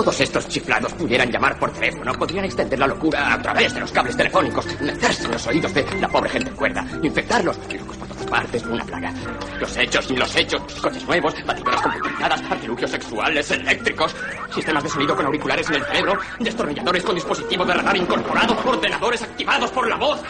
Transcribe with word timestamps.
Todos 0.00 0.18
estos 0.18 0.48
chiflados 0.48 0.94
pudieran 0.94 1.30
llamar 1.30 1.58
por 1.58 1.70
teléfono, 1.74 2.14
podrían 2.14 2.46
extender 2.46 2.78
la 2.78 2.86
locura 2.86 3.34
a 3.34 3.42
través 3.42 3.74
de 3.74 3.80
los 3.80 3.92
cables 3.92 4.16
telefónicos, 4.16 4.64
meterse 4.80 5.24
en 5.24 5.32
los 5.32 5.46
oídos 5.46 5.74
de 5.74 5.84
la 6.00 6.08
pobre 6.08 6.30
gente 6.30 6.50
cuerda, 6.52 6.86
infectarlos, 7.02 7.58
locos 7.58 7.98
por 7.98 8.08
todas 8.08 8.24
partes, 8.24 8.64
una 8.64 8.82
plaga. 8.82 9.12
Los 9.60 9.76
hechos 9.76 10.10
y 10.10 10.16
los 10.16 10.34
hechos, 10.34 10.62
coches 10.80 11.04
nuevos, 11.04 11.34
batidoras 11.44 11.82
computarizadas, 11.82 12.42
artilugios 12.50 12.90
sexuales, 12.90 13.50
eléctricos, 13.50 14.16
sistemas 14.54 14.82
de 14.84 14.88
sonido 14.88 15.14
con 15.14 15.26
auriculares 15.26 15.68
en 15.68 15.74
el 15.74 15.84
cerebro, 15.84 16.18
destornilladores 16.38 17.02
con 17.02 17.14
dispositivo 17.14 17.66
de 17.66 17.74
radar 17.74 17.96
incorporado, 17.98 18.56
ordenadores 18.64 19.22
activados 19.22 19.70
por 19.70 19.86
la 19.86 19.96
voz. 19.96 20.22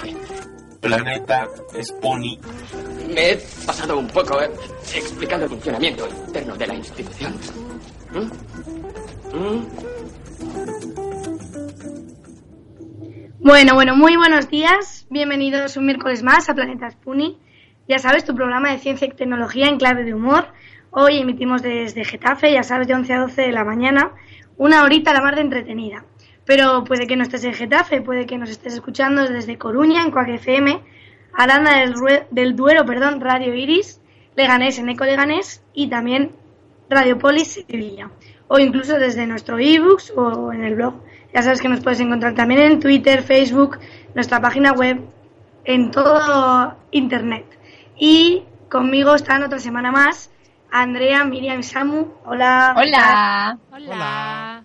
Planeta 0.80 1.48
Spony. 1.80 2.40
Me 3.14 3.30
he 3.30 3.36
pasado 3.64 3.98
un 4.00 4.08
poco 4.08 4.42
eh, 4.42 4.50
explicando 4.92 5.44
el 5.44 5.50
funcionamiento 5.50 6.08
interno 6.26 6.56
de 6.56 6.66
la 6.66 6.74
institución. 6.74 7.38
¿Mm? 8.12 8.79
Bueno, 13.40 13.74
bueno, 13.74 13.96
muy 13.96 14.16
buenos 14.16 14.48
días. 14.48 15.06
Bienvenidos 15.10 15.76
un 15.76 15.86
miércoles 15.86 16.22
más 16.22 16.48
a 16.48 16.54
Planeta 16.54 16.90
Spuni. 16.90 17.38
Ya 17.88 17.98
sabes, 17.98 18.24
tu 18.24 18.34
programa 18.34 18.70
de 18.70 18.78
ciencia 18.78 19.06
y 19.06 19.10
tecnología 19.10 19.66
en 19.66 19.78
clave 19.78 20.04
de 20.04 20.14
humor. 20.14 20.48
Hoy 20.90 21.18
emitimos 21.18 21.62
desde 21.62 22.04
Getafe, 22.04 22.52
ya 22.52 22.62
sabes, 22.62 22.86
de 22.88 22.94
11 22.94 23.12
a 23.14 23.20
12 23.20 23.42
de 23.42 23.52
la 23.52 23.64
mañana. 23.64 24.12
Una 24.56 24.82
horita 24.84 25.10
a 25.10 25.14
la 25.14 25.22
mar 25.22 25.34
de 25.36 25.42
entretenida. 25.42 26.04
Pero 26.44 26.84
puede 26.84 27.06
que 27.06 27.16
no 27.16 27.22
estés 27.22 27.44
en 27.44 27.54
Getafe, 27.54 28.02
puede 28.02 28.26
que 28.26 28.38
nos 28.38 28.50
estés 28.50 28.74
escuchando 28.74 29.26
desde 29.28 29.58
Coruña, 29.58 30.02
en 30.02 30.10
Coac 30.10 30.28
FM, 30.28 30.80
Aranda 31.32 31.78
del, 31.78 31.94
Rue- 31.94 32.26
del 32.30 32.56
Duero, 32.56 32.84
perdón, 32.84 33.20
Radio 33.20 33.54
Iris, 33.54 34.00
Leganés 34.36 34.78
en 34.78 34.88
Eco 34.88 35.04
Leganés 35.04 35.62
y 35.74 35.88
también 35.88 36.32
Radiopolis 36.88 37.64
Sevilla. 37.68 38.10
O 38.52 38.58
incluso 38.58 38.98
desde 38.98 39.28
nuestro 39.28 39.60
ebooks 39.60 40.12
o 40.16 40.52
en 40.52 40.64
el 40.64 40.74
blog. 40.74 40.94
Ya 41.32 41.40
sabes 41.42 41.60
que 41.60 41.68
nos 41.68 41.80
puedes 41.84 42.00
encontrar 42.00 42.34
también 42.34 42.60
en 42.60 42.80
Twitter, 42.80 43.22
Facebook, 43.22 43.78
nuestra 44.12 44.40
página 44.40 44.72
web, 44.72 45.00
en 45.64 45.92
todo 45.92 46.74
Internet. 46.90 47.46
Y 47.96 48.42
conmigo 48.68 49.14
están 49.14 49.44
otra 49.44 49.60
semana 49.60 49.92
más 49.92 50.30
Andrea, 50.72 51.24
Miriam 51.24 51.60
y 51.60 51.62
Samu. 51.62 52.08
Hola. 52.24 52.74
Hola. 52.76 53.58
Hola. 53.72 54.64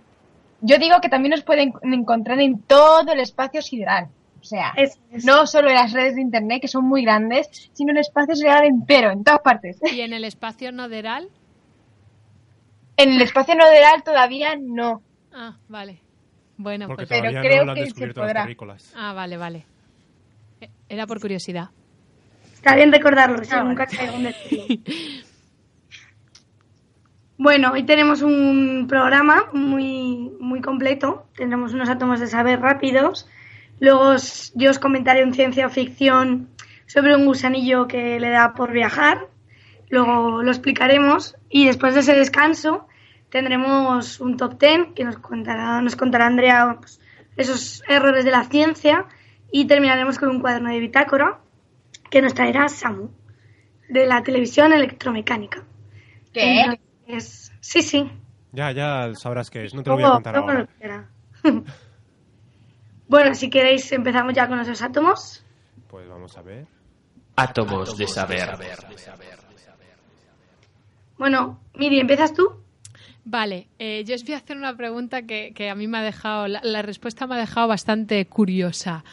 Yo 0.62 0.80
digo 0.80 1.00
que 1.00 1.10
también 1.10 1.32
nos 1.32 1.44
pueden 1.44 1.74
encontrar 1.84 2.40
en 2.40 2.64
todo 2.64 3.12
el 3.12 3.20
espacio 3.20 3.62
sideral. 3.62 4.08
O 4.42 4.44
sea, 4.44 4.74
es. 4.78 5.00
no 5.26 5.46
solo 5.46 5.70
en 5.70 5.76
las 5.76 5.92
redes 5.92 6.16
de 6.16 6.22
internet, 6.22 6.62
que 6.62 6.68
son 6.68 6.86
muy 6.86 7.04
grandes, 7.04 7.70
sino 7.74 7.92
en 7.92 7.98
el 7.98 8.02
espacio 8.02 8.36
sideral 8.36 8.66
entero, 8.66 9.12
en 9.12 9.24
todas 9.24 9.42
partes. 9.42 9.78
¿Y 9.92 10.02
en 10.02 10.14
el 10.14 10.24
espacio 10.24 10.72
noderal? 10.72 11.30
En 12.98 13.14
el 13.14 13.22
espacio 13.22 13.56
noderal 13.56 14.04
todavía 14.04 14.56
no. 14.60 15.02
Ah, 15.34 15.58
vale. 15.68 16.02
Bueno, 16.58 16.88
Porque 16.88 17.06
pues... 17.06 17.20
Pero 17.22 17.42
creo 17.42 17.66
no 17.66 17.74
que 17.74 17.90
se 17.90 18.08
podrá. 18.14 18.48
Ah, 18.96 19.14
vale, 19.14 19.36
vale. 19.38 19.66
Eh, 20.62 20.70
Era 20.88 21.06
por 21.06 21.20
curiosidad. 21.20 21.70
Está 22.54 22.76
bien 22.76 22.92
recordarlo, 22.92 23.44
si 23.44 23.54
Ah, 23.54 23.64
nunca 23.64 23.86
caigo 23.86 24.16
en 24.16 24.24
decirlo. 24.24 24.66
Bueno, 27.38 27.72
hoy 27.74 27.84
tenemos 27.84 28.22
un 28.22 28.86
programa 28.88 29.50
muy, 29.52 30.32
muy 30.40 30.62
completo. 30.62 31.28
Tendremos 31.36 31.74
unos 31.74 31.90
átomos 31.90 32.20
de 32.22 32.28
saber 32.28 32.62
rápidos. 32.62 33.28
Luego 33.82 34.00
os- 34.12 34.54
yo 34.56 34.70
os 34.72 34.80
comentaré 34.80 35.22
un 35.24 35.34
ciencia 35.34 35.68
ficción 35.70 36.48
sobre 36.86 37.14
un 37.14 37.26
gusanillo 37.26 37.88
que 37.88 38.20
le 38.22 38.30
da 38.30 38.54
por 38.54 38.72
viajar. 38.72 39.28
Luego 39.90 40.42
lo 40.42 40.52
explicaremos. 40.52 41.36
Y 41.50 41.66
después 41.66 41.94
de 41.94 42.02
ese 42.02 42.14
descanso 42.14 42.88
tendremos 43.30 44.20
un 44.20 44.38
top 44.38 44.58
ten 44.58 44.94
que 44.94 45.04
nos 45.04 45.18
contará, 45.18 45.82
nos 45.82 45.96
contará 45.96 46.28
Andrea 46.28 46.78
pues, 46.80 47.00
esos 47.38 47.84
errores 47.88 48.26
de 48.26 48.32
la 48.32 48.44
ciencia. 48.46 49.06
Y 49.52 49.66
terminaremos 49.66 50.20
con 50.20 50.30
un 50.30 50.42
cuaderno 50.42 50.70
de 50.70 50.80
bitácora 50.80 51.40
que 52.10 52.22
nos 52.22 52.34
traerá 52.34 52.68
Samu, 52.68 53.10
de 53.90 54.06
la 54.06 54.24
televisión 54.24 54.74
electromecánica. 54.74 55.64
¿Qué? 56.34 56.62
Entonces, 57.08 57.52
sí, 57.62 57.82
sí. 57.82 58.12
Ya, 58.52 58.72
ya 58.72 59.14
sabrás 59.16 59.50
qué 59.50 59.66
es. 59.66 59.74
No 59.74 59.84
te 59.84 59.90
lo 59.90 59.96
voy 59.96 60.06
a 60.06 60.12
contar 60.12 60.36
ahora. 60.38 60.68
bueno, 63.08 63.36
si 63.36 63.50
queréis 63.50 63.92
empezamos 63.92 64.34
ya 64.34 64.48
con 64.48 64.60
esos 64.60 64.82
átomos. 64.82 65.46
Pues 65.88 66.08
vamos 66.08 66.38
a 66.38 66.42
ver. 66.42 66.66
Átomos 67.36 67.98
de 67.98 68.08
saber. 68.08 68.58
Bueno, 71.18 71.60
Miri, 71.76 72.00
¿empiezas 72.00 72.34
tú? 72.34 72.44
Vale, 73.24 73.68
eh, 73.80 74.04
yo 74.06 74.16
os 74.16 74.24
voy 74.24 74.34
a 74.34 74.38
hacer 74.38 74.58
una 74.58 74.76
pregunta 74.76 75.24
que, 75.24 75.52
que 75.56 75.70
a 75.70 75.76
mí 75.76 75.88
me 75.88 75.98
ha 75.98 76.04
dejado, 76.04 76.48
la, 76.48 76.62
la 76.64 76.82
respuesta 76.82 77.26
me 77.26 77.36
ha 77.36 77.40
dejado 77.40 77.68
bastante 77.68 78.24
curiosa. 78.28 79.04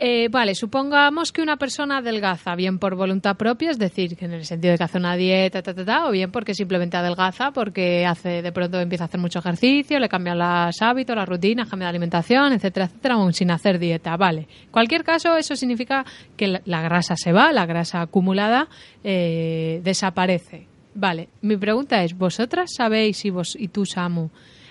Eh, 0.00 0.28
vale, 0.30 0.54
supongamos 0.54 1.32
que 1.32 1.42
una 1.42 1.56
persona 1.56 1.96
adelgaza, 1.96 2.54
bien 2.54 2.78
por 2.78 2.94
voluntad 2.94 3.36
propia, 3.36 3.72
es 3.72 3.78
decir, 3.80 4.16
que 4.16 4.26
en 4.26 4.32
el 4.32 4.44
sentido 4.44 4.70
de 4.70 4.78
que 4.78 4.84
hace 4.84 4.98
una 4.98 5.16
dieta, 5.16 5.60
ta, 5.60 5.74
ta, 5.74 6.06
o 6.06 6.12
bien 6.12 6.30
porque 6.30 6.54
simplemente 6.54 6.96
adelgaza, 6.96 7.50
porque 7.50 8.06
hace 8.06 8.40
de 8.40 8.52
pronto 8.52 8.78
empieza 8.78 9.04
a 9.04 9.06
hacer 9.08 9.18
mucho 9.18 9.40
ejercicio, 9.40 9.98
le 9.98 10.08
cambian 10.08 10.38
los 10.38 10.80
hábitos, 10.82 11.16
las 11.16 11.28
rutinas, 11.28 11.68
cambia 11.68 11.86
la 11.86 11.90
alimentación, 11.90 12.52
etcétera, 12.52 12.86
etcétera, 12.86 13.16
sin 13.32 13.50
hacer 13.50 13.80
dieta. 13.80 14.16
Vale, 14.16 14.46
en 14.66 14.70
cualquier 14.70 15.02
caso, 15.02 15.36
eso 15.36 15.56
significa 15.56 16.04
que 16.36 16.46
la, 16.46 16.62
la 16.64 16.80
grasa 16.80 17.16
se 17.16 17.32
va, 17.32 17.52
la 17.52 17.66
grasa 17.66 18.02
acumulada 18.02 18.68
eh, 19.02 19.80
desaparece. 19.82 20.68
Vale, 21.00 21.28
mi 21.42 21.56
pregunta 21.56 22.02
es, 22.02 22.18
¿vosotras 22.18 22.70
sabéis 22.76 23.24
y, 23.24 23.30
vos, 23.30 23.54
y 23.56 23.68
tú, 23.68 23.86
Samu, 23.86 24.30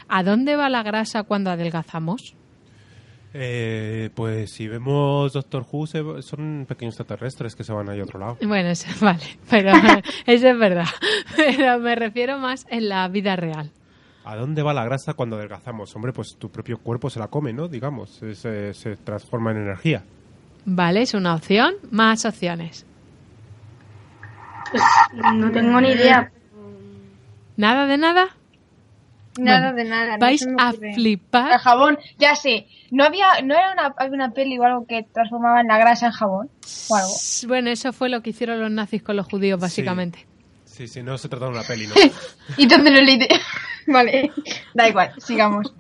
a 0.10 0.24
dónde 0.24 0.58
va 0.58 0.70
la 0.70 0.84
grasa 0.84 1.24
cuando 1.24 1.50
adelgazamos? 1.52 2.36
Eh, 3.34 4.10
pues 4.16 4.52
si 4.52 4.68
vemos 4.68 5.32
Doctor 5.34 5.66
Who, 5.72 5.86
se- 5.88 6.22
son 6.22 6.66
pequeños 6.68 6.94
extraterrestres 7.00 7.56
que 7.56 7.64
se 7.64 7.72
van 7.72 7.88
ahí 7.90 8.00
a 8.00 8.04
otro 8.04 8.20
lado. 8.20 8.38
Bueno, 8.46 8.70
eso, 8.70 8.88
vale, 9.06 9.24
pero 9.50 9.72
eso 10.26 10.48
es 10.50 10.58
verdad. 10.60 10.88
Pero 11.36 11.80
me 11.80 11.96
refiero 11.96 12.38
más 12.40 12.66
en 12.70 12.90
la 12.90 13.08
vida 13.10 13.36
real. 13.36 13.70
¿A 14.26 14.36
dónde 14.36 14.64
va 14.64 14.74
la 14.74 14.84
grasa 14.86 15.14
cuando 15.14 15.36
adelgazamos? 15.38 15.96
Hombre, 15.96 16.12
pues 16.14 16.36
tu 16.38 16.50
propio 16.50 16.80
cuerpo 16.80 17.10
se 17.10 17.20
la 17.20 17.28
come, 17.28 17.54
¿no? 17.54 17.68
Digamos, 17.68 18.10
se, 18.12 18.34
se- 18.36 18.74
se 18.74 18.96
transforma 18.98 19.52
en 19.52 19.58
energía. 19.58 20.04
Vale, 20.66 21.04
es 21.04 21.14
una 21.14 21.36
opción. 21.36 21.76
Más 21.92 22.26
opciones. 22.26 22.86
Pues 24.72 25.34
no 25.34 25.52
tengo 25.52 25.82
ni 25.82 25.90
idea. 25.90 26.32
¿Nada 27.56 27.86
de 27.88 27.98
nada? 27.98 28.28
Nada 29.40 29.72
Bueno, 29.72 29.78
de 29.84 29.84
nada. 29.90 30.12
no 30.14 30.18
Vais 30.20 30.46
a 30.58 30.70
ocurre. 30.70 30.90
El 30.90 30.96
flipar. 30.96 31.60
jabón, 31.60 31.98
ya 32.18 32.36
sé. 32.36 32.68
¿No 32.92 33.04
había, 33.04 33.42
no 33.44 33.54
era 33.54 33.72
una, 33.74 33.94
había 33.98 34.14
una 34.14 34.32
peli 34.32 34.58
o 34.58 34.64
algo 34.64 34.86
que 34.88 35.04
transformaba 35.14 35.62
la 35.64 35.78
grasa 35.78 36.08
en 36.08 36.12
jabón? 36.12 36.50
O 36.90 36.96
algo. 36.96 37.12
Bueno, 37.48 37.70
eso 37.70 37.94
fue 37.94 38.10
lo 38.10 38.22
que 38.22 38.32
hicieron 38.32 38.60
los 38.62 38.72
nazis 38.72 39.04
con 39.04 39.16
los 39.16 39.28
judíos, 39.28 39.60
básicamente. 39.60 40.26
Sí, 40.66 40.88
sí, 40.88 41.02
no 41.04 41.18
se 41.18 41.28
trata 41.30 41.46
de 41.46 41.52
una 41.52 41.64
peli, 41.64 41.88
¿no? 41.88 41.94
¿Y 42.58 42.68
dónde 42.68 42.92
lo 42.92 43.02
leí? 43.02 43.20
vale, 43.94 44.32
da 44.74 44.90
igual, 44.90 45.12
sigamos. 45.18 45.74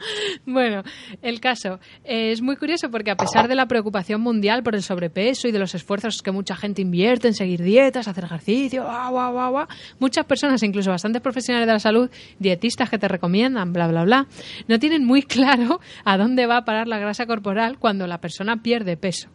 Bueno, 0.45 0.83
el 1.21 1.39
caso 1.41 1.79
eh, 2.03 2.31
es 2.31 2.41
muy 2.41 2.55
curioso 2.55 2.89
porque 2.89 3.11
a 3.11 3.17
pesar 3.17 3.47
de 3.47 3.55
la 3.55 3.67
preocupación 3.67 4.21
mundial 4.21 4.63
por 4.63 4.75
el 4.75 4.81
sobrepeso 4.81 5.47
y 5.47 5.51
de 5.51 5.59
los 5.59 5.75
esfuerzos 5.75 6.21
que 6.21 6.31
mucha 6.31 6.55
gente 6.55 6.81
invierte 6.81 7.27
en 7.27 7.33
seguir 7.33 7.61
dietas, 7.61 8.07
hacer 8.07 8.23
ejercicio, 8.23 8.83
guau, 8.83 9.11
guau, 9.11 9.51
guau, 9.51 9.67
muchas 9.99 10.25
personas, 10.25 10.63
incluso 10.63 10.89
bastantes 10.89 11.21
profesionales 11.21 11.67
de 11.67 11.73
la 11.73 11.79
salud, 11.79 12.09
dietistas 12.39 12.89
que 12.89 12.97
te 12.97 13.07
recomiendan, 13.07 13.73
bla, 13.73 13.87
bla, 13.87 14.03
bla, 14.05 14.27
no 14.67 14.79
tienen 14.79 15.03
muy 15.03 15.23
claro 15.23 15.81
a 16.05 16.17
dónde 16.17 16.45
va 16.45 16.57
a 16.57 16.65
parar 16.65 16.87
la 16.87 16.99
grasa 16.99 17.25
corporal 17.25 17.77
cuando 17.77 18.07
la 18.07 18.19
persona 18.19 18.61
pierde 18.63 18.95
peso. 18.95 19.29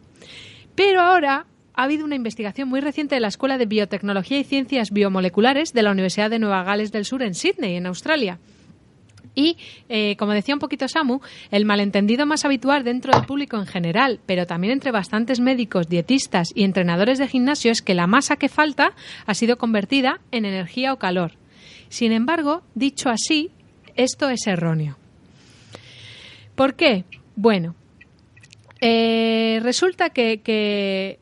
Pero 0.75 1.01
ahora 1.01 1.45
ha 1.75 1.83
habido 1.83 2.05
una 2.05 2.15
investigación 2.15 2.69
muy 2.69 2.81
reciente 2.81 3.15
de 3.15 3.21
la 3.21 3.27
Escuela 3.27 3.57
de 3.57 3.65
Biotecnología 3.65 4.39
y 4.39 4.43
Ciencias 4.43 4.91
Biomoleculares 4.91 5.73
de 5.73 5.83
la 5.83 5.91
Universidad 5.91 6.29
de 6.29 6.39
Nueva 6.39 6.63
Gales 6.63 6.91
del 6.91 7.05
Sur 7.05 7.23
en 7.23 7.33
Sydney, 7.33 7.75
en 7.75 7.85
Australia. 7.85 8.39
Y, 9.35 9.57
eh, 9.89 10.15
como 10.17 10.33
decía 10.33 10.53
un 10.53 10.59
poquito 10.59 10.87
Samu, 10.87 11.19
el 11.51 11.65
malentendido 11.65 12.25
más 12.25 12.45
habitual 12.45 12.83
dentro 12.83 13.13
del 13.13 13.25
público 13.25 13.57
en 13.57 13.65
general, 13.65 14.19
pero 14.25 14.45
también 14.45 14.73
entre 14.73 14.91
bastantes 14.91 15.39
médicos, 15.39 15.89
dietistas 15.89 16.51
y 16.55 16.63
entrenadores 16.63 17.19
de 17.19 17.27
gimnasio 17.27 17.71
es 17.71 17.81
que 17.81 17.93
la 17.93 18.07
masa 18.07 18.35
que 18.35 18.49
falta 18.49 18.93
ha 19.25 19.33
sido 19.33 19.57
convertida 19.57 20.19
en 20.31 20.45
energía 20.45 20.93
o 20.93 20.99
calor. 20.99 21.33
Sin 21.89 22.11
embargo, 22.11 22.63
dicho 22.75 23.09
así, 23.09 23.51
esto 23.95 24.29
es 24.29 24.47
erróneo. 24.47 24.97
¿Por 26.55 26.75
qué? 26.75 27.05
Bueno, 27.35 27.75
eh, 28.85 29.59
resulta 29.63 30.09
que, 30.09 31.17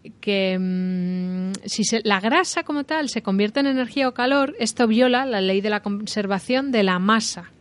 mm, 0.59 1.51
si 1.65 1.83
la 2.03 2.19
grasa 2.19 2.63
como 2.63 2.85
tal 2.85 3.07
se 3.09 3.21
convierte 3.21 3.59
en 3.59 3.67
energía 3.67 4.07
o 4.09 4.13
calor, 4.13 4.55
esto 4.59 4.87
viola 4.87 5.25
la 5.25 5.41
ley 5.41 5.61
de 5.61 5.69
la 5.69 5.81
conservación 5.81 6.71
de 6.71 6.83
la 6.83 6.99
masa. 6.99 7.51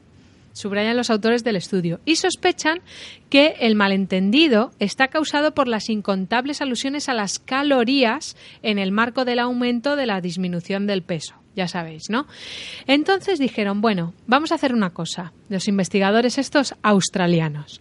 Subrayan 0.53 0.97
los 0.97 1.11
autores 1.11 1.45
del 1.45 1.57
estudio. 1.57 2.01
Y 2.05 2.17
sospechan 2.17 2.81
que 3.29 3.55
el 3.61 3.75
malentendido 3.75 4.73
está 4.79 5.09
causado 5.09 5.55
por 5.55 5.69
las 5.69 5.89
incontables 5.89 6.61
alusiones 6.61 7.09
a 7.09 7.15
las 7.15 7.39
calorías 7.39 8.37
en 8.63 8.79
el 8.79 8.93
marco 8.93 9.25
del 9.25 9.39
aumento 9.39 9.97
de 9.97 10.07
la 10.07 10.21
disminución 10.21 10.87
del 10.87 11.03
peso. 11.03 11.35
ya 11.57 11.67
sabéis, 11.67 12.09
¿no? 12.09 12.27
Entonces 12.87 13.39
dijeron, 13.39 13.81
bueno, 13.81 14.15
vamos 14.27 14.53
a 14.53 14.55
hacer 14.55 14.73
una 14.73 14.91
cosa, 14.91 15.33
los 15.49 15.67
investigadores 15.69 16.39
estos 16.39 16.75
australianos. 16.83 17.81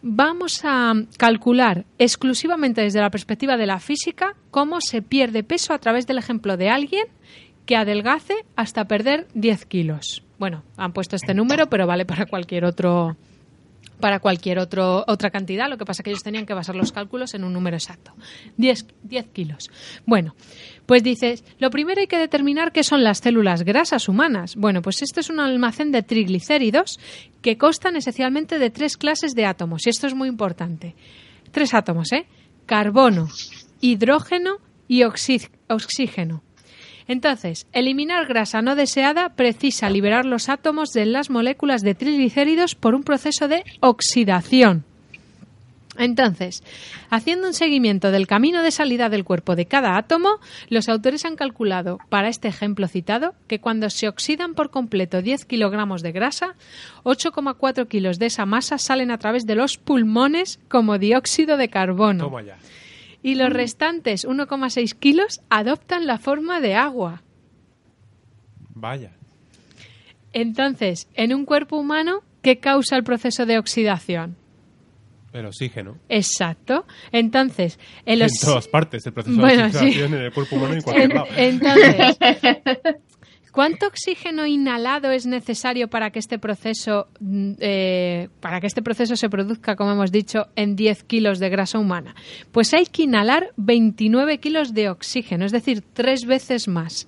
Vamos 0.00 0.62
a 0.64 0.94
calcular 1.18 1.84
exclusivamente 1.98 2.80
desde 2.80 3.00
la 3.00 3.10
perspectiva 3.10 3.56
de 3.56 3.66
la 3.66 3.78
física 3.78 4.34
cómo 4.50 4.80
se 4.80 5.00
pierde 5.02 5.44
peso 5.44 5.72
a 5.74 5.78
través 5.78 6.08
del 6.08 6.18
ejemplo 6.18 6.56
de 6.56 6.70
alguien 6.70 7.04
que 7.66 7.76
adelgace 7.76 8.34
hasta 8.56 8.88
perder 8.88 9.28
10 9.34 9.66
kilos. 9.66 10.24
Bueno, 10.42 10.64
han 10.76 10.92
puesto 10.92 11.14
este 11.14 11.34
número, 11.34 11.68
pero 11.68 11.86
vale 11.86 12.04
para 12.04 12.26
cualquier 12.26 12.64
otro 12.64 13.16
para 14.00 14.18
cualquier 14.18 14.58
otro, 14.58 15.04
otra 15.06 15.30
cantidad. 15.30 15.70
Lo 15.70 15.78
que 15.78 15.84
pasa 15.84 16.02
es 16.02 16.04
que 16.04 16.10
ellos 16.10 16.24
tenían 16.24 16.46
que 16.46 16.52
basar 16.52 16.74
los 16.74 16.90
cálculos 16.90 17.34
en 17.34 17.44
un 17.44 17.52
número 17.52 17.76
exacto. 17.76 18.12
10, 18.56 18.86
10 19.04 19.26
kilos. 19.28 19.70
Bueno, 20.04 20.34
pues 20.84 21.04
dices, 21.04 21.44
lo 21.60 21.70
primero 21.70 22.00
hay 22.00 22.08
que 22.08 22.18
determinar 22.18 22.72
qué 22.72 22.82
son 22.82 23.04
las 23.04 23.18
células 23.18 23.62
grasas 23.62 24.08
humanas. 24.08 24.56
Bueno, 24.56 24.82
pues 24.82 25.00
esto 25.02 25.20
es 25.20 25.30
un 25.30 25.38
almacén 25.38 25.92
de 25.92 26.02
triglicéridos 26.02 26.98
que 27.40 27.56
constan 27.56 27.94
esencialmente 27.94 28.58
de 28.58 28.70
tres 28.70 28.96
clases 28.96 29.36
de 29.36 29.46
átomos. 29.46 29.86
Y 29.86 29.90
esto 29.90 30.08
es 30.08 30.14
muy 30.16 30.28
importante. 30.28 30.96
Tres 31.52 31.72
átomos, 31.72 32.10
¿eh? 32.10 32.26
Carbono, 32.66 33.28
hidrógeno 33.80 34.56
y 34.88 35.02
oxí- 35.04 35.48
oxígeno. 35.68 36.42
Entonces, 37.12 37.66
eliminar 37.74 38.24
grasa 38.26 38.62
no 38.62 38.74
deseada 38.74 39.34
precisa 39.34 39.90
liberar 39.90 40.24
los 40.24 40.48
átomos 40.48 40.94
de 40.94 41.04
las 41.04 41.28
moléculas 41.28 41.82
de 41.82 41.94
triglicéridos 41.94 42.74
por 42.74 42.94
un 42.94 43.02
proceso 43.02 43.48
de 43.48 43.64
oxidación. 43.80 44.86
Entonces, 45.98 46.64
haciendo 47.10 47.48
un 47.48 47.52
seguimiento 47.52 48.12
del 48.12 48.26
camino 48.26 48.62
de 48.62 48.70
salida 48.70 49.10
del 49.10 49.24
cuerpo 49.24 49.56
de 49.56 49.66
cada 49.66 49.98
átomo, 49.98 50.38
los 50.70 50.88
autores 50.88 51.26
han 51.26 51.36
calculado, 51.36 51.98
para 52.08 52.30
este 52.30 52.48
ejemplo 52.48 52.88
citado, 52.88 53.34
que 53.46 53.60
cuando 53.60 53.90
se 53.90 54.08
oxidan 54.08 54.54
por 54.54 54.70
completo 54.70 55.20
10 55.20 55.44
kilogramos 55.44 56.00
de 56.00 56.12
grasa, 56.12 56.54
8,4 57.04 57.88
kilos 57.88 58.18
de 58.18 58.26
esa 58.26 58.46
masa 58.46 58.78
salen 58.78 59.10
a 59.10 59.18
través 59.18 59.44
de 59.44 59.54
los 59.54 59.76
pulmones 59.76 60.60
como 60.68 60.96
dióxido 60.96 61.58
de 61.58 61.68
carbono. 61.68 62.30
Y 63.22 63.34
los 63.36 63.50
restantes 63.52 64.26
1,6 64.26 64.94
kilos 64.98 65.40
adoptan 65.50 66.06
la 66.06 66.18
forma 66.18 66.60
de 66.60 66.74
agua. 66.74 67.22
Vaya. 68.74 69.12
Entonces, 70.32 71.08
en 71.14 71.34
un 71.34 71.44
cuerpo 71.44 71.76
humano, 71.76 72.20
¿qué 72.42 72.58
causa 72.58 72.96
el 72.96 73.04
proceso 73.04 73.46
de 73.46 73.58
oxidación? 73.58 74.36
El 75.32 75.46
oxígeno. 75.46 75.96
Exacto. 76.08 76.86
Entonces, 77.10 77.78
el 78.04 78.22
En 78.22 78.28
todas 78.40 78.68
partes, 78.68 79.06
el 79.06 79.12
proceso 79.12 79.40
Bueno, 79.40 79.64
de 79.64 79.70
sí. 79.72 79.76
oxidación 79.78 80.14
en 80.14 80.20
el 80.22 80.32
cuerpo 80.32 80.56
humano 80.56 80.74
y 80.74 80.76
en 80.78 80.82
cualquier 80.82 81.10
En- 81.10 81.16
lado. 81.16 81.26
entonces, 81.36 82.18
¿cuánto 83.52 83.86
oxígeno 83.86 84.46
inhalado 84.46 85.12
es 85.12 85.26
necesario 85.26 85.88
para 85.88 86.10
que 86.10 86.18
este 86.18 86.38
proceso, 86.38 87.06
mm, 87.20 87.52
eh, 87.60 88.28
para 88.40 88.60
que 88.60 88.66
este 88.66 88.82
proceso 88.82 89.14
se 89.14 89.28
produzca, 89.28 89.76
como 89.76 89.92
hemos 89.92 90.10
dicho, 90.10 90.48
en 90.56 90.74
10 90.74 91.04
kilos 91.04 91.38
de 91.38 91.50
grasa 91.50 91.78
humana? 91.78 92.16
Pues 92.50 92.74
hay 92.74 92.86
que 92.86 93.04
inhalar 93.04 93.52
29 93.56 94.38
kilos 94.38 94.74
de 94.74 94.88
oxígeno, 94.88 95.44
es 95.44 95.52
decir, 95.52 95.82
tres 95.92 96.24
veces 96.24 96.66
más. 96.66 97.06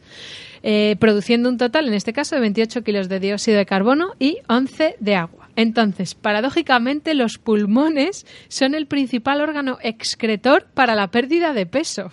eh, 0.66 0.96
produciendo 0.98 1.50
un 1.50 1.58
total, 1.58 1.88
en 1.88 1.92
este 1.92 2.14
caso, 2.14 2.36
de 2.36 2.40
28 2.40 2.82
kilos 2.84 3.10
de 3.10 3.20
dióxido 3.20 3.58
de 3.58 3.66
carbono 3.66 4.14
y 4.18 4.38
11 4.48 4.96
de 4.98 5.14
agua. 5.14 5.50
Entonces, 5.56 6.14
paradójicamente, 6.14 7.12
los 7.12 7.36
pulmones 7.36 8.26
son 8.48 8.74
el 8.74 8.86
principal 8.86 9.42
órgano 9.42 9.76
excretor 9.82 10.66
para 10.72 10.94
la 10.94 11.08
pérdida 11.08 11.52
de 11.52 11.66
peso. 11.66 12.10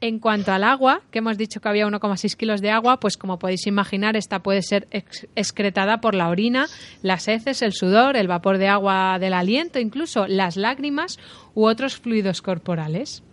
En 0.00 0.20
cuanto 0.20 0.52
al 0.52 0.62
agua, 0.62 1.02
que 1.10 1.18
hemos 1.18 1.36
dicho 1.36 1.60
que 1.60 1.68
había 1.68 1.86
1,6 1.86 2.36
kilos 2.36 2.60
de 2.60 2.70
agua, 2.70 3.00
pues 3.00 3.16
como 3.16 3.38
podéis 3.38 3.66
imaginar, 3.66 4.16
esta 4.16 4.40
puede 4.42 4.62
ser 4.62 4.86
ex- 4.92 5.26
excretada 5.34 6.00
por 6.00 6.14
la 6.14 6.28
orina, 6.28 6.66
las 7.02 7.26
heces, 7.28 7.62
el 7.62 7.72
sudor, 7.72 8.16
el 8.16 8.28
vapor 8.28 8.58
de 8.58 8.68
agua 8.68 9.18
del 9.18 9.34
aliento, 9.34 9.80
incluso 9.80 10.26
las 10.28 10.56
lágrimas 10.56 11.18
u 11.54 11.66
otros 11.66 11.96
fluidos 11.96 12.42
corporales. 12.42 13.24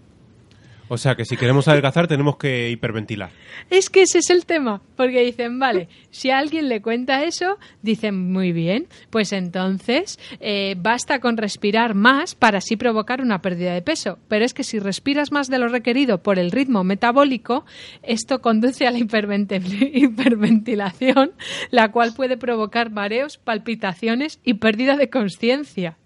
O 0.88 0.98
sea 0.98 1.16
que 1.16 1.26
si 1.26 1.36
queremos 1.36 1.68
adelgazar 1.68 2.08
tenemos 2.08 2.38
que 2.38 2.70
hiperventilar. 2.70 3.32
Es 3.72 3.90
que 3.90 4.04
ese 4.04 4.20
es 4.20 4.30
el 4.30 4.46
tema, 4.46 4.82
porque 4.96 5.24
dicen, 5.24 5.58
vale, 5.60 5.88
si 6.12 6.30
a 6.30 6.38
alguien 6.38 6.70
le 6.70 6.82
cuenta 6.82 7.24
eso, 7.24 7.58
dicen, 7.82 8.32
muy 8.32 8.52
bien, 8.52 8.88
pues 9.10 9.34
entonces 9.34 10.20
eh, 10.40 10.76
basta 10.78 11.20
con 11.20 11.38
respirar 11.38 11.96
más 11.96 12.36
para 12.36 12.60
así 12.60 12.76
provocar 12.76 13.22
una 13.22 13.42
pérdida 13.42 13.74
de 13.74 13.82
peso. 13.82 14.20
Pero 14.28 14.46
es 14.46 14.54
que 14.54 14.64
si 14.64 14.78
respiras 14.78 15.32
más 15.32 15.50
de 15.50 15.58
lo 15.58 15.70
requerido 15.70 16.22
por 16.22 16.38
el 16.38 16.52
ritmo 16.52 16.84
metabólico, 16.84 17.66
esto 18.04 18.42
conduce 18.42 18.86
a 18.86 18.92
la 18.92 19.00
hiperventi- 19.00 19.90
hiperventilación, 19.94 21.32
la 21.72 21.92
cual 21.92 22.14
puede 22.16 22.38
provocar 22.38 22.92
mareos, 22.92 23.38
palpitaciones 23.38 24.40
y 24.44 24.56
pérdida 24.56 24.98
de 24.98 25.10
conciencia. 25.10 25.98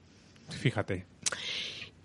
Fíjate. 0.50 1.06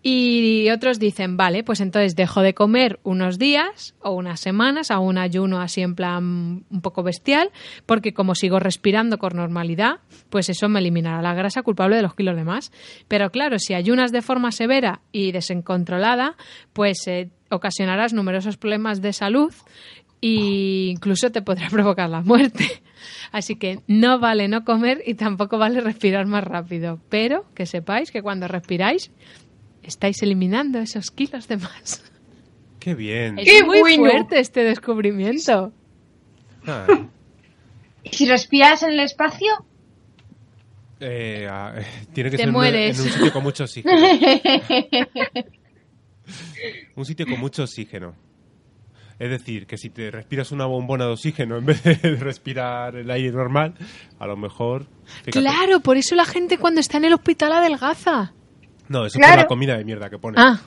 Y 0.07 0.69
otros 0.69 0.99
dicen, 0.99 1.39
vale, 1.39 1.65
pues 1.65 1.81
entonces 1.81 2.15
dejo 2.15 2.43
de 2.43 2.53
comer 2.53 3.01
unos 3.05 3.39
días 3.39 3.95
o 4.03 4.11
unas 4.11 4.39
semanas 4.39 4.91
a 4.91 4.99
un 4.99 5.17
ayuno 5.17 5.63
así 5.63 5.81
en 5.81 5.95
plan 5.95 6.67
un 6.69 6.81
poco 6.83 7.03
bestial, 7.03 7.51
porque 7.87 8.13
como 8.13 8.35
sigo 8.35 8.59
respirando 8.59 9.17
con 9.17 9.35
normalidad, 9.35 10.01
pues 10.29 10.51
eso 10.51 10.69
me 10.69 10.81
eliminará 10.81 11.23
la 11.23 11.33
grasa 11.33 11.63
culpable 11.63 11.97
de 11.97 12.03
los 12.03 12.15
kilos 12.15 12.37
de 12.37 12.45
más. 12.45 12.71
Pero 13.09 13.31
claro, 13.31 13.59
si 13.59 13.73
ayunas 13.73 14.13
de 14.13 14.21
forma 14.21 14.53
severa 14.53 15.01
y 15.11 15.33
desencontrolada, 15.33 16.37
pues 16.75 17.07
eh, 17.07 17.31
ocasionarás 17.49 18.13
numerosos 18.13 18.59
problemas 18.59 19.01
de 19.01 19.15
salud 19.15 19.55
e 20.21 20.91
incluso 20.91 21.33
te 21.33 21.41
podrá 21.41 21.69
provocar 21.71 22.11
la 22.11 22.21
muerte. 22.21 22.83
Así 23.33 23.57
que 23.57 23.81
no 23.87 24.19
vale 24.19 24.49
no 24.49 24.65
comer 24.65 25.03
y 25.07 25.15
tampoco 25.15 25.59
vale 25.59 25.81
respirar 25.81 26.27
más 26.27 26.45
rápido. 26.45 27.01
Pero 27.09 27.47
que 27.55 27.67
sepáis 27.67 28.11
que 28.11 28.23
cuando 28.23 28.49
respiráis 28.49 29.11
estáis 29.87 30.23
eliminando 30.23 30.79
esos 30.81 31.11
kilos 31.11 31.49
de 31.49 31.57
más. 31.59 32.03
Qué 32.81 32.95
bien. 32.95 33.39
Es 33.39 33.49
¡Qué 33.51 33.65
muy 33.65 33.81
bueno! 33.81 34.05
fuerte 34.11 34.41
este 34.41 34.63
descubrimiento. 34.65 35.73
Ah, 36.67 36.87
¿Y 38.03 38.11
si 38.17 38.27
respiras 38.29 38.83
en 38.83 38.91
el 38.91 39.01
espacio? 39.01 39.49
eh, 41.01 41.47
ah, 41.51 41.73
eh, 41.77 41.85
tiene 42.13 42.31
que 42.31 42.37
Te 42.37 42.43
ser 42.43 42.49
en 42.49 42.55
un- 42.55 42.61
mueres. 42.61 42.99
en 42.99 43.05
un 43.07 43.11
sitio 43.13 43.33
con 43.33 43.43
mucho 43.43 43.65
oxígeno. 43.65 43.95
un 46.97 47.05
sitio 47.05 47.27
con 47.27 47.41
mucho 47.41 47.63
oxígeno. 47.65 48.15
Es 49.19 49.31
decir, 49.31 49.67
que 49.67 49.77
si 49.79 49.91
te 49.91 50.11
respiras 50.11 50.51
una 50.51 50.67
bombona 50.67 51.05
de 51.07 51.13
oxígeno 51.13 51.57
en 51.57 51.67
vez 51.67 51.83
de 51.85 51.95
respirar 52.19 52.97
el 52.97 53.11
aire 53.11 53.31
normal, 53.31 53.75
a 54.19 54.27
lo 54.27 54.37
mejor... 54.37 54.87
fíjate. 55.05 55.31
Claro, 55.33 55.81
por 55.81 55.97
eso 55.97 56.15
la 56.17 56.25
gente 56.25 56.59
cuando 56.59 56.81
está 56.81 56.97
en 56.97 57.05
el 57.05 57.13
hospital 57.15 57.53
adelgaza. 57.53 58.33
No, 58.89 59.07
eso 59.07 59.19
es 59.19 59.25
Claro. 59.25 59.33
por 59.35 59.39
la 59.43 59.47
comida 59.47 59.77
de 59.77 59.85
mierda 59.85 60.11
que 60.11 60.19
pone. 60.19 60.37
Ah, 60.39 60.61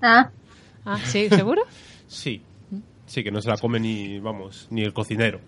Ah, 0.00 0.30
ah 0.84 0.98
sí, 1.04 1.28
¿seguro? 1.28 1.62
Sí. 2.08 2.42
Sí, 3.06 3.22
que 3.22 3.30
no 3.30 3.40
se 3.42 3.48
la 3.48 3.56
come 3.56 3.78
ni, 3.80 4.18
vamos, 4.20 4.66
ni 4.70 4.82
el 4.82 4.92
cocinero. 4.92 5.40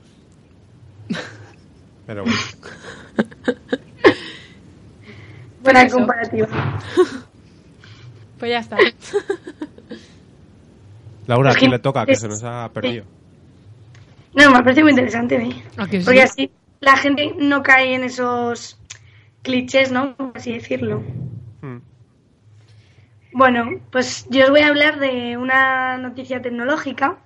Pero 2.06 2.25
bueno. 2.25 2.38
Buena 5.62 5.83
eso. 5.83 5.97
comparativa. 5.97 6.49
Pues 8.38 8.50
ya 8.50 8.59
está. 8.59 8.76
Laura, 11.28 11.52
¿a 11.52 11.54
quién 11.54 11.71
que- 11.71 11.76
le 11.76 11.78
toca? 11.78 12.04
Que 12.04 12.16
se 12.16 12.26
nos 12.28 12.42
ha 12.42 12.68
perdido. 12.75 13.04
No, 14.35 14.50
me 14.50 14.62
parece 14.62 14.83
muy 14.83 14.90
interesante, 14.90 15.37
¿eh? 15.37 15.62
¿A 15.76 15.87
que 15.87 16.00
sí? 16.00 16.04
Porque 16.04 16.23
así 16.23 16.50
la 16.80 16.97
gente 16.97 17.33
no 17.38 17.62
cae 17.62 17.94
en 17.94 18.02
esos 18.02 18.76
clichés, 19.42 19.92
¿no? 19.92 20.16
Por 20.16 20.33
así 20.37 20.52
decirlo. 20.52 21.02
Hmm. 21.62 21.78
Bueno, 23.37 23.81
pues 23.91 24.26
yo 24.31 24.45
os 24.45 24.50
voy 24.50 24.61
a 24.61 24.69
hablar 24.69 25.00
de 25.00 25.37
una 25.37 25.99
noticia 25.99 26.41
tecnológica, 26.41 27.19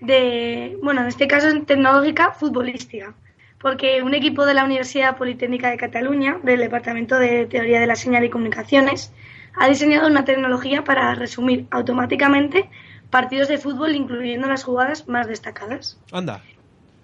de, 0.00 0.78
bueno, 0.84 1.00
en 1.02 1.08
este 1.08 1.26
caso 1.26 1.48
es 1.48 1.66
tecnológica 1.66 2.30
futbolística, 2.32 3.12
porque 3.60 4.02
un 4.04 4.14
equipo 4.14 4.46
de 4.46 4.54
la 4.54 4.64
Universidad 4.64 5.16
Politécnica 5.16 5.68
de 5.70 5.76
Cataluña, 5.78 6.38
del 6.44 6.60
Departamento 6.60 7.18
de 7.18 7.46
Teoría 7.46 7.80
de 7.80 7.88
la 7.88 7.96
Señal 7.96 8.24
y 8.24 8.30
Comunicaciones, 8.30 9.12
ha 9.58 9.66
diseñado 9.68 10.06
una 10.06 10.24
tecnología 10.24 10.84
para 10.84 11.12
resumir 11.16 11.66
automáticamente 11.72 12.70
partidos 13.10 13.48
de 13.48 13.58
fútbol, 13.58 13.96
incluyendo 13.96 14.46
las 14.46 14.62
jugadas 14.62 15.08
más 15.08 15.26
destacadas. 15.26 15.98
Anda, 16.12 16.40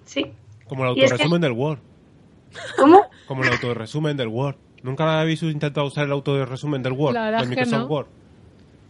Sí. 0.04 0.32
como 0.68 0.84
el 0.84 0.90
es 0.90 0.94
que- 0.94 1.02
autorresumen 1.02 1.40
del 1.40 1.52
Word. 1.52 1.78
¿Cómo? 2.78 3.02
Como 3.26 3.42
el 3.42 3.50
autorresumen 3.50 4.16
del 4.16 4.28
Word. 4.28 4.54
¿Nunca 4.84 5.20
habéis 5.20 5.42
intentado 5.42 5.86
usar 5.88 6.04
el 6.04 6.12
autorresumen 6.12 6.84
del 6.84 6.92
Word? 6.92 7.14
La 7.14 7.24
verdad 7.24 7.40
del 7.40 7.48
es 7.50 7.54
que 7.56 7.64
Microsoft 7.64 7.88
no. 7.88 7.94
Word. 7.94 8.06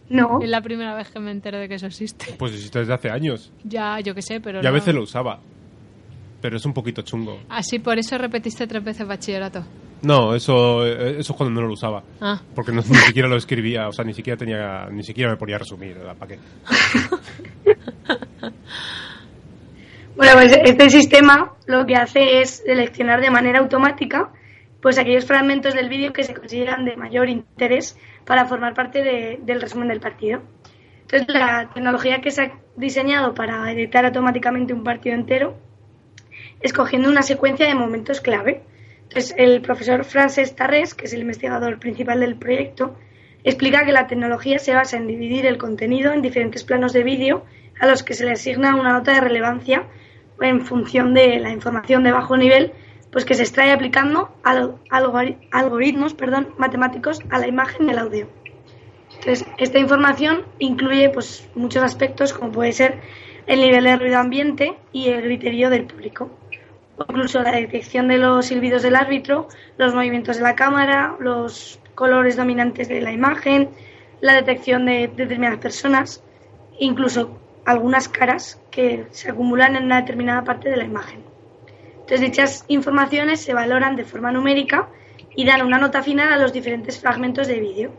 No. 0.09 0.39
Es 0.41 0.49
la 0.49 0.61
primera 0.61 0.95
vez 0.95 1.09
que 1.09 1.19
me 1.19 1.31
entero 1.31 1.59
de 1.59 1.67
que 1.69 1.75
eso 1.75 1.85
existe. 1.87 2.33
Pues 2.37 2.53
existe 2.53 2.79
desde 2.79 2.93
hace 2.93 3.09
años. 3.09 3.51
Ya, 3.63 3.99
yo 3.99 4.15
qué 4.15 4.21
sé, 4.21 4.39
pero 4.41 4.61
Y 4.61 4.65
a 4.65 4.69
no. 4.69 4.73
veces 4.73 4.93
lo 4.95 5.03
usaba. 5.03 5.39
Pero 6.41 6.55
es 6.57 6.65
un 6.65 6.73
poquito 6.73 7.01
chungo. 7.01 7.39
Así, 7.49 7.79
por 7.79 7.99
eso 7.99 8.17
repetiste 8.17 8.65
tres 8.65 8.83
veces 8.83 9.05
bachillerato. 9.07 9.63
No, 10.01 10.33
eso, 10.33 10.85
eh, 10.87 11.19
eso 11.19 11.33
es 11.33 11.37
cuando 11.37 11.59
no 11.61 11.67
lo 11.67 11.73
usaba. 11.73 12.01
Ah, 12.21 12.41
Porque 12.55 12.71
no- 12.71 12.81
ni 12.81 12.95
siquiera 12.95 13.27
lo 13.27 13.35
escribía, 13.35 13.89
o 13.89 13.91
sea, 13.91 14.05
ni 14.05 14.13
siquiera 14.13 14.37
tenía, 14.37 14.87
ni 14.89 15.03
siquiera 15.03 15.29
me 15.31 15.37
ponía 15.37 15.57
a 15.57 15.59
resumir. 15.59 15.97
¿para 16.17 16.35
qué? 16.35 16.39
Bueno, 20.15 20.33
pues 20.33 20.51
este 20.65 20.89
sistema 20.89 21.53
lo 21.65 21.85
que 21.85 21.95
hace 21.95 22.41
es 22.41 22.61
seleccionar 22.65 23.21
de 23.21 23.31
manera 23.31 23.59
automática 23.59 24.29
pues 24.81 24.97
aquellos 24.97 25.25
fragmentos 25.25 25.73
del 25.73 25.89
vídeo 25.89 26.13
que 26.13 26.23
se 26.23 26.33
consideran 26.33 26.85
de 26.85 26.95
mayor 26.95 27.29
interés 27.29 27.97
para 28.25 28.45
formar 28.45 28.73
parte 28.73 29.03
de- 29.03 29.39
del 29.41 29.61
resumen 29.61 29.87
del 29.89 29.99
partido. 29.99 30.41
Entonces, 31.01 31.27
la 31.27 31.69
tecnología 31.73 32.21
que 32.21 32.31
se 32.31 32.43
ha 32.43 32.51
diseñado 32.75 33.33
para 33.33 33.71
editar 33.71 34.05
automáticamente 34.05 34.73
un 34.73 34.83
partido 34.83 35.15
entero, 35.15 35.57
escogiendo 36.61 37.09
una 37.09 37.23
secuencia 37.23 37.67
de 37.67 37.75
momentos 37.75 38.21
clave. 38.21 38.61
Entonces, 39.03 39.33
el 39.37 39.61
profesor 39.61 40.05
Frances 40.05 40.55
Tarrés, 40.55 40.93
que 40.93 41.05
es 41.05 41.13
el 41.13 41.21
investigador 41.21 41.79
principal 41.79 42.19
del 42.19 42.35
proyecto, 42.35 42.95
explica 43.43 43.85
que 43.85 43.91
la 43.91 44.07
tecnología 44.07 44.59
se 44.59 44.73
basa 44.75 44.97
en 44.97 45.07
dividir 45.07 45.45
el 45.45 45.57
contenido 45.57 46.13
en 46.13 46.21
diferentes 46.21 46.63
planos 46.63 46.93
de 46.93 47.03
vídeo 47.03 47.45
a 47.79 47.87
los 47.87 48.03
que 48.03 48.13
se 48.13 48.25
le 48.25 48.31
asigna 48.33 48.75
una 48.75 48.93
nota 48.93 49.13
de 49.13 49.21
relevancia 49.21 49.83
en 50.41 50.61
función 50.61 51.13
de 51.13 51.39
la 51.39 51.49
información 51.49 52.03
de 52.03 52.11
bajo 52.11 52.37
nivel 52.37 52.73
pues 53.11 53.25
que 53.25 53.33
se 53.35 53.43
extrae 53.43 53.71
aplicando 53.71 54.29
al- 54.43 54.75
algori- 54.89 55.37
algoritmos 55.51 56.13
perdón, 56.13 56.49
matemáticos 56.57 57.21
a 57.29 57.39
la 57.39 57.47
imagen 57.47 57.87
y 57.87 57.91
al 57.91 57.99
audio. 57.99 58.27
Entonces, 59.19 59.45
esta 59.57 59.79
información 59.79 60.43
incluye 60.59 61.09
pues, 61.09 61.49
muchos 61.55 61.83
aspectos 61.83 62.33
como 62.33 62.51
puede 62.51 62.71
ser 62.71 62.99
el 63.47 63.59
nivel 63.61 63.83
de 63.83 63.95
ruido 63.97 64.19
ambiente 64.19 64.75
y 64.93 65.09
el 65.09 65.23
griterío 65.23 65.69
del 65.69 65.85
público. 65.85 66.29
O 66.97 67.05
incluso 67.09 67.41
la 67.41 67.51
detección 67.53 68.07
de 68.07 68.17
los 68.17 68.45
silbidos 68.45 68.83
del 68.83 68.95
árbitro, 68.95 69.47
los 69.77 69.95
movimientos 69.95 70.37
de 70.37 70.43
la 70.43 70.55
cámara, 70.55 71.15
los 71.19 71.79
colores 71.95 72.35
dominantes 72.37 72.87
de 72.87 73.01
la 73.01 73.11
imagen, 73.11 73.69
la 74.21 74.35
detección 74.35 74.85
de 74.85 75.07
determinadas 75.15 75.59
personas, 75.59 76.23
incluso 76.77 77.37
algunas 77.65 78.07
caras 78.09 78.61
que 78.69 79.05
se 79.11 79.31
acumulan 79.31 79.75
en 79.75 79.85
una 79.85 80.01
determinada 80.01 80.43
parte 80.43 80.69
de 80.69 80.77
la 80.77 80.83
imagen. 80.85 81.23
Entonces, 82.09 82.27
dichas 82.27 82.65
informaciones 82.69 83.39
se 83.39 83.53
valoran 83.53 83.95
de 83.95 84.03
forma 84.03 84.31
numérica 84.31 84.87
y 85.35 85.45
dan 85.45 85.61
una 85.61 85.77
nota 85.77 86.01
final 86.01 86.33
a 86.33 86.37
los 86.37 86.51
diferentes 86.51 86.99
fragmentos 86.99 87.45
de 87.47 87.59
vídeo. 87.59 87.91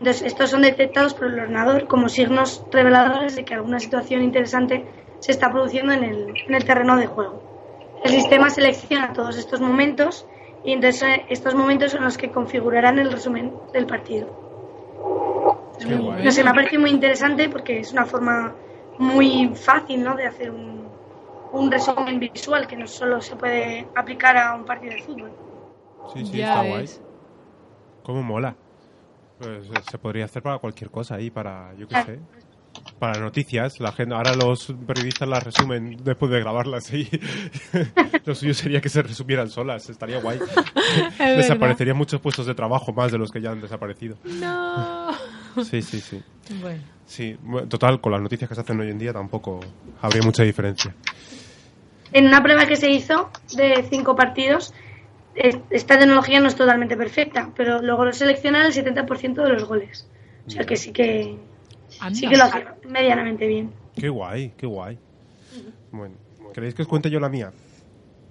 Entonces, 0.00 0.22
estos 0.22 0.50
son 0.50 0.62
detectados 0.62 1.14
por 1.14 1.28
el 1.28 1.38
ordenador 1.38 1.86
como 1.86 2.08
signos 2.08 2.64
reveladores 2.72 3.36
de 3.36 3.44
que 3.44 3.54
alguna 3.54 3.78
situación 3.78 4.24
interesante 4.24 4.84
se 5.20 5.30
está 5.30 5.52
produciendo 5.52 5.92
en 5.92 6.02
el, 6.02 6.34
en 6.48 6.52
el 6.54 6.64
terreno 6.64 6.96
de 6.96 7.06
juego. 7.06 7.40
El 8.02 8.10
sistema 8.10 8.50
selecciona 8.50 9.12
todos 9.12 9.38
estos 9.38 9.60
momentos 9.60 10.26
y 10.64 10.72
entonces 10.72 11.02
eh, 11.04 11.24
estos 11.28 11.54
momentos 11.54 11.92
son 11.92 12.02
los 12.02 12.18
que 12.18 12.32
configurarán 12.32 12.98
el 12.98 13.12
resumen 13.12 13.52
del 13.72 13.86
partido. 13.86 14.26
Muy- 15.86 16.24
no 16.24 16.32
sé, 16.32 16.42
me 16.42 16.50
ha 16.50 16.54
parecido 16.54 16.80
muy 16.80 16.90
interesante 16.90 17.48
porque 17.48 17.78
es 17.78 17.92
una 17.92 18.04
forma 18.04 18.52
muy 18.98 19.52
fácil 19.54 20.02
¿no? 20.02 20.16
de 20.16 20.26
hacer 20.26 20.50
un, 20.50 20.83
un 21.54 21.70
resumen 21.70 22.18
visual 22.18 22.66
que 22.66 22.76
no 22.76 22.86
solo 22.86 23.20
se 23.20 23.36
puede 23.36 23.86
aplicar 23.94 24.36
a 24.36 24.54
un 24.54 24.64
partido 24.64 24.92
de 24.94 25.02
fútbol. 25.02 25.30
Sí, 26.12 26.24
sí, 26.24 26.38
Ya 26.38 26.44
está 26.48 26.62
guay. 26.62 26.88
¿Cómo 28.02 28.22
mola? 28.22 28.56
Pues, 29.38 29.68
eh, 29.70 29.82
se 29.82 29.98
podría 29.98 30.26
hacer 30.26 30.42
para 30.42 30.58
cualquier 30.58 30.90
cosa 30.90 31.16
ahí, 31.16 31.30
para, 31.30 31.72
yo 31.74 31.86
qué 31.88 31.94
Claro. 31.94 32.06
sé, 32.06 32.20
para 32.98 33.18
noticias. 33.18 33.80
La 33.80 33.92
gente, 33.92 34.14
ahora 34.14 34.34
los 34.34 34.72
periodistas 34.86 35.28
las 35.28 35.42
resumen 35.42 35.96
después 36.02 36.30
de 36.30 36.40
grabarlas 36.40 36.92
y 36.92 37.08
lo 38.24 38.34
suyo 38.34 38.54
sería 38.54 38.80
que 38.80 38.88
se 38.88 39.02
resumieran 39.02 39.48
solas, 39.48 39.88
estaría 39.88 40.18
guay. 40.20 40.38
Desaparecerían 41.36 41.96
muchos 41.96 42.20
puestos 42.20 42.46
de 42.46 42.54
trabajo 42.54 42.92
más 42.92 43.10
de 43.12 43.18
los 43.18 43.30
que 43.30 43.40
ya 43.40 43.50
han 43.50 43.60
desaparecido. 43.60 44.16
No. 44.24 45.12
Sí, 45.62 45.82
sí, 45.82 46.00
sí. 46.00 46.20
Bueno. 46.60 46.82
Sí, 47.06 47.36
total, 47.68 48.00
con 48.00 48.12
las 48.12 48.20
noticias 48.22 48.48
que 48.48 48.54
se 48.54 48.60
hacen 48.62 48.80
hoy 48.80 48.90
en 48.90 48.98
día 48.98 49.12
tampoco 49.12 49.60
habría 50.00 50.22
mucha 50.22 50.42
diferencia. 50.42 50.94
En 52.14 52.26
una 52.26 52.42
prueba 52.42 52.64
que 52.66 52.76
se 52.76 52.88
hizo 52.88 53.28
de 53.56 53.84
cinco 53.90 54.14
partidos, 54.16 54.72
es- 55.34 55.58
esta 55.70 55.98
tecnología 55.98 56.38
no 56.40 56.46
es 56.46 56.54
totalmente 56.54 56.96
perfecta, 56.96 57.50
pero 57.56 57.82
logró 57.82 58.12
seleccionar 58.12 58.64
el 58.66 58.72
70% 58.72 59.42
de 59.42 59.48
los 59.50 59.64
goles. 59.64 60.06
O 60.46 60.50
sea 60.50 60.64
que 60.64 60.76
sí 60.76 60.92
que, 60.92 61.36
sí 62.12 62.28
que 62.28 62.36
lo 62.36 62.44
hace 62.44 62.64
medianamente 62.88 63.46
bien. 63.48 63.72
Qué 63.96 64.08
guay, 64.08 64.52
qué 64.56 64.66
guay. 64.66 64.96
Bueno, 65.90 66.14
¿queréis 66.54 66.74
que 66.74 66.82
os 66.82 66.88
cuente 66.88 67.10
yo 67.10 67.18
la 67.18 67.28
mía? 67.28 67.50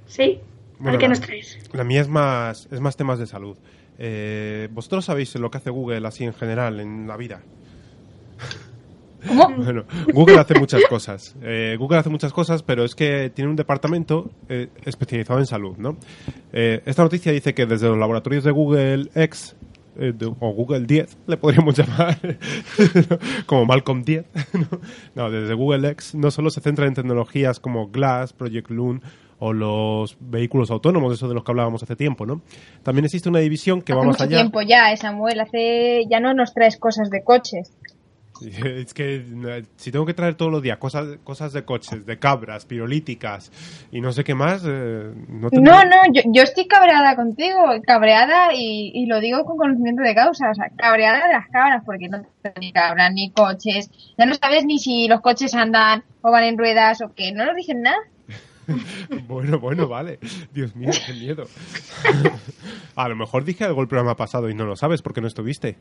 ¿Sí? 0.07 0.39
Bueno, 0.79 0.97
qué 0.97 1.05
la- 1.05 1.09
nos 1.09 1.19
traes. 1.21 1.59
La 1.73 1.83
mía 1.83 2.01
es 2.01 2.07
más, 2.07 2.67
es 2.71 2.79
más 2.79 2.95
temas 2.95 3.19
de 3.19 3.27
salud. 3.27 3.57
Eh, 3.99 4.69
¿Vosotros 4.71 5.03
sabéis 5.05 5.35
lo 5.35 5.51
que 5.51 5.57
hace 5.57 5.69
Google 5.69 6.07
así 6.07 6.23
en 6.23 6.33
general 6.33 6.79
en 6.79 7.05
la 7.07 7.17
vida? 7.17 7.41
¿Cómo? 9.27 9.49
Bueno, 9.63 9.83
Google 10.13 10.39
hace 10.39 10.57
muchas 10.59 10.81
cosas. 10.89 11.35
Eh, 11.41 11.75
Google 11.79 11.99
hace 11.99 12.09
muchas 12.09 12.33
cosas, 12.33 12.63
pero 12.63 12.83
es 12.83 12.95
que 12.95 13.29
tiene 13.33 13.49
un 13.49 13.55
departamento 13.55 14.29
eh, 14.49 14.69
especializado 14.85 15.39
en 15.39 15.45
salud, 15.45 15.75
¿no? 15.77 15.97
Eh, 16.51 16.81
esta 16.85 17.03
noticia 17.03 17.31
dice 17.31 17.53
que 17.53 17.65
desde 17.65 17.87
los 17.87 17.97
laboratorios 17.97 18.43
de 18.43 18.51
Google 18.51 19.09
X 19.15 19.55
eh, 19.97 20.11
de- 20.15 20.25
o 20.25 20.49
Google 20.53 20.81
10, 20.87 21.17
le 21.27 21.37
podríamos 21.37 21.75
llamar, 21.77 22.17
como 23.45 23.65
Malcolm 23.65 24.03
10, 24.03 24.25
¿no? 24.53 24.79
No, 25.15 25.31
desde 25.31 25.53
Google 25.53 25.89
X 25.89 26.15
no 26.15 26.31
solo 26.31 26.49
se 26.49 26.61
centra 26.61 26.87
en 26.87 26.93
tecnologías 26.93 27.59
como 27.59 27.87
Glass, 27.89 28.33
Project 28.33 28.69
Loon 28.71 29.01
o 29.39 29.51
los 29.51 30.15
vehículos 30.21 30.71
autónomos, 30.71 31.13
eso 31.13 31.27
de 31.27 31.33
los 31.33 31.43
que 31.43 31.51
hablábamos 31.51 31.83
hace 31.83 31.95
tiempo, 31.97 32.25
¿no? 32.25 32.41
También 32.81 33.03
existe 33.05 33.27
una 33.27 33.39
división 33.39 33.81
que 33.81 33.91
Hace 33.91 33.99
va 33.99 34.05
más 34.05 34.13
mucho 34.15 34.23
allá. 34.23 34.37
tiempo 34.37 34.61
ya, 34.61 34.95
Samuel. 34.95 35.39
Hace 35.41 36.03
ya 36.09 36.19
no 36.21 36.33
nos 36.33 36.53
traes 36.53 36.77
cosas 36.77 37.09
de 37.09 37.23
coches. 37.23 37.73
Es 38.41 38.93
que 38.93 39.63
si 39.77 39.91
tengo 39.91 40.05
que 40.05 40.13
traer 40.13 40.35
todos 40.35 40.51
los 40.51 40.61
días 40.61 40.77
cosas, 40.77 41.17
cosas 41.23 41.53
de 41.53 41.63
coches, 41.63 42.05
de 42.05 42.19
cabras, 42.19 42.65
pirolíticas 42.65 43.51
y 43.91 44.01
no 44.01 44.11
sé 44.11 44.23
qué 44.23 44.33
más, 44.35 44.63
eh, 44.67 45.11
no 45.29 45.49
tendré- 45.49 45.61
No, 45.71 45.83
no, 45.85 45.97
yo, 46.11 46.21
yo 46.25 46.41
estoy 46.43 46.65
cabreada 46.67 47.15
contigo, 47.15 47.59
cabreada 47.85 48.53
y, 48.53 48.91
y 48.93 49.05
lo 49.05 49.19
digo 49.19 49.45
con 49.45 49.57
conocimiento 49.57 50.01
de 50.03 50.15
causa, 50.15 50.49
o 50.51 50.55
sea, 50.55 50.69
cabreada 50.75 51.27
de 51.27 51.33
las 51.33 51.47
cabras, 51.49 51.83
porque 51.85 52.09
no 52.09 52.25
ni 52.59 52.71
cabras 52.73 53.13
ni 53.13 53.31
coches, 53.31 53.89
ya 54.17 54.25
no 54.25 54.33
sabes 54.35 54.65
ni 54.65 54.79
si 54.79 55.07
los 55.07 55.21
coches 55.21 55.53
andan 55.53 56.03
o 56.21 56.31
van 56.31 56.43
en 56.43 56.57
ruedas 56.57 57.01
o 57.01 57.13
qué, 57.15 57.31
no 57.31 57.45
nos 57.45 57.55
dicen 57.55 57.81
nada. 57.81 57.97
Bueno, 59.27 59.59
bueno, 59.59 59.89
vale. 59.89 60.19
Dios 60.53 60.73
mío, 60.73 60.89
qué 61.05 61.13
miedo. 61.13 61.45
A 62.95 63.09
lo 63.09 63.15
mejor 63.17 63.43
dije 63.43 63.65
algo 63.65 63.81
el 63.81 63.87
programa 63.89 64.15
pasado 64.15 64.49
y 64.49 64.53
no 64.55 64.65
lo 64.65 64.75
sabes 64.77 65.01
porque 65.01 65.19
no 65.21 65.27
estuviste. 65.27 65.75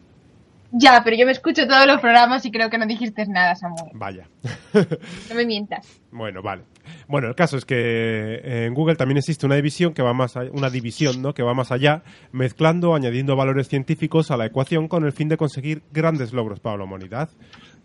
Ya, 0.75 1.03
pero 1.05 1.17
yo 1.17 1.27
me 1.27 1.33
escucho 1.33 1.67
todos 1.67 1.87
los 1.87 2.01
programas 2.01 2.45
y 2.47 2.51
creo 2.51 2.71
que 2.71 2.79
no 2.79 2.87
dijiste 2.87 3.27
nada, 3.27 3.55
Samuel. 3.55 3.91
Vaya. 3.95 4.27
No 5.29 5.35
me 5.35 5.45
mientas. 5.47 5.87
Bueno, 6.11 6.41
vale. 6.43 6.63
Bueno, 7.09 7.29
el 7.29 7.35
caso 7.35 7.57
es 7.59 7.65
que 7.65 8.41
en 8.67 8.75
Google 8.75 8.97
también 8.97 9.19
existe 9.19 9.45
una 9.47 9.55
división 9.57 9.93
que 9.93 10.03
va 10.03 10.15
más 10.15 10.37
a- 10.37 10.45
una 10.53 10.71
división, 10.71 11.21
¿no? 11.23 11.35
que 11.35 11.43
va 11.43 11.53
más 11.55 11.71
allá, 11.73 12.03
mezclando, 12.33 12.95
añadiendo 12.95 13.37
valores 13.37 13.69
científicos 13.69 14.31
a 14.31 14.37
la 14.37 14.47
ecuación 14.47 14.89
con 14.89 15.05
el 15.05 15.13
fin 15.13 15.29
de 15.29 15.37
conseguir 15.37 15.83
grandes 15.93 16.33
logros 16.33 16.61
para 16.61 16.79
la 16.79 16.85
humanidad. 16.85 17.29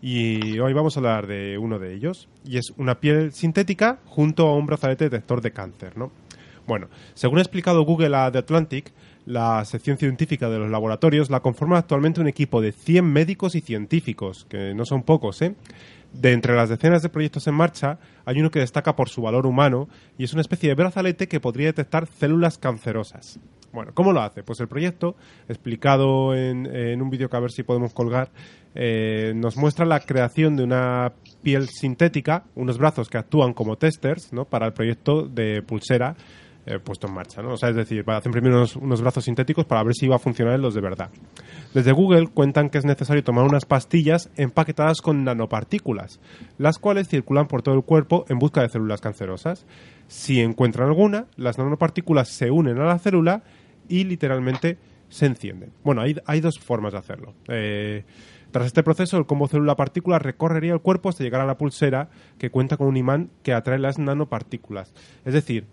Y 0.00 0.58
hoy 0.58 0.72
vamos 0.72 0.96
a 0.96 1.00
hablar 1.00 1.26
de 1.26 1.58
uno 1.58 1.78
de 1.78 1.94
ellos, 1.94 2.28
y 2.44 2.56
es 2.58 2.72
una 2.76 3.00
piel 3.00 3.32
sintética 3.32 3.98
junto 4.06 4.46
a 4.48 4.54
un 4.56 4.64
brazalete 4.66 5.04
detector 5.04 5.40
de 5.42 5.50
cáncer, 5.52 5.96
¿no? 5.98 6.12
Bueno, 6.66 6.88
según 7.14 7.38
ha 7.38 7.42
explicado 7.42 7.82
Google 7.82 8.14
a 8.16 8.30
The 8.30 8.38
Atlantic, 8.38 8.92
la 9.28 9.62
sección 9.66 9.98
científica 9.98 10.48
de 10.48 10.58
los 10.58 10.70
laboratorios 10.70 11.28
la 11.28 11.40
conforma 11.40 11.76
actualmente 11.76 12.20
un 12.20 12.28
equipo 12.28 12.62
de 12.62 12.72
100 12.72 13.04
médicos 13.04 13.54
y 13.54 13.60
científicos, 13.60 14.46
que 14.48 14.72
no 14.74 14.86
son 14.86 15.02
pocos, 15.02 15.42
¿eh? 15.42 15.54
De 16.14 16.32
entre 16.32 16.56
las 16.56 16.70
decenas 16.70 17.02
de 17.02 17.10
proyectos 17.10 17.46
en 17.46 17.54
marcha, 17.54 17.98
hay 18.24 18.40
uno 18.40 18.50
que 18.50 18.60
destaca 18.60 18.96
por 18.96 19.10
su 19.10 19.20
valor 19.20 19.44
humano 19.44 19.90
y 20.16 20.24
es 20.24 20.32
una 20.32 20.40
especie 20.40 20.70
de 20.70 20.74
brazalete 20.74 21.28
que 21.28 21.40
podría 21.40 21.66
detectar 21.66 22.06
células 22.06 22.56
cancerosas. 22.56 23.38
Bueno, 23.70 23.90
¿cómo 23.92 24.14
lo 24.14 24.22
hace? 24.22 24.42
Pues 24.42 24.60
el 24.60 24.68
proyecto, 24.68 25.14
explicado 25.46 26.34
en, 26.34 27.02
un 27.02 27.10
vídeo 27.10 27.28
que 27.28 27.36
a 27.36 27.40
ver 27.40 27.52
si 27.52 27.64
podemos 27.64 27.92
colgar, 27.92 28.30
eh, 28.74 29.34
nos 29.36 29.58
muestra 29.58 29.84
la 29.84 30.00
creación 30.00 30.56
de 30.56 30.64
una 30.64 31.12
piel 31.42 31.68
sintética, 31.68 32.44
unos 32.54 32.78
brazos 32.78 33.10
que 33.10 33.18
actúan 33.18 33.52
como 33.52 33.76
testers 33.76 34.32
¿no? 34.32 34.46
para 34.46 34.64
el 34.64 34.72
proyecto 34.72 35.28
de 35.28 35.60
pulsera 35.60 36.16
eh, 36.68 36.78
puesto 36.78 37.06
en 37.06 37.14
marcha. 37.14 37.40
¿no? 37.40 37.52
O 37.52 37.56
sea, 37.56 37.70
es 37.70 37.76
decir, 37.76 38.04
hacen 38.06 38.30
primero 38.30 38.56
unos, 38.56 38.76
unos 38.76 39.00
brazos 39.00 39.24
sintéticos 39.24 39.64
para 39.64 39.82
ver 39.82 39.94
si 39.94 40.06
va 40.06 40.16
a 40.16 40.18
funcionar 40.18 40.54
en 40.54 40.60
los 40.60 40.74
de 40.74 40.82
verdad. 40.82 41.08
Desde 41.72 41.92
Google 41.92 42.28
cuentan 42.28 42.68
que 42.68 42.76
es 42.76 42.84
necesario 42.84 43.24
tomar 43.24 43.44
unas 43.44 43.64
pastillas 43.64 44.30
empaquetadas 44.36 45.00
con 45.00 45.24
nanopartículas, 45.24 46.20
las 46.58 46.78
cuales 46.78 47.08
circulan 47.08 47.48
por 47.48 47.62
todo 47.62 47.74
el 47.74 47.82
cuerpo 47.82 48.26
en 48.28 48.38
busca 48.38 48.60
de 48.60 48.68
células 48.68 49.00
cancerosas. 49.00 49.64
Si 50.08 50.40
encuentran 50.40 50.88
alguna, 50.88 51.24
las 51.36 51.56
nanopartículas 51.56 52.28
se 52.28 52.50
unen 52.50 52.78
a 52.78 52.84
la 52.84 52.98
célula 52.98 53.42
y 53.88 54.04
literalmente 54.04 54.76
se 55.08 55.24
encienden. 55.24 55.72
Bueno, 55.84 56.02
hay, 56.02 56.16
hay 56.26 56.40
dos 56.40 56.58
formas 56.58 56.92
de 56.92 56.98
hacerlo. 56.98 57.32
Eh, 57.48 58.04
tras 58.50 58.66
este 58.66 58.82
proceso, 58.82 59.18
el 59.18 59.26
combo 59.26 59.48
célula-partícula 59.48 60.18
recorrería 60.18 60.72
el 60.72 60.80
cuerpo 60.80 61.08
hasta 61.08 61.24
llegar 61.24 61.40
a 61.40 61.46
la 61.46 61.58
pulsera 61.58 62.08
que 62.38 62.50
cuenta 62.50 62.76
con 62.76 62.86
un 62.86 62.96
imán 62.96 63.30
que 63.42 63.52
atrae 63.52 63.78
las 63.78 63.98
nanopartículas. 63.98 64.92
Es 65.24 65.34
decir, 65.34 65.66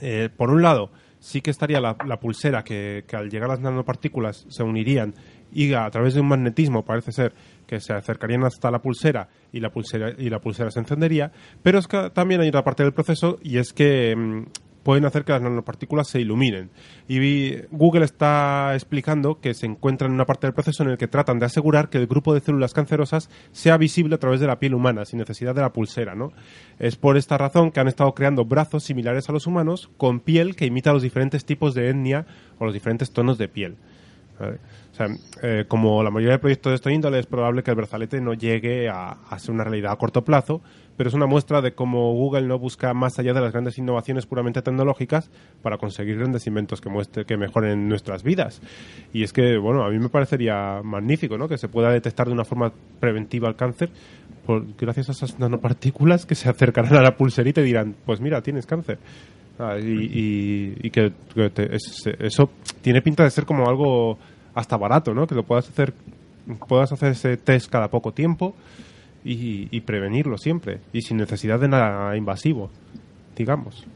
eh, 0.00 0.28
por 0.34 0.50
un 0.50 0.62
lado, 0.62 0.90
sí 1.18 1.40
que 1.40 1.50
estaría 1.50 1.80
la, 1.80 1.96
pulsera 2.20 2.64
que, 2.64 3.04
que 3.06 3.16
al 3.16 3.30
llegar 3.30 3.48
las 3.48 3.60
nanopartículas 3.60 4.46
se 4.48 4.62
unirían 4.62 5.14
y 5.52 5.72
a 5.74 5.88
través 5.90 6.14
de 6.14 6.20
un 6.20 6.28
magnetismo 6.28 6.84
parece 6.84 7.12
ser 7.12 7.34
que 7.66 7.80
se 7.80 7.92
acercarían 7.92 8.44
hasta 8.44 8.70
la 8.70 8.80
pulsera 8.80 9.28
y 9.52 9.60
la 9.60 9.70
pulsera 9.70 10.12
y 10.16 10.30
la 10.30 10.40
pulsera 10.40 10.70
se 10.70 10.80
encendería, 10.80 11.30
pero 11.62 11.78
es 11.78 11.86
que 11.86 12.10
también 12.10 12.40
hay 12.40 12.48
otra 12.48 12.64
parte 12.64 12.82
del 12.82 12.92
proceso 12.92 13.38
y 13.42 13.58
es 13.58 13.72
que 13.72 14.16
mm, 14.16 14.44
pueden 14.82 15.04
hacer 15.04 15.24
que 15.24 15.32
las 15.32 15.42
nanopartículas 15.42 16.08
se 16.08 16.20
iluminen. 16.20 16.70
Y 17.08 17.52
Google 17.70 18.04
está 18.04 18.74
explicando 18.74 19.40
que 19.40 19.54
se 19.54 19.66
encuentra 19.66 20.06
en 20.06 20.14
una 20.14 20.26
parte 20.26 20.46
del 20.46 20.54
proceso 20.54 20.82
en 20.82 20.90
el 20.90 20.98
que 20.98 21.08
tratan 21.08 21.38
de 21.38 21.46
asegurar 21.46 21.88
que 21.88 21.98
el 21.98 22.06
grupo 22.06 22.34
de 22.34 22.40
células 22.40 22.74
cancerosas 22.74 23.30
sea 23.52 23.76
visible 23.76 24.14
a 24.14 24.18
través 24.18 24.40
de 24.40 24.46
la 24.46 24.58
piel 24.58 24.74
humana, 24.74 25.04
sin 25.04 25.18
necesidad 25.18 25.54
de 25.54 25.62
la 25.62 25.72
pulsera, 25.72 26.14
¿no? 26.14 26.32
Es 26.78 26.96
por 26.96 27.16
esta 27.16 27.38
razón 27.38 27.70
que 27.70 27.80
han 27.80 27.88
estado 27.88 28.12
creando 28.14 28.44
brazos 28.44 28.84
similares 28.84 29.28
a 29.28 29.32
los 29.32 29.46
humanos 29.46 29.90
con 29.96 30.20
piel 30.20 30.56
que 30.56 30.66
imita 30.66 30.92
los 30.92 31.02
diferentes 31.02 31.44
tipos 31.44 31.74
de 31.74 31.90
etnia 31.90 32.26
o 32.58 32.64
los 32.64 32.74
diferentes 32.74 33.12
tonos 33.12 33.38
de 33.38 33.48
piel. 33.48 33.76
eh, 35.42 35.64
como 35.68 36.02
la 36.02 36.10
mayoría 36.10 36.34
de 36.34 36.38
proyectos 36.40 36.72
de 36.72 36.74
esta 36.74 36.92
índole, 36.92 37.18
es 37.18 37.26
probable 37.26 37.62
que 37.62 37.70
el 37.70 37.76
brazalete 37.76 38.20
no 38.20 38.34
llegue 38.34 38.88
a 38.88 39.38
ser 39.38 39.52
una 39.54 39.64
realidad 39.64 39.92
a 39.92 39.96
corto 39.96 40.24
plazo, 40.24 40.62
pero 40.96 41.08
es 41.08 41.14
una 41.14 41.26
muestra 41.26 41.60
de 41.60 41.72
cómo 41.72 42.12
Google 42.12 42.42
no 42.42 42.58
busca 42.58 42.92
más 42.94 43.18
allá 43.18 43.32
de 43.32 43.40
las 43.40 43.52
grandes 43.52 43.78
innovaciones 43.78 44.26
puramente 44.26 44.62
tecnológicas 44.62 45.30
para 45.62 45.78
conseguir 45.78 46.18
grandes 46.18 46.46
inventos 46.46 46.80
que, 46.80 46.88
muestre, 46.90 47.24
que 47.24 47.36
mejoren 47.36 47.88
nuestras 47.88 48.22
vidas. 48.22 48.60
Y 49.12 49.22
es 49.22 49.32
que, 49.32 49.56
bueno, 49.58 49.84
a 49.84 49.90
mí 49.90 49.98
me 49.98 50.08
parecería 50.08 50.80
magnífico, 50.82 51.38
¿no? 51.38 51.48
Que 51.48 51.58
se 51.58 51.68
pueda 51.68 51.90
detectar 51.90 52.26
de 52.26 52.32
una 52.34 52.44
forma 52.44 52.72
preventiva 53.00 53.48
el 53.48 53.56
cáncer 53.56 53.90
por, 54.46 54.64
gracias 54.76 55.08
a 55.08 55.12
esas 55.12 55.38
nanopartículas 55.38 56.26
que 56.26 56.34
se 56.34 56.48
acercarán 56.48 56.94
a 56.96 57.02
la 57.02 57.16
pulserita 57.16 57.60
y 57.60 57.64
dirán, 57.64 57.94
pues 58.04 58.20
mira, 58.20 58.40
tienes 58.42 58.66
cáncer. 58.66 58.98
Ah, 59.58 59.76
y, 59.80 60.90
que, 60.90 61.12
te- 61.54 61.74
es- 61.76 62.06
eso 62.18 62.50
tiene 62.80 63.02
pinta 63.02 63.22
de 63.22 63.30
ser 63.30 63.44
como 63.46 63.68
algo 63.68 64.18
hasta 64.54 64.76
barato, 64.76 65.14
¿no? 65.14 65.26
Que 65.26 65.34
lo 65.34 65.42
puedas 65.44 65.68
hacer, 65.68 65.94
puedas 66.68 66.90
hacer 66.92 67.12
ese 67.12 67.36
test 67.36 67.70
cada 67.70 67.88
poco 67.88 68.12
tiempo 68.12 68.54
y, 69.24 69.68
y 69.70 69.80
prevenirlo 69.80 70.36
siempre 70.38 70.80
y 70.92 71.02
sin 71.02 71.16
necesidad 71.16 71.60
de 71.60 71.68
nada 71.68 72.16
invasivo, 72.16 72.70
digamos. 73.36 73.86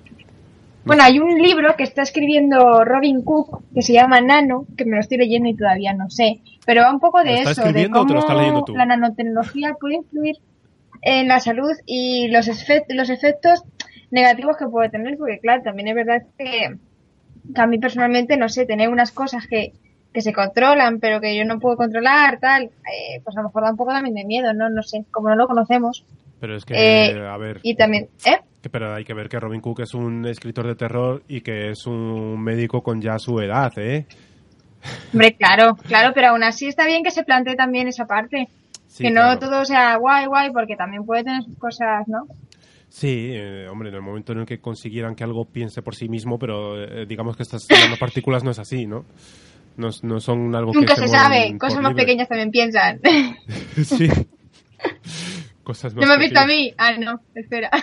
Bueno, 0.86 1.02
hay 1.02 1.18
un 1.18 1.36
libro 1.42 1.74
que 1.76 1.82
está 1.82 2.02
escribiendo 2.02 2.84
Robin 2.84 3.22
Cook 3.22 3.60
que 3.74 3.82
se 3.82 3.92
llama 3.92 4.20
Nano, 4.20 4.66
que 4.76 4.84
me 4.84 4.92
lo 4.92 5.00
estoy 5.00 5.18
leyendo 5.18 5.48
y 5.48 5.56
todavía 5.56 5.92
no 5.92 6.08
sé, 6.08 6.40
pero 6.64 6.82
va 6.82 6.92
un 6.92 7.00
poco 7.00 7.24
de 7.24 7.32
¿Lo 7.32 7.50
está 7.50 7.50
eso, 7.50 7.72
de 7.72 7.90
cómo 7.90 8.06
la 8.72 8.86
nanotecnología 8.86 9.74
puede 9.80 9.96
influir 9.96 10.36
en 11.02 11.26
la 11.26 11.40
salud 11.40 11.72
y 11.86 12.28
los, 12.28 12.48
los 12.88 13.10
efectos 13.10 13.64
negativos 14.12 14.56
que 14.56 14.66
puede 14.66 14.88
tener, 14.88 15.18
porque 15.18 15.40
claro, 15.40 15.62
también 15.62 15.88
es 15.88 15.94
verdad 15.96 16.22
que, 16.38 16.76
que 17.52 17.60
a 17.60 17.66
mí 17.66 17.78
personalmente, 17.78 18.36
no 18.36 18.48
sé, 18.48 18.64
tener 18.64 18.88
unas 18.88 19.10
cosas 19.10 19.48
que, 19.48 19.72
que 20.16 20.22
se 20.22 20.32
controlan, 20.32 20.98
pero 20.98 21.20
que 21.20 21.36
yo 21.36 21.44
no 21.44 21.58
puedo 21.58 21.76
controlar, 21.76 22.38
tal, 22.40 22.62
eh, 22.64 23.20
pues 23.22 23.36
a 23.36 23.42
lo 23.42 23.48
mejor 23.48 23.64
da 23.64 23.70
un 23.70 23.76
poco 23.76 23.92
también 23.92 24.14
de 24.14 24.24
miedo, 24.24 24.50
¿no? 24.54 24.70
No 24.70 24.82
sé, 24.82 25.04
como 25.10 25.28
no 25.28 25.36
lo 25.36 25.46
conocemos. 25.46 26.06
Pero 26.40 26.56
es 26.56 26.64
que, 26.64 26.74
Eh, 26.74 27.28
a 27.28 27.36
ver, 27.36 27.60
Y 27.62 27.74
también, 27.76 28.08
¿eh? 28.24 28.38
pero 28.72 28.94
hay 28.94 29.04
que 29.04 29.12
ver 29.12 29.28
que 29.28 29.38
Robin 29.38 29.60
Cook 29.60 29.80
es 29.80 29.92
un 29.92 30.26
escritor 30.26 30.66
de 30.66 30.74
terror 30.74 31.22
y 31.28 31.42
que 31.42 31.68
es 31.68 31.86
un 31.86 32.42
médico 32.42 32.82
con 32.82 32.98
ya 33.02 33.18
su 33.18 33.38
edad, 33.40 33.70
¿eh? 33.76 34.06
Hombre, 35.12 35.34
claro, 35.34 35.76
claro, 35.86 36.12
pero 36.14 36.28
aún 36.28 36.42
así 36.42 36.66
está 36.66 36.86
bien 36.86 37.02
que 37.02 37.10
se 37.10 37.24
plantee 37.24 37.56
también 37.56 37.88
esa 37.88 38.06
parte. 38.06 38.48
Sí, 38.86 39.04
que 39.04 39.10
no 39.10 39.20
claro. 39.20 39.38
todo 39.38 39.64
sea 39.66 39.96
guay, 39.96 40.24
guay, 40.26 40.50
porque 40.50 40.76
también 40.76 41.04
puede 41.04 41.24
tener 41.24 41.42
sus 41.42 41.58
cosas, 41.58 42.08
¿no? 42.08 42.26
Sí, 42.88 43.32
eh, 43.34 43.68
hombre, 43.70 43.90
en 43.90 43.96
el 43.96 44.00
momento 44.02 44.32
en 44.32 44.38
el 44.38 44.46
que 44.46 44.60
consiguieran 44.60 45.14
que 45.14 45.24
algo 45.24 45.44
piense 45.44 45.82
por 45.82 45.94
sí 45.94 46.08
mismo, 46.08 46.38
pero 46.38 46.82
eh, 46.82 47.04
digamos 47.06 47.36
que 47.36 47.42
estas 47.42 47.66
nanopartículas 47.68 48.42
no 48.42 48.52
es 48.52 48.58
así, 48.58 48.86
¿no? 48.86 49.04
No, 49.76 49.90
no 50.02 50.20
son 50.20 50.54
algo 50.54 50.72
que 50.72 50.78
Nunca 50.78 50.96
se 50.96 51.08
sabe, 51.08 51.56
cosas 51.58 51.80
más 51.80 51.92
libre. 51.92 52.04
pequeñas 52.04 52.28
también 52.28 52.50
piensan. 52.50 53.00
sí. 53.84 54.08
Cosas 55.62 55.94
más 55.94 56.02
¿No 56.02 56.08
me 56.08 56.14
has 56.14 56.20
visto 56.20 56.40
a 56.40 56.46
mí? 56.46 56.72
Ah, 56.78 56.96
no, 56.98 57.20
espera. 57.34 57.70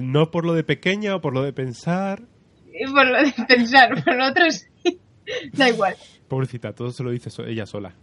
No 0.00 0.30
por 0.30 0.44
lo 0.44 0.54
de 0.54 0.64
pequeña 0.64 1.14
o 1.14 1.20
por 1.20 1.34
lo 1.34 1.42
de 1.42 1.52
pensar. 1.52 2.22
por 2.92 3.06
lo 3.06 3.22
de 3.22 3.32
pensar, 3.46 4.02
por 4.02 4.16
lo 4.16 4.26
otro 4.26 4.50
sí. 4.50 4.98
Da 5.52 5.68
igual. 5.68 5.94
Pobrecita, 6.28 6.72
todo 6.72 6.90
se 6.90 7.02
lo 7.04 7.10
dice 7.10 7.30
ella 7.46 7.66
sola. 7.66 7.94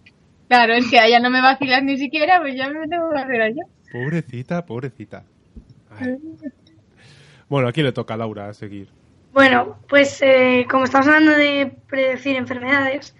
Claro, 0.47 0.73
es 0.73 0.89
que 0.89 0.99
a 0.99 1.07
ella 1.07 1.19
no 1.19 1.29
me 1.29 1.41
vacilas 1.41 1.83
ni 1.83 1.97
siquiera, 1.97 2.39
pues 2.39 2.55
ya 2.55 2.69
me 2.69 2.87
tengo 2.87 3.09
que 3.11 3.19
hacer 3.19 3.55
yo. 3.55 3.63
Pobrecita, 3.91 4.65
pobrecita. 4.65 5.25
Ay. 5.89 6.15
Bueno, 7.49 7.67
aquí 7.67 7.81
le 7.81 7.91
toca 7.91 8.13
a 8.13 8.17
Laura 8.17 8.49
a 8.49 8.53
seguir. 8.53 8.89
Bueno, 9.39 9.77
pues 9.87 10.21
eh, 10.21 10.67
como 10.69 10.83
estamos 10.83 11.07
hablando 11.07 11.31
de 11.31 11.71
predecir 11.87 12.35
enfermedades, 12.35 13.15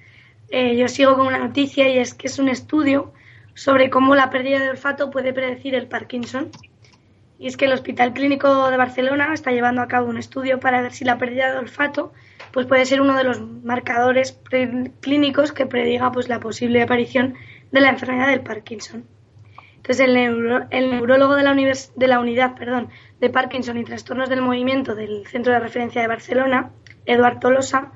eh, 0.50 0.76
yo 0.76 0.90
sigo 0.90 1.16
con 1.16 1.28
una 1.28 1.38
noticia 1.38 1.88
y 1.88 1.98
es 1.98 2.14
que 2.14 2.28
es 2.28 2.40
un 2.40 2.50
estudio 2.50 3.14
sobre 3.54 3.90
cómo 3.90 4.16
la 4.16 4.30
pérdida 4.30 4.60
de 4.60 4.70
olfato 4.70 5.12
puede 5.12 5.32
predecir 5.32 5.76
el 5.76 5.88
Parkinson. 5.88 6.50
Y 7.40 7.48
es 7.48 7.56
que 7.56 7.64
el 7.64 7.72
Hospital 7.72 8.12
Clínico 8.12 8.70
de 8.70 8.76
Barcelona 8.76 9.34
está 9.34 9.52
llevando 9.52 9.82
a 9.82 9.88
cabo 9.88 10.10
un 10.10 10.18
estudio 10.18 10.60
para 10.60 10.82
ver 10.82 10.92
si 10.92 11.06
la 11.06 11.18
pérdida 11.18 11.54
de 11.54 11.60
olfato 11.60 12.12
pues 12.52 12.66
puede 12.66 12.86
ser 12.86 13.00
uno 13.00 13.16
de 13.16 13.24
los 13.24 13.40
marcadores 13.40 14.38
clínicos 15.00 15.54
que 15.54 15.68
prediga 15.68 16.12
pues 16.12 16.28
la 16.28 16.42
posible 16.42 16.82
aparición 16.82 17.36
de 17.72 17.80
la 17.80 17.92
enfermedad 17.92 18.28
del 18.28 18.42
Parkinson. 18.42 19.06
Entonces, 19.90 20.06
el, 20.70 20.92
neurólogo 20.92 21.34
de 21.36 21.42
la, 21.42 22.20
unidad 22.20 22.56
de 23.20 23.30
Parkinson 23.32 23.76
y 23.76 23.84
trastornos 23.84 24.30
del 24.30 24.44
movimiento 24.44 24.94
del 24.94 25.26
Centro 25.26 25.52
de 25.52 25.60
Referencia 25.60 26.00
de 26.00 26.08
Barcelona, 26.08 26.70
Eduard 27.08 27.40
Tolosa, 27.40 27.92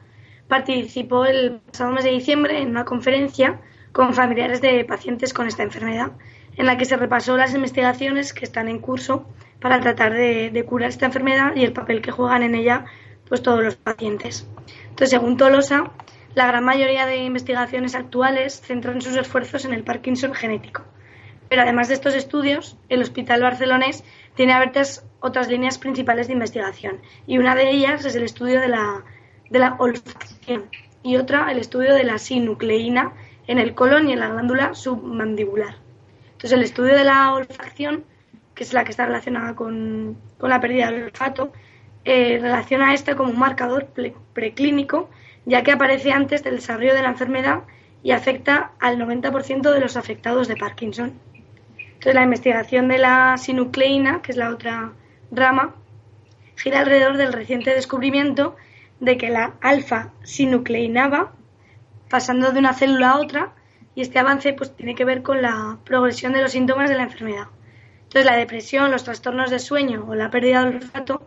participó 0.47 1.25
el 1.25 1.59
pasado 1.59 1.91
mes 1.91 2.03
de 2.03 2.09
diciembre 2.09 2.59
en 2.59 2.69
una 2.69 2.83
conferencia 2.83 3.61
con 3.91 4.15
familiares 4.15 4.59
de 4.59 4.83
pacientes 4.85 5.35
con 5.35 5.45
esta 5.45 5.61
enfermedad, 5.61 6.13
en 6.57 6.65
la 6.65 6.79
que 6.79 6.85
se 6.85 6.97
repasó 6.97 7.37
las 7.37 7.53
investigaciones 7.53 8.33
que 8.33 8.45
están 8.45 8.69
en 8.69 8.79
curso 8.79 9.27
para 9.59 9.79
tratar 9.79 10.13
de, 10.13 10.49
de 10.49 10.65
curar 10.65 10.89
esta 10.89 11.05
enfermedad 11.05 11.55
y 11.55 11.63
el 11.63 11.73
papel 11.73 12.01
que 12.01 12.09
juegan 12.09 12.41
en 12.41 12.55
ella 12.55 12.85
pues 13.29 13.43
todos 13.43 13.63
los 13.63 13.75
pacientes. 13.75 14.49
Entonces, 14.85 15.11
según 15.11 15.37
Tolosa, 15.37 15.91
la 16.33 16.47
gran 16.47 16.63
mayoría 16.63 17.05
de 17.05 17.17
investigaciones 17.17 17.93
actuales 17.93 18.61
centran 18.61 18.99
sus 18.99 19.15
esfuerzos 19.15 19.63
en 19.65 19.73
el 19.73 19.83
Parkinson 19.83 20.33
genético. 20.33 20.85
Pero 21.53 21.61
además 21.61 21.87
de 21.87 21.93
estos 21.93 22.15
estudios, 22.15 22.77
el 22.89 23.03
Hospital 23.03 23.43
Barcelonés 23.43 24.03
tiene 24.33 24.53
abiertas 24.53 25.05
otras 25.19 25.49
líneas 25.49 25.77
principales 25.77 26.25
de 26.25 26.33
investigación 26.33 26.97
y 27.27 27.37
una 27.37 27.53
de 27.53 27.69
ellas 27.69 28.03
es 28.05 28.15
el 28.15 28.23
estudio 28.23 28.59
de 28.59 28.69
la, 28.69 29.75
olfacción 29.77 30.63
y 31.03 31.17
otra 31.17 31.51
el 31.51 31.59
estudio 31.59 31.93
de 31.93 32.05
la 32.05 32.17
sinucleína 32.17 33.13
en 33.45 33.59
el 33.59 33.75
colon 33.75 34.09
y 34.09 34.13
en 34.13 34.21
la 34.21 34.29
glándula 34.29 34.73
submandibular. 34.73 35.75
Entonces 36.31 36.53
el 36.53 36.63
estudio 36.63 36.95
de 36.95 37.03
la 37.03 37.31
olfacción, 37.35 38.03
que 38.55 38.63
es 38.63 38.73
la 38.73 38.83
que 38.83 38.89
está 38.89 39.05
relacionada 39.05 39.53
con, 39.55 40.17
la 40.39 40.59
pérdida 40.59 40.89
del 40.89 41.03
olfato, 41.03 41.53
eh, 42.03 42.39
relaciona 42.41 42.95
esta 42.95 43.15
como 43.15 43.29
un 43.29 43.37
marcador 43.37 43.85
pre- 43.89 44.15
preclínico, 44.33 45.07
ya 45.45 45.61
que 45.61 45.71
aparece 45.71 46.13
antes 46.13 46.43
del 46.43 46.55
desarrollo 46.55 46.95
de 46.95 47.03
la 47.03 47.09
enfermedad 47.09 47.59
y 48.01 48.09
afecta 48.09 48.71
al 48.79 48.97
90% 48.97 49.71
de 49.71 49.79
los 49.79 49.97
afectados 49.97 50.47
de 50.47 50.55
Parkinson. 50.55 51.13
Entonces, 52.03 52.15
la 52.15 52.23
investigación 52.23 52.89
de 52.89 52.97
la 52.97 53.37
sinucleína, 53.37 54.21
que 54.21 54.33
es 54.33 54.37
la 54.37 54.49
otra 54.49 54.91
rama, 55.31 55.73
gira 56.57 56.81
alrededor 56.81 57.15
del 57.15 57.31
reciente 57.31 57.73
descubrimiento 57.73 58.57
de 58.99 59.17
que 59.17 59.29
la 59.29 59.53
alfa-sinucleinaba, 59.61 61.31
pasando 62.09 62.51
de 62.51 62.59
una 62.59 62.73
célula 62.73 63.11
a 63.11 63.19
otra, 63.21 63.53
y 63.95 64.01
este 64.01 64.19
avance 64.19 64.51
pues, 64.51 64.75
tiene 64.75 64.95
que 64.95 65.05
ver 65.05 65.21
con 65.23 65.41
la 65.41 65.77
progresión 65.85 66.33
de 66.33 66.41
los 66.41 66.51
síntomas 66.51 66.89
de 66.89 66.97
la 66.97 67.03
enfermedad. 67.03 67.47
Entonces, 67.99 68.25
la 68.25 68.35
depresión, 68.35 68.91
los 68.91 69.05
trastornos 69.05 69.49
de 69.49 69.59
sueño 69.59 70.05
o 70.05 70.13
la 70.13 70.29
pérdida 70.29 70.65
del 70.65 70.75
olfato, 70.75 71.25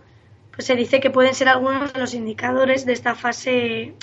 pues 0.52 0.66
se 0.66 0.76
dice 0.76 1.00
que 1.00 1.08
pueden 1.08 1.34
ser 1.34 1.48
algunos 1.48 1.94
de 1.94 2.00
los 2.00 2.12
indicadores 2.12 2.84
de 2.84 2.92
esta 2.92 3.14
fase 3.14 3.94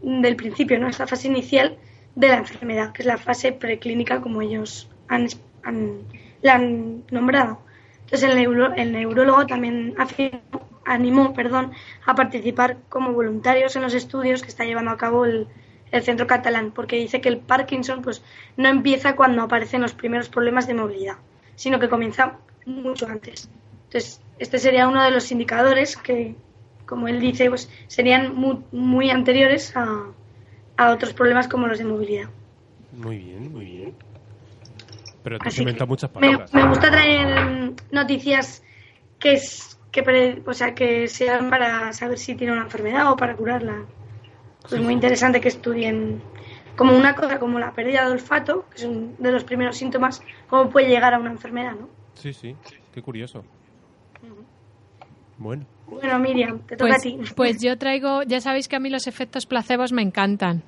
del 0.00 0.36
principio, 0.36 0.78
¿no? 0.78 0.86
Esta 0.86 1.08
fase 1.08 1.26
inicial 1.26 1.76
de 2.14 2.28
la 2.28 2.36
enfermedad, 2.36 2.92
que 2.92 3.02
es 3.02 3.06
la 3.06 3.18
fase 3.18 3.50
preclínica, 3.50 4.20
como 4.20 4.42
ellos 4.42 4.88
han, 5.08 5.26
han- 5.64 6.02
la 6.42 6.54
han 6.56 7.04
nombrado. 7.10 7.60
Entonces, 8.04 8.28
el, 8.30 8.36
neuro- 8.36 8.74
el 8.74 8.92
neurólogo 8.92 9.46
también 9.46 9.94
afirmó- 9.96 10.40
animó 10.84 11.32
perdón, 11.34 11.72
a 12.06 12.14
participar 12.14 12.78
como 12.88 13.12
voluntarios 13.12 13.76
en 13.76 13.82
los 13.82 13.94
estudios 13.94 14.42
que 14.42 14.48
está 14.48 14.64
llevando 14.64 14.90
a 14.90 14.96
cabo 14.96 15.24
el, 15.26 15.46
el 15.92 16.02
centro 16.02 16.26
catalán, 16.26 16.72
porque 16.72 16.96
dice 16.96 17.20
que 17.20 17.28
el 17.28 17.38
Parkinson 17.38 18.02
pues, 18.02 18.22
no 18.56 18.68
empieza 18.68 19.16
cuando 19.16 19.42
aparecen 19.42 19.82
los 19.82 19.94
primeros 19.94 20.28
problemas 20.28 20.66
de 20.66 20.74
movilidad, 20.74 21.16
sino 21.56 21.78
que 21.78 21.88
comienza 21.88 22.38
mucho 22.66 23.06
antes. 23.06 23.48
Entonces, 23.84 24.20
este 24.38 24.58
sería 24.58 24.88
uno 24.88 25.02
de 25.04 25.10
los 25.10 25.30
indicadores 25.32 25.96
que, 25.96 26.34
como 26.86 27.08
él 27.08 27.20
dice, 27.20 27.48
pues, 27.48 27.70
serían 27.86 28.34
muy, 28.34 28.58
muy 28.72 29.10
anteriores 29.10 29.76
a, 29.76 30.04
a 30.76 30.90
otros 30.90 31.12
problemas 31.12 31.48
como 31.48 31.66
los 31.66 31.78
de 31.78 31.84
movilidad. 31.84 32.28
Muy 32.92 33.18
bien, 33.18 33.52
muy 33.52 33.64
bien. 33.64 33.94
Pero 35.22 35.38
tú 35.38 35.48
Así 35.48 35.60
inventas 35.60 35.86
muchas 35.88 36.10
me, 36.10 36.20
palabras. 36.20 36.52
me 36.54 36.66
gusta 36.68 36.90
traer 36.90 37.72
noticias 37.90 38.62
que 39.18 39.34
es 39.34 39.78
que 39.90 40.02
pre- 40.02 40.42
o 40.46 40.54
sea 40.54 40.74
que 40.74 41.08
sean 41.08 41.50
para 41.50 41.92
saber 41.92 42.18
si 42.18 42.34
tiene 42.36 42.52
una 42.52 42.62
enfermedad 42.62 43.10
o 43.12 43.16
para 43.16 43.34
curarla 43.36 43.84
pues 44.68 44.80
muy 44.80 44.94
interesante 44.94 45.40
que 45.40 45.48
estudien 45.48 46.22
como 46.76 46.96
una 46.96 47.14
cosa 47.14 47.38
como 47.38 47.58
la 47.58 47.72
pérdida 47.72 48.04
de 48.06 48.12
olfato, 48.12 48.66
que 48.70 48.78
es 48.78 48.84
uno 48.84 49.12
de 49.18 49.32
los 49.32 49.44
primeros 49.44 49.76
síntomas, 49.76 50.22
cómo 50.48 50.70
puede 50.70 50.88
llegar 50.88 51.12
a 51.12 51.18
una 51.18 51.30
enfermedad, 51.30 51.72
¿no? 51.72 51.88
Sí, 52.14 52.32
sí, 52.32 52.54
qué 52.94 53.02
curioso. 53.02 53.44
Bueno. 55.36 55.66
Bueno, 55.86 56.18
Miriam, 56.18 56.60
te 56.60 56.76
toca 56.76 56.90
Pues, 56.90 56.98
a 56.98 57.02
ti. 57.02 57.18
pues 57.34 57.56
yo 57.62 57.76
traigo, 57.76 58.22
ya 58.22 58.40
sabéis 58.40 58.68
que 58.68 58.76
a 58.76 58.80
mí 58.80 58.90
los 58.90 59.06
efectos 59.06 59.44
placebos 59.46 59.92
me 59.92 60.02
encantan. 60.02 60.62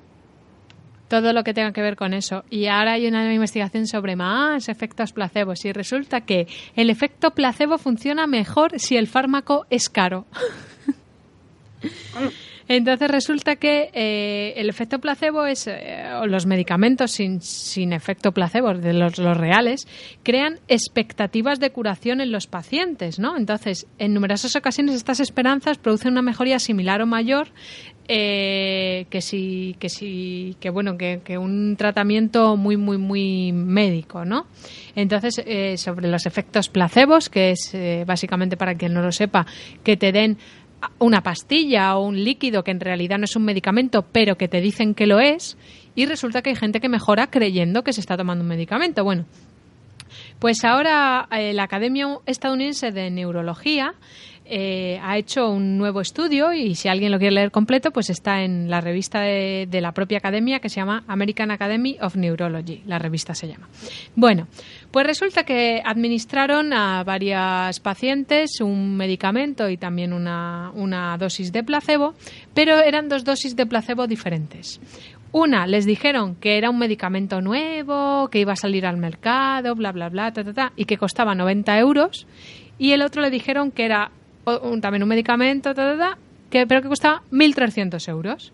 Todo 1.13 1.31
lo 1.31 1.43
que 1.43 1.53
tenga 1.53 1.71
que 1.73 1.81
ver 1.83 1.95
con 1.95 2.15
eso. 2.15 2.43
Y 2.49 2.65
ahora 2.65 2.93
hay 2.93 3.05
una 3.05 3.31
investigación 3.31 3.85
sobre 3.85 4.15
más 4.15 4.67
efectos 4.67 5.13
placebos. 5.13 5.63
Y 5.63 5.71
resulta 5.71 6.21
que 6.21 6.47
el 6.75 6.89
efecto 6.89 7.35
placebo 7.35 7.77
funciona 7.77 8.25
mejor 8.25 8.79
si 8.79 8.97
el 8.97 9.05
fármaco 9.05 9.67
es 9.69 9.91
caro. 9.91 10.25
Entonces 12.67 13.09
resulta 13.09 13.55
que 13.55 13.89
eh, 13.93 14.53
el 14.57 14.69
efecto 14.69 14.99
placebo 14.99 15.45
es, 15.45 15.67
eh, 15.67 16.05
los 16.25 16.45
medicamentos 16.45 17.11
sin, 17.11 17.41
sin 17.41 17.93
efecto 17.93 18.31
placebo, 18.31 18.73
de 18.73 18.93
los, 18.93 19.17
los 19.17 19.37
reales, 19.37 19.87
crean 20.23 20.59
expectativas 20.67 21.59
de 21.59 21.71
curación 21.71 22.21
en 22.21 22.31
los 22.31 22.47
pacientes, 22.47 23.19
¿no? 23.19 23.37
Entonces, 23.37 23.87
en 23.99 24.13
numerosas 24.13 24.55
ocasiones 24.55 24.95
estas 24.95 25.19
esperanzas 25.19 25.77
producen 25.77 26.13
una 26.13 26.21
mejoría 26.21 26.59
similar 26.59 27.01
o 27.01 27.05
mayor 27.05 27.47
eh, 28.09 29.05
que 29.09 29.21
si, 29.21 29.77
que 29.79 29.87
si, 29.87 30.57
que 30.59 30.69
bueno, 30.69 30.97
que, 30.97 31.21
que 31.23 31.37
un 31.37 31.77
tratamiento 31.77 32.57
muy, 32.57 32.75
muy, 32.75 32.97
muy 32.97 33.53
médico, 33.53 34.25
¿no? 34.25 34.45
Entonces, 34.95 35.41
eh, 35.45 35.77
sobre 35.77 36.09
los 36.09 36.25
efectos 36.25 36.67
placebos, 36.67 37.29
que 37.29 37.51
es 37.51 37.73
eh, 37.73 38.03
básicamente 38.05 38.57
para 38.57 38.75
quien 38.75 38.93
no 38.93 39.01
lo 39.01 39.13
sepa, 39.13 39.45
que 39.83 39.95
te 39.95 40.11
den 40.11 40.37
una 40.99 41.21
pastilla 41.21 41.95
o 41.97 42.05
un 42.05 42.23
líquido 42.23 42.63
que 42.63 42.71
en 42.71 42.79
realidad 42.79 43.17
no 43.17 43.25
es 43.25 43.35
un 43.35 43.45
medicamento, 43.45 44.03
pero 44.11 44.35
que 44.35 44.47
te 44.47 44.61
dicen 44.61 44.93
que 44.93 45.07
lo 45.07 45.19
es, 45.19 45.57
y 45.95 46.05
resulta 46.05 46.41
que 46.41 46.51
hay 46.51 46.55
gente 46.55 46.79
que 46.79 46.89
mejora 46.89 47.27
creyendo 47.27 47.83
que 47.83 47.93
se 47.93 48.01
está 48.01 48.17
tomando 48.17 48.43
un 48.43 48.49
medicamento. 48.49 49.03
Bueno, 49.03 49.25
pues 50.39 50.63
ahora 50.63 51.27
eh, 51.31 51.53
la 51.53 51.63
Academia 51.63 52.19
Estadounidense 52.25 52.91
de 52.91 53.09
Neurología 53.09 53.93
eh, 54.45 54.99
ha 55.01 55.17
hecho 55.17 55.49
un 55.49 55.77
nuevo 55.77 56.01
estudio 56.01 56.51
y 56.53 56.75
si 56.75 56.89
alguien 56.89 57.11
lo 57.11 57.17
quiere 57.17 57.35
leer 57.35 57.51
completo, 57.51 57.91
pues 57.91 58.09
está 58.09 58.43
en 58.43 58.69
la 58.69 58.81
revista 58.81 59.21
de, 59.21 59.67
de 59.69 59.81
la 59.81 59.93
propia 59.93 60.17
academia 60.17 60.59
que 60.59 60.69
se 60.69 60.77
llama 60.77 61.03
American 61.07 61.51
Academy 61.51 61.97
of 62.01 62.15
Neurology. 62.15 62.83
La 62.85 62.99
revista 62.99 63.33
se 63.33 63.47
llama. 63.47 63.69
Bueno, 64.15 64.47
pues 64.91 65.07
resulta 65.07 65.43
que 65.43 65.81
administraron 65.83 66.73
a 66.73 67.03
varias 67.03 67.79
pacientes 67.79 68.61
un 68.61 68.95
medicamento 68.95 69.69
y 69.69 69.77
también 69.77 70.13
una, 70.13 70.71
una 70.75 71.17
dosis 71.17 71.51
de 71.51 71.63
placebo, 71.63 72.13
pero 72.53 72.79
eran 72.79 73.09
dos 73.09 73.23
dosis 73.23 73.55
de 73.55 73.65
placebo 73.65 74.07
diferentes. 74.07 74.79
Una, 75.31 75.65
les 75.65 75.85
dijeron 75.85 76.35
que 76.35 76.59
era 76.59 76.69
un 76.69 76.77
medicamento 76.77 77.41
nuevo, 77.41 78.29
que 78.29 78.39
iba 78.39 78.53
a 78.53 78.55
salir 78.55 78.85
al 78.85 78.97
mercado, 78.97 79.73
bla, 79.73 79.91
bla, 79.91 80.09
bla, 80.09 80.31
ta, 80.31 80.43
ta, 80.43 80.53
ta, 80.53 80.73
y 80.75 80.85
que 80.85 80.97
costaba 80.97 81.33
90 81.33 81.79
euros. 81.79 82.27
Y 82.77 82.91
el 82.91 83.01
otro 83.01 83.23
le 83.23 83.31
dijeron 83.31 83.71
que 83.71 83.85
era 83.85 84.11
un- 84.45 84.81
también 84.81 85.03
un 85.03 85.09
medicamento, 85.09 85.73
que, 86.49 86.67
pero 86.67 86.81
que 86.81 86.87
costaba 86.87 87.23
1.300 87.31 88.07
euros. 88.09 88.51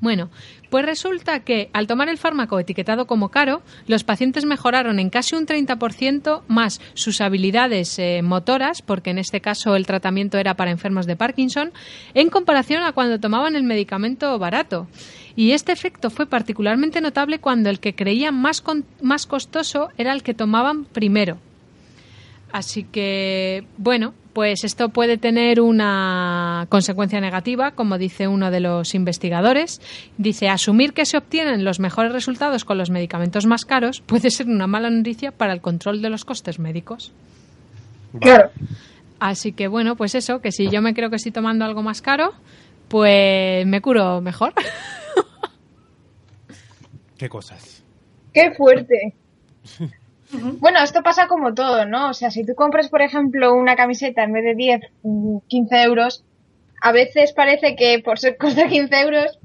Bueno, 0.00 0.28
pues 0.68 0.84
resulta 0.84 1.40
que 1.40 1.70
al 1.72 1.86
tomar 1.86 2.10
el 2.10 2.18
fármaco 2.18 2.58
etiquetado 2.58 3.06
como 3.06 3.30
caro, 3.30 3.62
los 3.86 4.04
pacientes 4.04 4.44
mejoraron 4.44 4.98
en 4.98 5.08
casi 5.08 5.34
un 5.34 5.46
30% 5.46 6.42
más 6.46 6.80
sus 6.92 7.22
habilidades 7.22 7.98
eh, 7.98 8.20
motoras, 8.22 8.82
porque 8.82 9.10
en 9.10 9.18
este 9.18 9.40
caso 9.40 9.76
el 9.76 9.86
tratamiento 9.86 10.36
era 10.36 10.54
para 10.54 10.72
enfermos 10.72 11.06
de 11.06 11.16
Parkinson, 11.16 11.72
en 12.12 12.28
comparación 12.28 12.82
a 12.82 12.92
cuando 12.92 13.18
tomaban 13.18 13.56
el 13.56 13.62
medicamento 13.62 14.38
barato. 14.38 14.88
Y 15.36 15.52
este 15.52 15.72
efecto 15.72 16.10
fue 16.10 16.26
particularmente 16.26 17.00
notable 17.00 17.38
cuando 17.38 17.70
el 17.70 17.80
que 17.80 17.94
creían 17.94 18.34
más, 18.34 18.60
con- 18.60 18.84
más 19.00 19.24
costoso 19.26 19.88
era 19.96 20.12
el 20.12 20.22
que 20.22 20.34
tomaban 20.34 20.84
primero. 20.84 21.38
Así 22.52 22.84
que, 22.84 23.64
bueno, 23.78 24.12
pues 24.34 24.64
esto 24.64 24.88
puede 24.88 25.16
tener 25.16 25.60
una 25.60 26.66
consecuencia 26.68 27.20
negativa, 27.20 27.70
como 27.70 27.96
dice 27.96 28.26
uno 28.28 28.50
de 28.50 28.60
los 28.60 28.94
investigadores. 28.94 29.80
Dice, 30.18 30.48
asumir 30.48 30.92
que 30.92 31.06
se 31.06 31.16
obtienen 31.16 31.64
los 31.64 31.78
mejores 31.80 32.12
resultados 32.12 32.64
con 32.64 32.76
los 32.76 32.90
medicamentos 32.90 33.46
más 33.46 33.64
caros 33.64 34.00
puede 34.00 34.30
ser 34.30 34.48
una 34.48 34.66
mala 34.66 34.90
noticia 34.90 35.30
para 35.30 35.52
el 35.52 35.60
control 35.60 36.02
de 36.02 36.10
los 36.10 36.24
costes 36.24 36.58
médicos. 36.58 37.12
Claro. 38.20 38.50
Así 39.20 39.52
que, 39.52 39.68
bueno, 39.68 39.96
pues 39.96 40.14
eso, 40.14 40.40
que 40.40 40.52
si 40.52 40.68
yo 40.68 40.82
me 40.82 40.94
creo 40.94 41.08
que 41.08 41.16
estoy 41.16 41.32
tomando 41.32 41.64
algo 41.64 41.82
más 41.82 42.02
caro, 42.02 42.32
pues 42.88 43.64
me 43.66 43.80
curo 43.80 44.20
mejor. 44.20 44.52
Qué 47.16 47.28
cosas. 47.28 47.84
Qué 48.32 48.52
fuerte. 48.56 49.14
Bueno, 50.58 50.82
esto 50.82 51.02
pasa 51.02 51.26
como 51.26 51.54
todo, 51.54 51.86
¿no? 51.86 52.10
O 52.10 52.14
sea, 52.14 52.30
si 52.30 52.44
tú 52.44 52.54
compras, 52.54 52.88
por 52.88 53.02
ejemplo, 53.02 53.54
una 53.54 53.76
camiseta 53.76 54.24
en 54.24 54.32
vez 54.32 54.44
de 54.44 54.54
10, 54.54 54.80
mm, 55.02 55.38
15 55.48 55.82
euros, 55.82 56.24
a 56.80 56.92
veces 56.92 57.32
parece 57.32 57.76
que 57.76 58.00
por 58.04 58.18
ser 58.18 58.36
costa 58.36 58.68
15 58.68 59.00
euros 59.00 59.38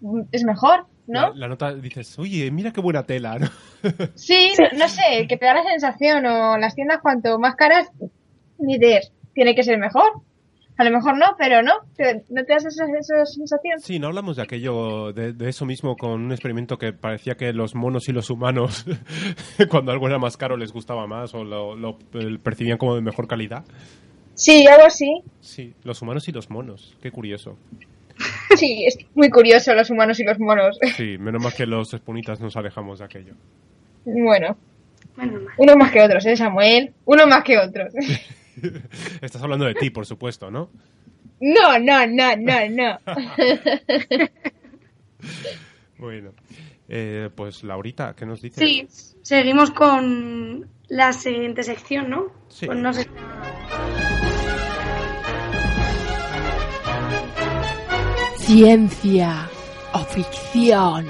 mm, 0.00 0.20
es 0.32 0.44
mejor, 0.44 0.86
¿no? 1.06 1.30
La, 1.30 1.34
la 1.34 1.48
nota 1.48 1.74
dices, 1.74 2.18
oye, 2.18 2.50
mira 2.50 2.72
qué 2.72 2.80
buena 2.80 3.04
tela, 3.04 3.38
¿no? 3.38 3.48
Sí, 4.14 4.52
no, 4.58 4.78
no 4.78 4.88
sé, 4.88 5.26
que 5.28 5.36
te 5.36 5.46
da 5.46 5.54
la 5.54 5.64
sensación, 5.64 6.26
o 6.26 6.58
las 6.58 6.74
tiendas 6.74 7.00
cuanto 7.00 7.38
más 7.38 7.54
caras, 7.54 7.88
dices, 8.58 9.12
tiene 9.34 9.54
que 9.54 9.62
ser 9.62 9.78
mejor. 9.78 10.22
A 10.78 10.84
lo 10.84 10.92
mejor 10.92 11.18
no, 11.18 11.26
pero 11.36 11.60
no, 11.60 11.72
¿no 12.30 12.44
te 12.44 12.52
das 12.52 12.64
esa, 12.64 12.84
esa 12.98 13.26
sensación? 13.26 13.80
Sí, 13.80 13.98
no 13.98 14.06
hablamos 14.06 14.36
de 14.36 14.44
aquello, 14.44 15.12
de, 15.12 15.32
de 15.32 15.48
eso 15.48 15.66
mismo 15.66 15.96
con 15.96 16.12
un 16.12 16.30
experimento 16.30 16.78
que 16.78 16.92
parecía 16.92 17.34
que 17.34 17.52
los 17.52 17.74
monos 17.74 18.08
y 18.08 18.12
los 18.12 18.30
humanos, 18.30 18.86
cuando 19.70 19.90
algo 19.90 20.06
era 20.06 20.18
más 20.20 20.36
caro, 20.36 20.56
les 20.56 20.72
gustaba 20.72 21.08
más 21.08 21.34
o 21.34 21.42
lo, 21.42 21.74
lo 21.74 21.98
percibían 22.42 22.78
como 22.78 22.94
de 22.94 23.00
mejor 23.02 23.26
calidad. 23.26 23.64
Sí, 24.34 24.68
algo 24.68 24.86
así. 24.86 25.20
Sí, 25.40 25.74
los 25.82 26.00
humanos 26.00 26.28
y 26.28 26.32
los 26.32 26.48
monos, 26.48 26.96
qué 27.02 27.10
curioso. 27.10 27.58
Sí, 28.56 28.84
es 28.86 28.98
muy 29.16 29.30
curioso 29.30 29.74
los 29.74 29.90
humanos 29.90 30.20
y 30.20 30.24
los 30.24 30.38
monos. 30.38 30.78
Sí, 30.96 31.18
menos 31.18 31.42
mal 31.42 31.52
que 31.52 31.66
los 31.66 31.92
espunitas 31.92 32.40
nos 32.40 32.56
alejamos 32.56 33.00
de 33.00 33.04
aquello. 33.04 33.34
Bueno, 34.04 34.56
unos 35.56 35.76
más 35.76 35.90
que 35.90 36.02
otros, 36.02 36.24
¿eh, 36.26 36.36
Samuel? 36.36 36.92
Unos 37.04 37.26
más 37.26 37.42
que 37.42 37.58
otros. 37.58 37.92
Estás 39.20 39.42
hablando 39.42 39.64
de 39.64 39.74
ti, 39.74 39.90
por 39.90 40.06
supuesto, 40.06 40.50
¿no? 40.50 40.70
No, 41.40 41.78
no, 41.78 42.06
no, 42.06 42.36
no, 42.36 42.68
no. 42.70 42.98
Bueno, 45.98 46.30
eh, 46.88 47.28
pues 47.34 47.64
Laurita, 47.64 48.14
¿qué 48.14 48.24
nos 48.24 48.40
dices? 48.40 48.58
Sí, 48.58 48.86
seguimos 49.22 49.72
con 49.72 50.68
la 50.86 51.12
siguiente 51.12 51.64
sección, 51.64 52.08
¿no? 52.08 52.26
Sí. 52.48 52.66
Pues 52.66 52.78
no 52.78 52.92
sé. 52.92 53.08
Ciencia 58.36 59.50
o 59.92 59.98
ficción. 60.04 61.06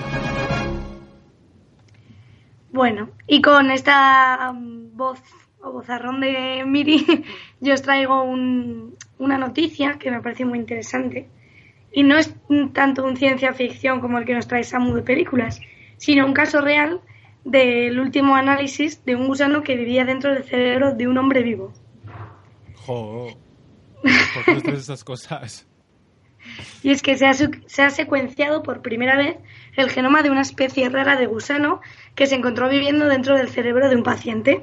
Bueno, 2.70 3.10
y 3.26 3.42
con 3.42 3.70
esta 3.70 4.54
voz 4.54 5.20
o 5.62 5.72
vozarrón 5.72 6.20
de 6.20 6.64
Miri, 6.66 7.04
yo 7.60 7.74
os 7.74 7.82
traigo 7.82 8.22
un- 8.22 8.96
una 9.18 9.38
noticia 9.38 9.98
que 9.98 10.10
me 10.10 10.20
parece 10.22 10.44
muy 10.44 10.58
interesante. 10.58 11.28
Y 11.92 12.02
no 12.02 12.16
es 12.18 12.34
tanto 12.74 13.04
un 13.04 13.16
ciencia 13.16 13.52
ficción 13.54 14.00
como 14.00 14.18
el 14.18 14.24
que 14.24 14.34
nos 14.34 14.46
trae 14.46 14.62
Samu 14.62 14.94
de 14.94 15.02
películas, 15.02 15.60
sino 15.96 16.26
un 16.26 16.34
caso 16.34 16.60
real 16.60 17.00
del 17.44 17.98
último 17.98 18.36
análisis 18.36 19.04
de 19.04 19.16
un 19.16 19.26
gusano 19.26 19.62
que 19.62 19.74
vivía 19.76 20.04
dentro 20.04 20.34
del 20.34 20.44
cerebro 20.44 20.94
de 20.94 21.08
un 21.08 21.16
hombre 21.18 21.42
vivo. 21.42 21.72
Jo, 22.86 23.28
¿por 24.34 24.44
qué 24.44 24.52
nos 24.54 24.62
traes 24.62 24.80
esas 24.80 25.04
cosas? 25.04 25.66
Y 26.82 26.90
es 26.92 27.02
que 27.02 27.16
se 27.18 27.26
ha, 27.26 27.34
se 27.34 27.82
ha 27.82 27.90
secuenciado 27.90 28.62
por 28.62 28.80
primera 28.80 29.16
vez 29.16 29.36
el 29.76 29.90
genoma 29.90 30.22
de 30.22 30.30
una 30.30 30.40
especie 30.42 30.88
rara 30.88 31.16
de 31.16 31.26
gusano 31.26 31.80
que 32.14 32.26
se 32.26 32.36
encontró 32.36 32.68
viviendo 32.70 33.06
dentro 33.06 33.36
del 33.36 33.48
cerebro 33.48 33.88
de 33.90 33.96
un 33.96 34.02
paciente. 34.04 34.62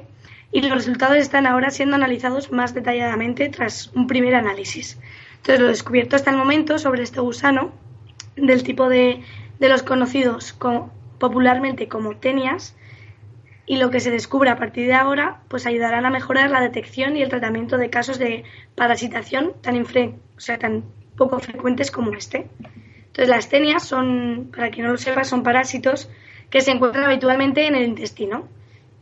Y 0.52 0.62
los 0.62 0.72
resultados 0.72 1.16
están 1.16 1.46
ahora 1.46 1.70
siendo 1.70 1.96
analizados 1.96 2.52
más 2.52 2.74
detalladamente 2.74 3.48
tras 3.48 3.88
un 3.94 4.06
primer 4.06 4.34
análisis. 4.34 4.98
Entonces, 5.36 5.60
lo 5.60 5.68
descubierto 5.68 6.16
hasta 6.16 6.30
el 6.30 6.36
momento 6.36 6.78
sobre 6.78 7.02
este 7.02 7.20
gusano, 7.20 7.72
del 8.36 8.62
tipo 8.62 8.88
de, 8.88 9.22
de 9.58 9.68
los 9.68 9.82
conocidos 9.82 10.56
popularmente 11.18 11.88
como 11.88 12.16
tenias, 12.16 12.76
y 13.66 13.76
lo 13.78 13.90
que 13.90 14.00
se 14.00 14.10
descubra 14.10 14.52
a 14.52 14.56
partir 14.56 14.86
de 14.86 14.94
ahora, 14.94 15.40
pues 15.48 15.66
ayudarán 15.66 16.06
a 16.06 16.10
mejorar 16.10 16.50
la 16.50 16.60
detección 16.60 17.16
y 17.16 17.22
el 17.22 17.28
tratamiento 17.28 17.76
de 17.76 17.90
casos 17.90 18.18
de 18.18 18.44
parasitación 18.76 19.54
tan, 19.60 19.76
o 19.82 20.40
sea, 20.40 20.58
tan 20.58 20.84
poco 21.16 21.40
frecuentes 21.40 21.90
como 21.90 22.12
este. 22.12 22.48
Entonces, 23.06 23.28
las 23.28 23.48
tenias 23.48 23.82
son, 23.82 24.50
para 24.54 24.70
quien 24.70 24.86
no 24.86 24.92
lo 24.92 24.98
sepa, 24.98 25.24
son 25.24 25.42
parásitos 25.42 26.08
que 26.48 26.60
se 26.60 26.70
encuentran 26.70 27.04
habitualmente 27.04 27.66
en 27.66 27.74
el 27.74 27.84
intestino, 27.84 28.46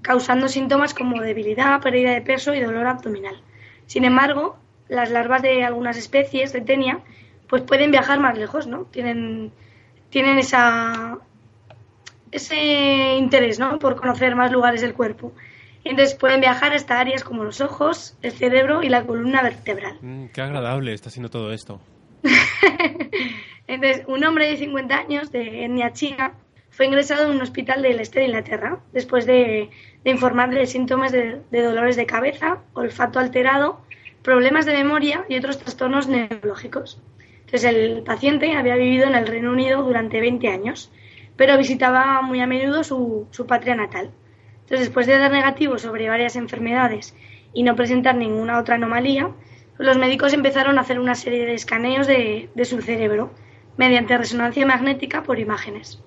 causando 0.04 0.48
síntomas 0.48 0.92
como 0.92 1.22
debilidad, 1.22 1.80
pérdida 1.80 2.12
de 2.12 2.20
peso 2.20 2.54
y 2.54 2.60
dolor 2.60 2.86
abdominal. 2.86 3.40
Sin 3.86 4.04
embargo, 4.04 4.58
las 4.88 5.10
larvas 5.10 5.40
de 5.40 5.64
algunas 5.64 5.96
especies 5.96 6.52
de 6.52 6.60
tenia 6.60 7.00
pues 7.48 7.62
pueden 7.62 7.90
viajar 7.90 8.20
más 8.20 8.36
lejos, 8.36 8.66
¿no? 8.66 8.84
Tienen 8.84 9.50
tienen 10.10 10.38
esa 10.38 11.18
ese 12.30 13.16
interés, 13.16 13.58
¿no? 13.58 13.78
Por 13.78 13.96
conocer 13.96 14.36
más 14.36 14.52
lugares 14.52 14.82
del 14.82 14.92
cuerpo. 14.92 15.32
Entonces 15.84 16.14
pueden 16.14 16.40
viajar 16.40 16.74
hasta 16.74 17.00
áreas 17.00 17.24
como 17.24 17.42
los 17.42 17.62
ojos, 17.62 18.16
el 18.20 18.32
cerebro 18.32 18.82
y 18.82 18.90
la 18.90 19.04
columna 19.04 19.42
vertebral. 19.42 19.96
Mm, 20.02 20.26
qué 20.34 20.42
agradable 20.42 20.92
está 20.92 21.08
siendo 21.08 21.30
todo 21.30 21.52
esto. 21.52 21.80
Entonces, 23.66 24.04
un 24.06 24.22
hombre 24.24 24.48
de 24.48 24.58
50 24.58 24.94
años 24.94 25.32
de 25.32 25.64
etnia 25.64 25.92
china 25.92 26.34
fue 26.76 26.86
ingresado 26.86 27.26
en 27.26 27.36
un 27.36 27.42
hospital 27.42 27.82
del 27.82 28.00
este 28.00 28.18
de 28.18 28.26
Inglaterra 28.26 28.80
después 28.92 29.26
de, 29.26 29.70
de 30.02 30.10
informarle 30.10 30.58
de 30.58 30.66
síntomas 30.66 31.12
de, 31.12 31.40
de 31.52 31.62
dolores 31.62 31.94
de 31.94 32.04
cabeza, 32.04 32.58
olfato 32.72 33.20
alterado, 33.20 33.80
problemas 34.22 34.66
de 34.66 34.72
memoria 34.72 35.24
y 35.28 35.36
otros 35.36 35.58
trastornos 35.58 36.08
neurológicos. 36.08 37.00
Entonces, 37.44 37.64
el 37.64 38.02
paciente 38.02 38.56
había 38.56 38.74
vivido 38.74 39.06
en 39.06 39.14
el 39.14 39.28
Reino 39.28 39.52
Unido 39.52 39.84
durante 39.84 40.20
20 40.20 40.48
años, 40.48 40.90
pero 41.36 41.56
visitaba 41.56 42.22
muy 42.22 42.40
a 42.40 42.46
menudo 42.48 42.82
su, 42.82 43.28
su 43.30 43.46
patria 43.46 43.76
natal. 43.76 44.10
Entonces, 44.62 44.80
después 44.80 45.06
de 45.06 45.18
dar 45.18 45.30
negativo 45.30 45.78
sobre 45.78 46.08
varias 46.08 46.34
enfermedades 46.34 47.14
y 47.52 47.62
no 47.62 47.76
presentar 47.76 48.16
ninguna 48.16 48.58
otra 48.58 48.74
anomalía, 48.74 49.30
los 49.78 49.96
médicos 49.96 50.32
empezaron 50.32 50.78
a 50.78 50.80
hacer 50.80 50.98
una 50.98 51.14
serie 51.14 51.46
de 51.46 51.54
escaneos 51.54 52.08
de, 52.08 52.48
de 52.52 52.64
su 52.64 52.82
cerebro 52.82 53.30
mediante 53.76 54.18
resonancia 54.18 54.66
magnética 54.66 55.22
por 55.22 55.38
imágenes. 55.38 56.02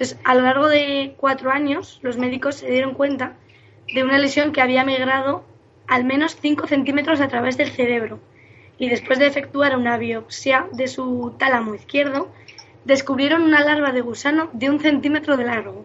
Entonces, 0.00 0.18
a 0.24 0.34
lo 0.34 0.40
largo 0.40 0.66
de 0.66 1.12
cuatro 1.18 1.50
años, 1.50 1.98
los 2.00 2.16
médicos 2.16 2.54
se 2.54 2.70
dieron 2.70 2.94
cuenta 2.94 3.34
de 3.92 4.02
una 4.02 4.16
lesión 4.16 4.50
que 4.50 4.62
había 4.62 4.82
migrado 4.82 5.44
al 5.86 6.04
menos 6.04 6.38
5 6.40 6.68
centímetros 6.68 7.20
a 7.20 7.28
través 7.28 7.58
del 7.58 7.70
cerebro. 7.70 8.18
Y 8.78 8.88
después 8.88 9.18
de 9.18 9.26
efectuar 9.26 9.76
una 9.76 9.98
biopsia 9.98 10.68
de 10.72 10.88
su 10.88 11.34
tálamo 11.38 11.74
izquierdo, 11.74 12.32
descubrieron 12.86 13.42
una 13.42 13.62
larva 13.62 13.92
de 13.92 14.00
gusano 14.00 14.48
de 14.54 14.70
un 14.70 14.80
centímetro 14.80 15.36
de 15.36 15.44
largo. 15.44 15.84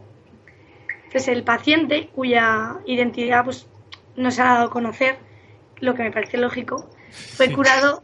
Entonces, 1.08 1.28
el 1.28 1.44
paciente, 1.44 2.08
cuya 2.16 2.78
identidad 2.86 3.44
pues, 3.44 3.68
no 4.16 4.32
se 4.32 4.42
ha 4.42 4.46
dado 4.46 4.68
a 4.68 4.72
conocer, 4.72 5.18
lo 5.82 5.94
que 5.94 6.04
me 6.04 6.12
parece 6.14 6.38
lógico, 6.38 6.90
fue 7.12 7.52
curado 7.52 8.02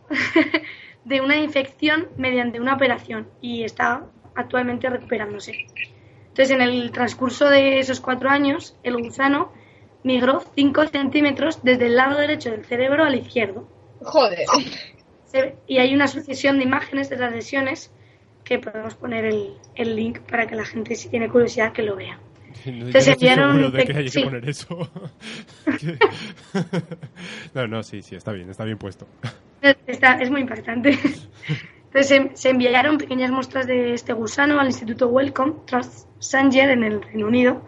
de 1.06 1.22
una 1.22 1.38
infección 1.38 2.10
mediante 2.18 2.60
una 2.60 2.74
operación 2.74 3.30
y 3.40 3.64
está 3.64 4.04
actualmente 4.36 4.90
recuperándose. 4.90 5.68
Entonces, 6.32 6.52
en 6.52 6.62
el 6.62 6.92
transcurso 6.92 7.50
de 7.50 7.80
esos 7.80 8.00
cuatro 8.00 8.30
años, 8.30 8.76
el 8.84 8.98
gusano 8.98 9.52
migró 10.04 10.44
5 10.56 10.88
centímetros 10.88 11.62
desde 11.64 11.88
el 11.88 11.96
lado 11.96 12.18
derecho 12.20 12.52
del 12.52 12.66
cerebro 12.66 13.04
al 13.04 13.16
izquierdo. 13.16 13.68
Joder. 14.02 14.40
Se- 15.26 15.56
Y 15.68 15.78
hay 15.78 15.94
una 15.94 16.08
sucesión 16.08 16.58
de 16.58 16.64
imágenes 16.64 17.10
de 17.10 17.18
las 17.18 17.32
lesiones 17.34 17.92
que 18.44 18.60
podemos 18.60 18.96
poner 18.96 19.26
el, 19.26 19.54
el 19.76 19.96
link 19.96 20.20
para 20.22 20.48
que 20.48 20.56
la 20.56 20.66
gente, 20.66 20.96
si 20.96 21.10
tiene 21.10 21.30
curiosidad, 21.30 21.72
que 21.74 21.84
lo 21.84 21.96
vea. 21.96 22.18
No, 22.18 22.22
yo 22.66 22.72
no 22.72 22.86
Entonces 22.88 23.08
estoy 23.10 23.28
enviaron 23.30 23.52
seguro 23.58 23.72
de 23.72 23.78
pe- 23.80 23.86
que 23.86 23.92
haya 24.00 24.04
que 24.04 24.10
sí. 24.10 24.24
poner 24.24 24.50
eso. 24.50 24.90
Que- 25.80 25.98
no, 27.54 27.68
no, 27.68 27.84
sí, 27.84 28.02
sí, 28.02 28.16
está 28.16 28.32
bien, 28.32 28.50
está 28.50 28.64
bien 28.64 28.78
puesto. 28.78 29.06
Está- 29.86 30.20
es 30.22 30.30
muy 30.32 30.42
impactante. 30.42 30.92
Entonces 31.94 32.08
se, 32.08 32.32
se 32.36 32.50
enviaron 32.50 32.98
pequeñas 32.98 33.32
muestras 33.32 33.68
de 33.68 33.94
este 33.94 34.14
gusano 34.14 34.60
al 34.60 34.68
Instituto 34.68 35.08
Wellcome 35.10 35.54
tras 35.66 36.08
Sanger 36.22 36.70
en 36.70 36.84
el 36.84 37.02
Reino 37.02 37.28
Unido, 37.28 37.62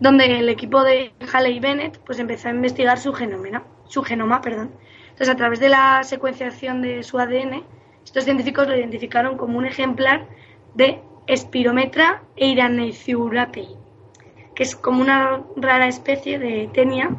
donde 0.00 0.38
el 0.38 0.48
equipo 0.48 0.82
de 0.82 1.12
Haley 1.30 1.60
Bennett 1.60 1.98
pues 1.98 2.18
empezó 2.18 2.48
a 2.48 2.52
investigar 2.52 2.98
su 2.98 3.12
genoma, 3.12 3.64
su 3.86 4.02
genoma, 4.02 4.40
perdón. 4.40 4.70
Entonces 5.10 5.28
a 5.28 5.36
través 5.36 5.60
de 5.60 5.68
la 5.68 6.02
secuenciación 6.04 6.80
de 6.80 7.02
su 7.02 7.18
ADN, 7.18 7.64
estos 8.04 8.24
científicos 8.24 8.66
lo 8.66 8.76
identificaron 8.76 9.36
como 9.36 9.58
un 9.58 9.66
ejemplar 9.66 10.26
de 10.74 11.02
Spirometra 11.28 12.22
eiranethiurapei, 12.36 13.68
que 14.54 14.62
es 14.62 14.74
como 14.74 15.02
una 15.02 15.42
rara 15.56 15.88
especie 15.88 16.38
de 16.38 16.70
tenia 16.72 17.10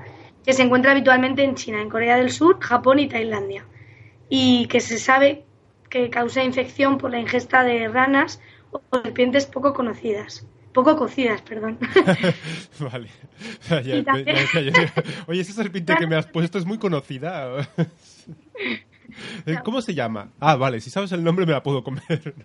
que 0.44 0.54
se 0.54 0.64
encuentra 0.64 0.92
habitualmente 0.92 1.44
en 1.44 1.56
China, 1.56 1.82
en 1.82 1.90
Corea 1.90 2.18
del 2.18 2.32
Sur, 2.32 2.60
Japón 2.60 2.98
y 2.98 3.08
Tailandia 3.08 3.66
y 4.30 4.68
que 4.68 4.80
se 4.80 4.98
sabe 4.98 5.44
que 5.90 6.10
causa 6.10 6.44
infección 6.44 6.98
por 6.98 7.12
la 7.12 7.20
ingesta 7.20 7.64
de 7.64 7.88
ranas 7.88 8.40
o 8.72 8.82
serpientes 9.04 9.48
poco 9.48 9.74
conocidas. 9.74 10.48
Poco 10.74 10.96
cocidas, 10.96 11.42
perdón. 11.42 11.80
vale. 12.80 13.10
Ya, 13.70 13.82
ya, 13.82 14.04
ya 14.04 14.94
Oye, 15.28 15.42
esa 15.42 15.54
serpiente 15.54 15.96
que 15.98 16.06
me 16.06 16.16
has 16.16 16.28
puesto 16.32 16.60
es 16.60 16.66
muy 16.66 16.78
conocida. 16.78 17.68
¿Cómo 19.64 19.82
se 19.82 19.96
llama? 19.96 20.30
Ah, 20.40 20.56
vale, 20.56 20.80
si 20.80 20.90
sabes 20.90 21.12
el 21.12 21.24
nombre 21.24 21.46
me 21.46 21.54
la 21.54 21.64
puedo 21.64 21.84
comer. 21.84 22.36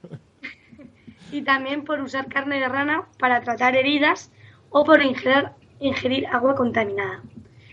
y 1.31 1.43
también 1.43 1.85
por 1.85 2.01
usar 2.01 2.29
carne 2.29 2.59
de 2.59 2.69
rana 2.69 3.05
para 3.19 3.43
tratar 3.43 3.77
heridas 3.77 4.33
o 4.71 4.85
por 4.85 5.03
ingerir, 5.03 5.51
ingerir 5.81 6.27
agua 6.29 6.55
contaminada. 6.55 7.23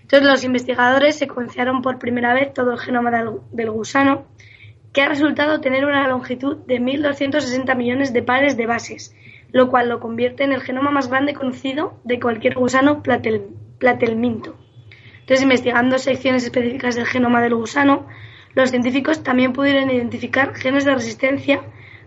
Entonces 0.01 0.27
los 0.27 0.43
investigadores 0.43 1.17
secuenciaron 1.17 1.81
por 1.81 1.97
primera 1.97 2.33
vez 2.33 2.53
todo 2.53 2.73
el 2.73 2.79
genoma 2.79 3.11
del, 3.11 3.39
del 3.53 3.71
gusano, 3.71 4.25
que 4.91 5.01
ha 5.01 5.07
resultado 5.07 5.61
tener 5.61 5.85
una 5.85 6.05
longitud 6.09 6.57
de 6.67 6.81
1.260 6.81 7.77
millones 7.77 8.11
de 8.11 8.21
pares 8.21 8.57
de 8.57 8.65
bases, 8.65 9.15
lo 9.51 9.69
cual 9.69 9.89
lo 9.89 9.99
convierte 9.99 10.43
en 10.43 10.53
el 10.53 10.61
genoma 10.61 10.91
más 10.91 11.09
grande 11.09 11.33
conocido 11.33 11.99
de 12.03 12.19
cualquier 12.19 12.55
gusano 12.55 13.03
platel- 13.03 13.47
platelminto. 13.79 14.55
Entonces, 15.19 15.43
investigando 15.43 15.97
secciones 15.97 16.43
específicas 16.43 16.95
del 16.95 17.05
genoma 17.05 17.41
del 17.41 17.55
gusano, 17.55 18.07
los 18.53 18.69
científicos 18.69 19.23
también 19.23 19.53
pudieron 19.53 19.89
identificar 19.89 20.53
genes 20.55 20.83
de 20.85 20.93
resistencia 20.93 21.61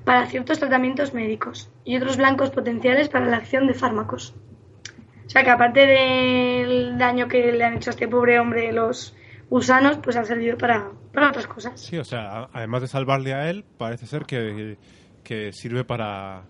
para 0.04 0.26
ciertos 0.26 0.58
tratamientos 0.58 1.14
médicos 1.14 1.70
y 1.84 1.96
otros 1.96 2.18
blancos 2.18 2.50
potenciales 2.50 3.08
para 3.08 3.26
la 3.26 3.38
acción 3.38 3.66
de 3.66 3.74
fármacos. 3.74 4.34
O 5.26 5.30
sea 5.30 5.42
que 5.42 5.50
aparte 5.50 5.86
del 5.86 6.98
daño 6.98 7.28
que 7.28 7.50
le 7.52 7.64
han 7.64 7.74
hecho 7.76 7.90
a 7.90 7.92
este 7.92 8.06
pobre 8.08 8.38
hombre 8.38 8.72
los 8.72 9.16
gusanos, 9.48 9.98
pues 9.98 10.16
han 10.16 10.26
servido 10.26 10.58
para, 10.58 10.90
para 11.12 11.28
otras 11.28 11.46
cosas. 11.46 11.80
Sí, 11.80 11.96
o 11.96 12.04
sea, 12.04 12.48
además 12.52 12.82
de 12.82 12.88
salvarle 12.88 13.32
a 13.32 13.48
él, 13.48 13.64
parece 13.78 14.06
ser 14.06 14.24
que, 14.26 14.76
que 15.22 15.52
sirve 15.52 15.84
para, 15.84 16.42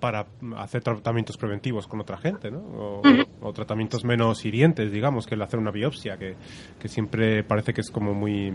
para 0.00 0.26
hacer 0.56 0.82
tratamientos 0.82 1.36
preventivos 1.36 1.86
con 1.86 2.00
otra 2.00 2.16
gente, 2.16 2.50
¿no? 2.50 2.58
O, 2.58 3.02
o 3.42 3.52
tratamientos 3.52 4.04
menos 4.04 4.44
hirientes, 4.44 4.90
digamos, 4.90 5.26
que 5.26 5.34
el 5.34 5.42
hacer 5.42 5.60
una 5.60 5.70
biopsia, 5.70 6.16
que, 6.16 6.34
que 6.78 6.88
siempre 6.88 7.44
parece 7.44 7.72
que 7.72 7.82
es 7.82 7.90
como 7.90 8.14
muy, 8.14 8.52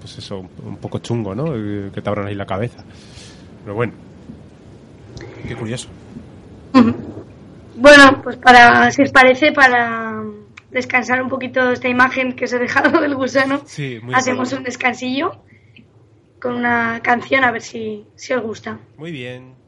pues 0.00 0.18
eso, 0.18 0.44
un, 0.64 0.76
poco 0.78 0.98
chungo, 0.98 1.34
¿no? 1.34 1.54
Eh, 1.54 1.90
Que 1.94 2.02
te 2.02 2.08
abran 2.08 2.26
ahí 2.26 2.34
la 2.34 2.46
cabeza. 2.46 2.84
Pero 3.62 3.74
bueno, 3.74 3.92
qué 5.46 5.54
curioso. 5.54 5.88
Bueno, 7.76 8.20
pues 8.22 8.36
para, 8.36 8.90
si 8.90 9.02
os 9.02 9.12
parece, 9.12 9.52
para 9.52 10.22
descansar 10.70 11.22
un 11.22 11.28
poquito 11.28 11.70
esta 11.70 11.88
imagen 11.88 12.34
que 12.34 12.44
os 12.46 12.52
he 12.52 12.58
dejado 12.58 13.00
del 13.00 13.14
gusano, 13.14 13.62
Sí, 13.64 14.00
hacemos 14.12 14.52
un 14.52 14.64
descansillo 14.64 15.42
con 16.40 16.54
una 16.54 17.00
canción 17.02 17.44
a 17.44 17.52
ver 17.52 17.62
si, 17.62 18.04
si 18.16 18.32
os 18.32 18.42
gusta. 18.42 18.80
Muy 18.98 19.12
bien. 19.12 19.61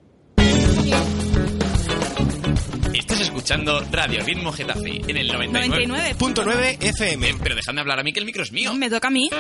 Estás 2.93 3.21
escuchando 3.21 3.81
Radio 3.91 4.23
Ritmo 4.23 4.53
Getafe 4.53 5.01
en 5.07 5.17
el 5.17 5.29
99. 5.29 6.15
99.9 6.19 6.77
FM. 6.81 7.37
Pero 7.43 7.55
dejadme 7.55 7.81
hablar 7.81 8.01
a 8.01 8.03
mí 8.03 8.13
que 8.13 8.21
el 8.21 8.27
micro 8.27 8.43
es 8.43 8.53
mío. 8.53 8.75
Me 8.75 8.91
toca 8.91 9.09
a 9.09 9.11
mí. 9.11 9.31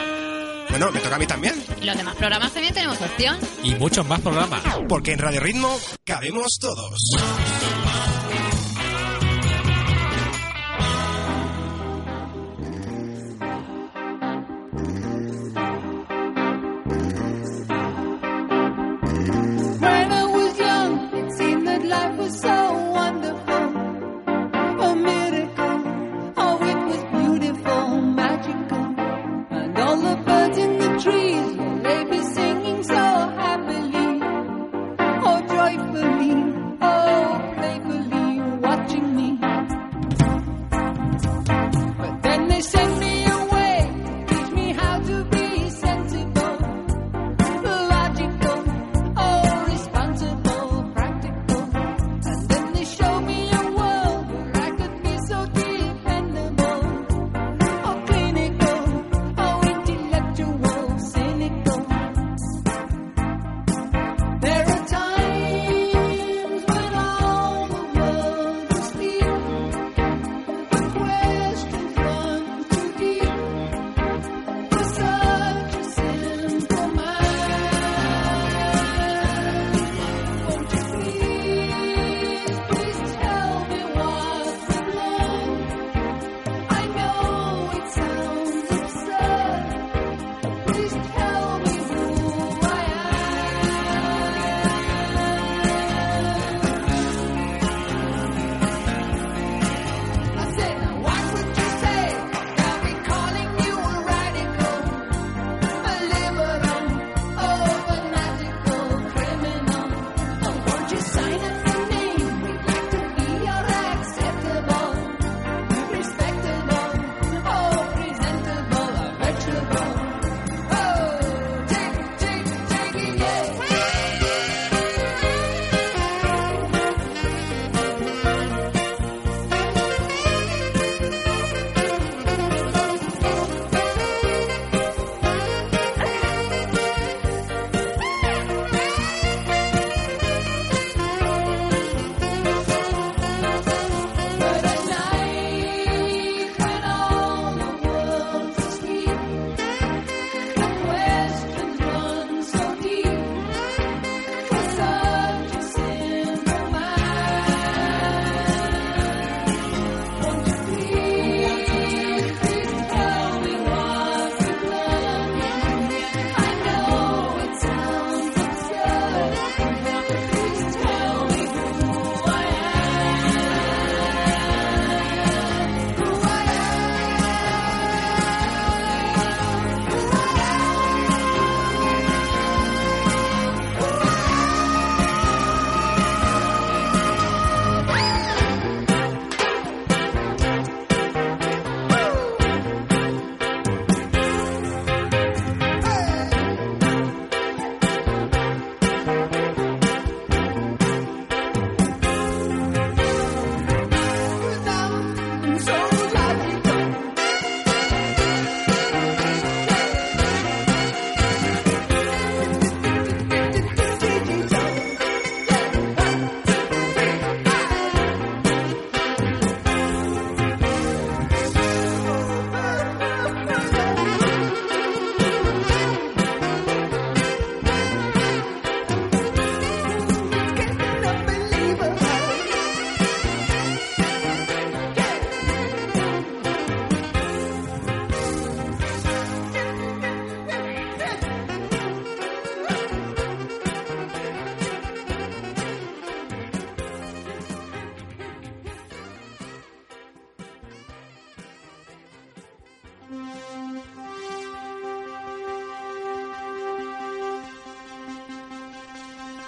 Bueno, 0.70 0.90
me 0.90 1.00
toca 1.00 1.16
a 1.16 1.18
mí 1.18 1.26
también. 1.26 1.54
Los 1.83 1.96
demás 1.96 2.14
programas 2.16 2.52
también 2.52 2.72
tenemos 2.72 3.00
opción. 3.00 3.37
Y 3.62 3.74
muchos 3.74 4.07
más 4.07 4.20
programas. 4.20 4.62
Porque 4.88 5.12
en 5.12 5.18
Radio 5.18 5.40
Ritmo 5.40 5.78
cabemos 6.04 6.59
todos. 6.61 6.98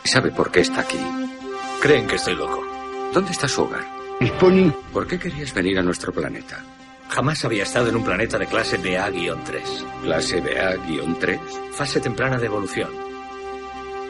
¿Sabe 0.07 0.31
por 0.31 0.53
qué 0.53 0.61
está 0.61 0.83
aquí? 0.83 0.99
Creen 1.83 2.07
que 2.07 2.14
estoy 2.14 2.37
loco. 2.37 2.62
¿Dónde 3.12 3.33
está 3.33 3.49
su 3.49 3.62
hogar? 3.62 3.85
Pony. 4.40 4.71
¿Por 4.92 5.07
qué 5.07 5.19
querías 5.19 5.53
venir 5.53 5.79
a 5.79 5.83
nuestro 5.83 6.12
planeta? 6.12 6.64
Jamás 7.09 7.45
había 7.45 7.64
estado 7.64 7.88
en 7.88 7.97
un 7.97 8.05
planeta 8.05 8.38
de 8.38 8.47
clase 8.47 8.79
BA-3. 8.79 10.03
¿Clase 10.03 10.42
BA-3? 10.42 11.38
Fase 11.73 12.01
temprana 12.01 12.38
de 12.38 12.47
evolución. 12.47 12.88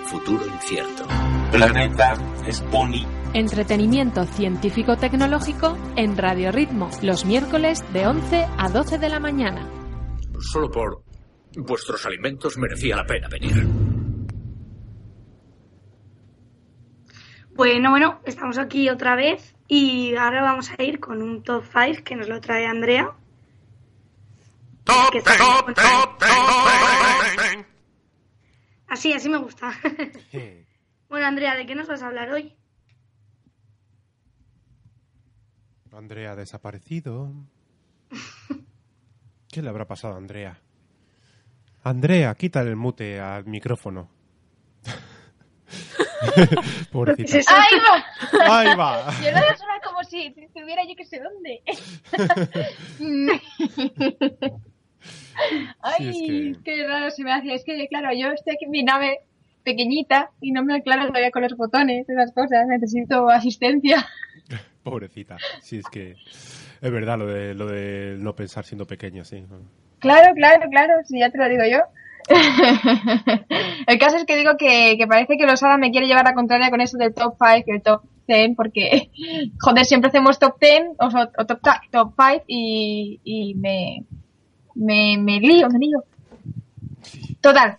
Futuro 0.04 0.46
incierto. 0.46 1.06
Planeta 1.50 2.14
Spony. 2.50 3.06
Entretenimiento 3.32 4.24
científico-tecnológico 4.24 5.76
en 5.96 6.16
Radio 6.16 6.52
Ritmo, 6.52 6.90
los 7.02 7.24
miércoles 7.24 7.82
de 7.92 8.06
11 8.06 8.46
a 8.58 8.68
12 8.68 8.98
de 8.98 9.08
la 9.08 9.18
mañana. 9.18 9.68
Solo 10.40 10.70
por 10.70 11.02
vuestros 11.56 12.04
alimentos 12.06 12.56
merecía 12.58 12.96
la 12.96 13.04
pena 13.04 13.28
venir. 13.28 13.85
Bueno, 17.56 17.88
bueno, 17.88 18.20
estamos 18.26 18.58
aquí 18.58 18.90
otra 18.90 19.16
vez 19.16 19.54
y 19.66 20.14
ahora 20.14 20.42
vamos 20.42 20.70
a 20.70 20.82
ir 20.82 21.00
con 21.00 21.22
un 21.22 21.42
top 21.42 21.64
5 21.64 22.04
que 22.04 22.14
nos 22.14 22.28
lo 22.28 22.38
trae 22.38 22.66
Andrea. 22.66 23.14
Top, 24.84 25.10
Que 25.10 25.22
top, 25.22 25.74
top, 25.74 26.18
top, 26.18 27.66
Así, 28.88 29.14
así 29.14 29.30
me 29.30 29.38
gusta. 29.38 29.72
bueno, 31.08 31.26
Andrea, 31.26 31.56
¿de 31.56 31.64
qué 31.64 31.74
nos 31.74 31.88
vas 31.88 32.02
a 32.02 32.08
hablar 32.08 32.30
hoy? 32.30 32.54
Andrea 35.92 36.32
ha 36.32 36.36
desaparecido. 36.36 37.32
¿Qué 39.48 39.62
le 39.62 39.70
habrá 39.70 39.86
pasado 39.86 40.12
a 40.12 40.18
Andrea? 40.18 40.60
Andrea, 41.82 42.34
quítale 42.34 42.68
el 42.68 42.76
mute 42.76 43.18
al 43.18 43.46
micrófono. 43.46 44.10
Pobrecita. 46.92 47.52
¡Ahí 47.54 47.78
va! 47.78 48.58
Ahí 48.58 48.76
va. 48.76 49.10
Yo 49.22 49.30
lo 49.30 49.56
sonar 49.56 49.80
como 49.84 50.02
si 50.04 50.34
estuviera 50.36 50.82
yo 50.88 50.94
que 50.96 51.04
sé 51.04 51.20
dónde. 51.20 51.62
Ay, 55.82 56.12
Sí, 56.12 56.50
es 56.50 56.58
que- 56.58 56.62
qué 56.64 56.86
raro 56.86 57.10
se 57.10 57.22
me 57.24 57.32
hacía. 57.32 57.54
Es 57.54 57.64
que, 57.64 57.86
claro, 57.88 58.08
yo 58.16 58.28
estoy 58.32 58.54
aquí 58.54 58.64
en 58.64 58.70
mi 58.70 58.82
nave 58.82 59.20
pequeñita 59.64 60.30
y 60.40 60.52
no 60.52 60.64
me 60.64 60.76
aclaro 60.76 61.08
todavía 61.08 61.30
con 61.30 61.42
los 61.42 61.56
botones, 61.56 62.08
esas 62.08 62.32
cosas. 62.32 62.66
Necesito 62.68 63.28
asistencia. 63.28 64.06
Pobrecita. 64.82 65.36
Sí, 65.60 65.78
es 65.78 65.86
que 65.90 66.12
es 66.80 66.92
verdad 66.92 67.18
lo 67.18 67.26
de, 67.26 67.54
lo 67.54 67.66
de 67.66 68.16
no 68.18 68.34
pensar 68.36 68.64
siendo 68.64 68.86
pequeña, 68.86 69.24
sí. 69.24 69.44
Claro, 69.98 70.34
claro, 70.34 70.68
claro, 70.70 70.94
si 71.04 71.18
ya 71.18 71.30
te 71.30 71.38
lo 71.38 71.48
digo 71.48 71.64
yo. 71.64 71.80
el 73.86 73.98
caso 73.98 74.16
es 74.16 74.24
que 74.24 74.36
digo 74.36 74.56
que, 74.58 74.96
que 74.98 75.06
parece 75.06 75.36
que 75.36 75.46
Losada 75.46 75.78
me 75.78 75.90
quiere 75.90 76.06
llevar 76.06 76.24
la 76.24 76.34
contraria 76.34 76.70
con 76.70 76.80
eso 76.80 76.98
del 76.98 77.14
top 77.14 77.36
5 77.38 77.64
y 77.66 77.70
el 77.70 77.82
top 77.82 78.02
10, 78.26 78.56
porque, 78.56 79.10
joder, 79.60 79.84
siempre 79.84 80.08
hacemos 80.08 80.38
top 80.38 80.58
10 80.60 80.82
o, 80.98 81.06
o 81.06 81.46
top, 81.46 81.60
top 81.90 82.14
5 82.18 82.44
y, 82.46 83.20
y 83.24 83.54
me, 83.54 84.04
me, 84.74 85.16
me 85.18 85.40
lío, 85.40 85.68
me 85.68 85.78
lío. 85.78 86.04
Total, 87.40 87.78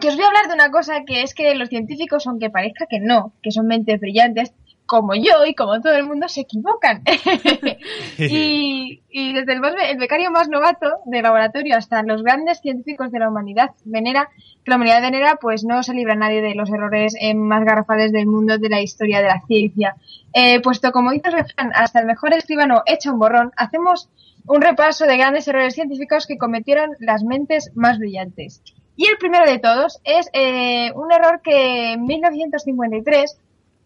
que 0.00 0.08
os 0.08 0.16
voy 0.16 0.24
a 0.24 0.28
hablar 0.28 0.48
de 0.48 0.54
una 0.54 0.70
cosa 0.70 1.04
que 1.06 1.22
es 1.22 1.32
que 1.34 1.54
los 1.54 1.68
científicos, 1.68 2.26
aunque 2.26 2.50
parezca 2.50 2.86
que 2.86 2.98
no, 2.98 3.32
que 3.42 3.52
son 3.52 3.68
mentes 3.68 4.00
brillantes, 4.00 4.52
como 4.92 5.14
yo 5.14 5.46
y 5.46 5.54
como 5.54 5.80
todo 5.80 5.94
el 5.94 6.04
mundo, 6.04 6.28
se 6.28 6.42
equivocan. 6.42 7.02
y, 8.18 9.00
y 9.08 9.32
desde 9.32 9.54
el, 9.54 9.60
más 9.60 9.72
el 9.88 9.96
becario 9.96 10.30
más 10.30 10.50
novato 10.50 10.86
del 11.06 11.22
laboratorio 11.22 11.78
hasta 11.78 12.02
los 12.02 12.22
grandes 12.22 12.60
científicos 12.60 13.10
de 13.10 13.18
la 13.18 13.30
humanidad 13.30 13.70
venera, 13.86 14.28
que 14.62 14.70
la 14.70 14.76
humanidad 14.76 15.00
venera, 15.00 15.36
pues 15.40 15.64
no 15.64 15.82
se 15.82 15.94
libra 15.94 16.14
nadie 16.14 16.42
de 16.42 16.54
los 16.54 16.68
errores 16.70 17.14
eh, 17.18 17.34
más 17.34 17.64
garrafales 17.64 18.12
del 18.12 18.26
mundo 18.26 18.58
de 18.58 18.68
la 18.68 18.82
historia 18.82 19.22
de 19.22 19.28
la 19.28 19.40
ciencia. 19.46 19.96
Eh, 20.34 20.60
puesto, 20.60 20.92
como 20.92 21.10
dice 21.12 21.28
el 21.28 21.36
refrán, 21.36 21.72
hasta 21.74 22.00
el 22.00 22.04
mejor 22.04 22.34
escribano 22.34 22.82
echa 22.84 23.12
un 23.12 23.18
borrón, 23.18 23.50
hacemos 23.56 24.10
un 24.46 24.60
repaso 24.60 25.06
de 25.06 25.16
grandes 25.16 25.48
errores 25.48 25.74
científicos 25.74 26.26
que 26.26 26.36
cometieron 26.36 26.90
las 26.98 27.24
mentes 27.24 27.70
más 27.74 27.98
brillantes. 27.98 28.62
Y 28.94 29.06
el 29.06 29.16
primero 29.16 29.50
de 29.50 29.58
todos 29.58 30.02
es 30.04 30.28
eh, 30.34 30.92
un 30.92 31.10
error 31.10 31.40
que 31.42 31.94
en 31.94 32.04
1953 32.04 33.38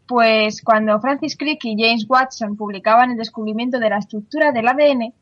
pues 0.07 0.63
cuando 0.63 1.01
Francis 1.01 1.37
Crick 1.37 1.65
y 1.65 1.77
James 1.77 2.07
Watson 2.09 2.57
publicaban 2.57 3.11
el 3.11 3.17
descubrimiento 3.17 3.79
de 3.79 3.91
la 3.91 3.99
estructura 3.99 4.53
del 4.53 4.69
ADN, 4.69 5.13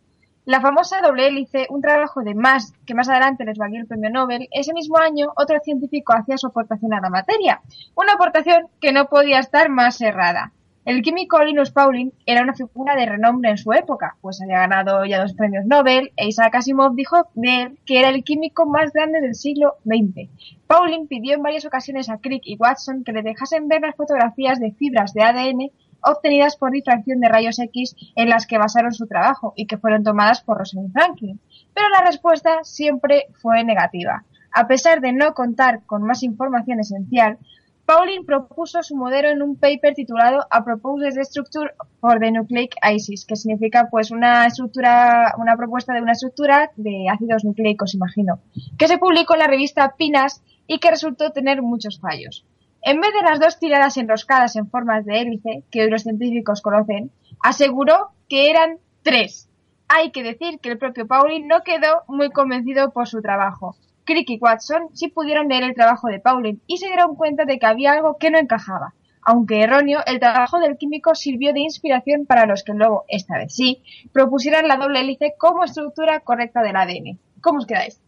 la 0.46 0.60
famosa 0.60 1.00
doble 1.00 1.26
hélice, 1.26 1.66
un 1.70 1.80
trabajo 1.80 2.22
de 2.22 2.34
más 2.34 2.74
que 2.84 2.94
más 2.94 3.08
adelante 3.08 3.46
les 3.46 3.56
valió 3.56 3.80
el 3.80 3.86
premio 3.86 4.10
Nobel, 4.10 4.48
ese 4.52 4.74
mismo 4.74 4.98
año 4.98 5.32
otro 5.36 5.58
científico 5.60 6.12
hacía 6.12 6.36
su 6.36 6.48
aportación 6.48 6.92
a 6.92 7.00
la 7.00 7.08
materia, 7.08 7.62
una 7.94 8.12
aportación 8.12 8.68
que 8.78 8.92
no 8.92 9.06
podía 9.06 9.38
estar 9.38 9.70
más 9.70 10.00
errada. 10.02 10.52
El 10.84 11.00
químico 11.00 11.42
Linus 11.42 11.70
Pauling 11.70 12.12
era 12.26 12.42
una 12.42 12.52
figura 12.52 12.94
de 12.94 13.06
renombre 13.06 13.48
en 13.48 13.56
su 13.56 13.72
época, 13.72 14.18
pues 14.20 14.42
había 14.42 14.58
ganado 14.58 15.06
ya 15.06 15.18
dos 15.18 15.32
premios 15.32 15.64
Nobel 15.64 16.12
e 16.14 16.28
Isaac 16.28 16.56
Asimov 16.56 16.94
dijo 16.94 17.26
de 17.32 17.62
él 17.62 17.78
que 17.86 18.00
era 18.00 18.10
el 18.10 18.22
químico 18.22 18.66
más 18.66 18.92
grande 18.92 19.22
del 19.22 19.34
siglo 19.34 19.76
XX. 19.86 20.28
Pauling 20.66 21.06
pidió 21.06 21.36
en 21.36 21.42
varias 21.42 21.64
ocasiones 21.64 22.10
a 22.10 22.18
Crick 22.18 22.42
y 22.44 22.56
Watson 22.58 23.02
que 23.02 23.12
le 23.12 23.22
dejasen 23.22 23.66
ver 23.66 23.80
las 23.80 23.96
fotografías 23.96 24.60
de 24.60 24.72
fibras 24.72 25.14
de 25.14 25.22
ADN 25.22 25.70
obtenidas 26.02 26.56
por 26.56 26.70
difracción 26.70 27.18
de 27.20 27.30
rayos 27.30 27.58
X 27.58 27.96
en 28.14 28.28
las 28.28 28.46
que 28.46 28.58
basaron 28.58 28.92
su 28.92 29.06
trabajo 29.06 29.54
y 29.56 29.66
que 29.66 29.78
fueron 29.78 30.04
tomadas 30.04 30.42
por 30.42 30.58
Rosalind 30.58 30.92
Franklin. 30.92 31.40
Pero 31.72 31.88
la 31.88 32.04
respuesta 32.04 32.58
siempre 32.62 33.28
fue 33.40 33.64
negativa. 33.64 34.24
A 34.52 34.66
pesar 34.66 35.00
de 35.00 35.14
no 35.14 35.32
contar 35.32 35.80
con 35.86 36.02
más 36.02 36.22
información 36.22 36.78
esencial, 36.78 37.38
Pauling 37.86 38.24
propuso 38.24 38.82
su 38.82 38.96
modelo 38.96 39.28
en 39.28 39.42
un 39.42 39.56
paper 39.56 39.92
titulado 39.92 40.46
A 40.50 40.64
Proposed 40.64 41.22
Structure 41.22 41.74
for 42.00 42.18
the 42.18 42.30
Nucleic 42.30 42.74
Acids, 42.80 43.26
que 43.26 43.36
significa 43.36 43.88
pues 43.90 44.10
una 44.10 44.46
estructura, 44.46 45.34
una 45.36 45.54
propuesta 45.54 45.92
de 45.92 46.00
una 46.00 46.12
estructura 46.12 46.70
de 46.76 47.06
ácidos 47.10 47.44
nucleicos, 47.44 47.94
imagino, 47.94 48.40
que 48.78 48.88
se 48.88 48.96
publicó 48.96 49.34
en 49.34 49.40
la 49.40 49.48
revista 49.48 49.94
PNAS 49.98 50.42
y 50.66 50.78
que 50.78 50.90
resultó 50.90 51.30
tener 51.32 51.60
muchos 51.60 52.00
fallos. 52.00 52.46
En 52.80 53.02
vez 53.02 53.12
de 53.12 53.28
las 53.28 53.38
dos 53.38 53.58
tiradas 53.58 53.98
enroscadas 53.98 54.56
en 54.56 54.70
formas 54.70 55.04
de 55.04 55.20
hélice, 55.20 55.62
que 55.70 55.82
hoy 55.82 55.90
los 55.90 56.04
científicos 56.04 56.62
conocen, 56.62 57.10
aseguró 57.42 58.12
que 58.30 58.48
eran 58.48 58.78
tres. 59.02 59.50
Hay 59.88 60.10
que 60.10 60.22
decir 60.22 60.58
que 60.58 60.70
el 60.70 60.78
propio 60.78 61.06
Pauling 61.06 61.46
no 61.46 61.62
quedó 61.62 62.02
muy 62.08 62.30
convencido 62.30 62.92
por 62.92 63.08
su 63.08 63.20
trabajo. 63.20 63.76
Crick 64.04 64.30
y 64.30 64.38
Watson 64.40 64.88
sí 64.92 65.08
pudieron 65.08 65.48
leer 65.48 65.64
el 65.64 65.74
trabajo 65.74 66.08
de 66.08 66.20
Pauling 66.20 66.60
y 66.66 66.78
se 66.78 66.86
dieron 66.86 67.16
cuenta 67.16 67.44
de 67.44 67.58
que 67.58 67.66
había 67.66 67.92
algo 67.92 68.16
que 68.18 68.30
no 68.30 68.38
encajaba. 68.38 68.94
Aunque 69.22 69.62
erróneo, 69.62 70.00
el 70.06 70.20
trabajo 70.20 70.58
del 70.58 70.76
químico 70.76 71.14
sirvió 71.14 71.54
de 71.54 71.60
inspiración 71.60 72.26
para 72.26 72.44
los 72.44 72.62
que 72.62 72.74
luego, 72.74 73.04
esta 73.08 73.38
vez 73.38 73.54
sí, 73.54 73.82
propusieran 74.12 74.68
la 74.68 74.76
doble 74.76 75.00
hélice 75.00 75.34
como 75.38 75.64
estructura 75.64 76.20
correcta 76.20 76.62
del 76.62 76.76
ADN. 76.76 77.18
¿Cómo 77.40 77.58
os 77.58 77.66
quedáis? 77.66 78.00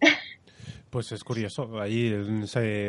Pues 0.91 1.13
es 1.13 1.25
curioso. 1.25 1.81
Ahí 1.81 2.11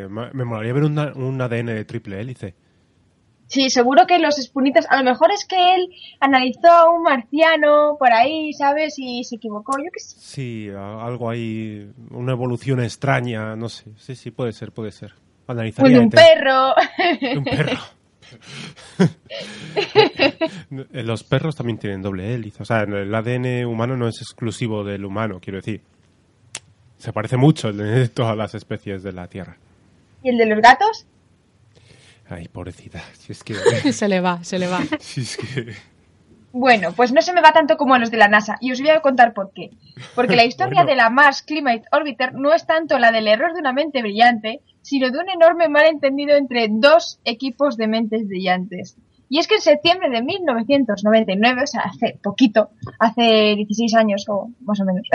me 0.10 0.46
molaría 0.46 0.72
ver 0.72 0.84
un 0.84 1.42
ADN 1.42 1.66
de 1.66 1.86
triple 1.86 2.22
hélice. 2.22 2.56
Sí, 3.48 3.70
seguro 3.70 4.06
que 4.06 4.20
los 4.20 4.38
espunitas, 4.38 4.86
a 4.90 4.98
lo 4.98 5.04
mejor 5.10 5.32
es 5.32 5.46
que 5.46 5.76
él 5.76 5.90
analizó 6.20 6.70
a 6.70 6.90
un 6.92 7.04
marciano 7.04 7.96
por 7.98 8.12
ahí, 8.12 8.52
¿sabes? 8.54 8.96
Y 8.98 9.24
se 9.24 9.38
equivocó, 9.38 9.78
yo 9.78 9.90
qué 9.92 10.00
sé. 10.00 10.20
Sí, 10.20 10.70
algo 10.70 11.30
ahí, 11.30 11.90
una 12.12 12.34
evolución 12.34 12.84
extraña, 12.84 13.56
no 13.56 13.70
sé. 13.70 13.86
Sí, 13.98 14.16
sí, 14.16 14.32
puede 14.32 14.52
ser, 14.52 14.74
puede 14.74 14.92
ser. 14.92 15.14
Analizaría 15.48 15.98
de 15.98 16.04
un 16.04 16.10
perro. 16.10 16.74
De 17.22 17.38
un 17.38 17.44
perro. 17.46 17.80
Los 20.92 21.24
perros 21.24 21.56
también 21.56 21.78
tienen 21.78 22.02
doble 22.02 22.34
hélice. 22.34 22.64
O 22.64 22.66
sea, 22.66 22.82
el 22.82 23.16
ADN 23.16 23.66
humano 23.66 23.96
no 23.96 24.10
es 24.10 24.22
exclusivo 24.22 24.84
del 24.84 25.06
humano, 25.06 25.40
quiero 25.42 25.60
decir. 25.60 25.82
Se 26.98 27.14
parece 27.14 27.38
mucho 27.38 27.70
el 27.70 27.78
de 27.78 28.10
todas 28.10 28.36
las 28.36 28.56
especies 28.56 29.04
de 29.04 29.14
la 29.14 29.28
Tierra. 29.28 29.56
¿Y 30.24 30.30
el 30.30 30.38
de 30.38 30.48
los 30.48 30.60
gatos? 30.60 31.06
Ay, 32.30 32.48
pobrecita. 32.48 33.02
Si 33.14 33.32
es 33.32 33.44
que... 33.44 33.54
se 33.94 34.08
le 34.08 34.20
va, 34.20 34.44
se 34.44 34.60
le 34.60 34.68
va. 34.68 34.82
si 35.00 35.22
es 35.22 35.38
que... 35.38 35.74
Bueno, 36.54 36.94
pues 36.94 37.12
no 37.12 37.22
se 37.22 37.34
me 37.34 37.42
va 37.42 37.52
tanto 37.52 37.78
como 37.78 37.94
a 37.94 38.00
los 38.00 38.10
de 38.10 38.18
la 38.18 38.30
NASA, 38.30 38.58
y 38.62 38.72
os 38.72 38.80
voy 38.80 38.90
a 38.90 39.02
contar 39.02 39.34
por 39.34 39.52
qué. 39.54 39.70
Porque 40.16 40.36
la 40.36 40.46
historia 40.46 40.82
Bueno. 40.84 40.90
de 40.90 40.96
la 40.96 41.10
Mars 41.10 41.44
Climate 41.44 41.84
Orbiter 41.92 42.34
no 42.34 42.54
es 42.54 42.66
tanto 42.66 42.98
la 42.98 43.12
del 43.12 43.28
error 43.28 43.54
de 43.54 43.60
una 43.60 43.74
mente 43.74 44.02
brillante, 44.02 44.62
sino 44.82 45.12
de 45.12 45.20
un 45.20 45.30
enorme 45.30 45.68
malentendido 45.70 46.36
entre 46.36 46.68
dos 46.70 47.20
equipos 47.26 47.78
de 47.78 47.88
mentes 47.88 48.28
brillantes. 48.28 48.96
Y 49.30 49.40
es 49.40 49.48
que 49.48 49.56
en 49.56 49.62
septiembre 49.62 50.10
de 50.10 50.24
1999, 50.24 51.64
o 51.64 51.68
sea, 51.68 51.82
hace 51.82 52.18
poquito, 52.24 52.70
hace 52.98 53.56
16 53.56 53.94
años 53.96 54.26
o 54.30 54.50
más 54.62 54.80
o 54.80 54.86
menos, 54.86 55.06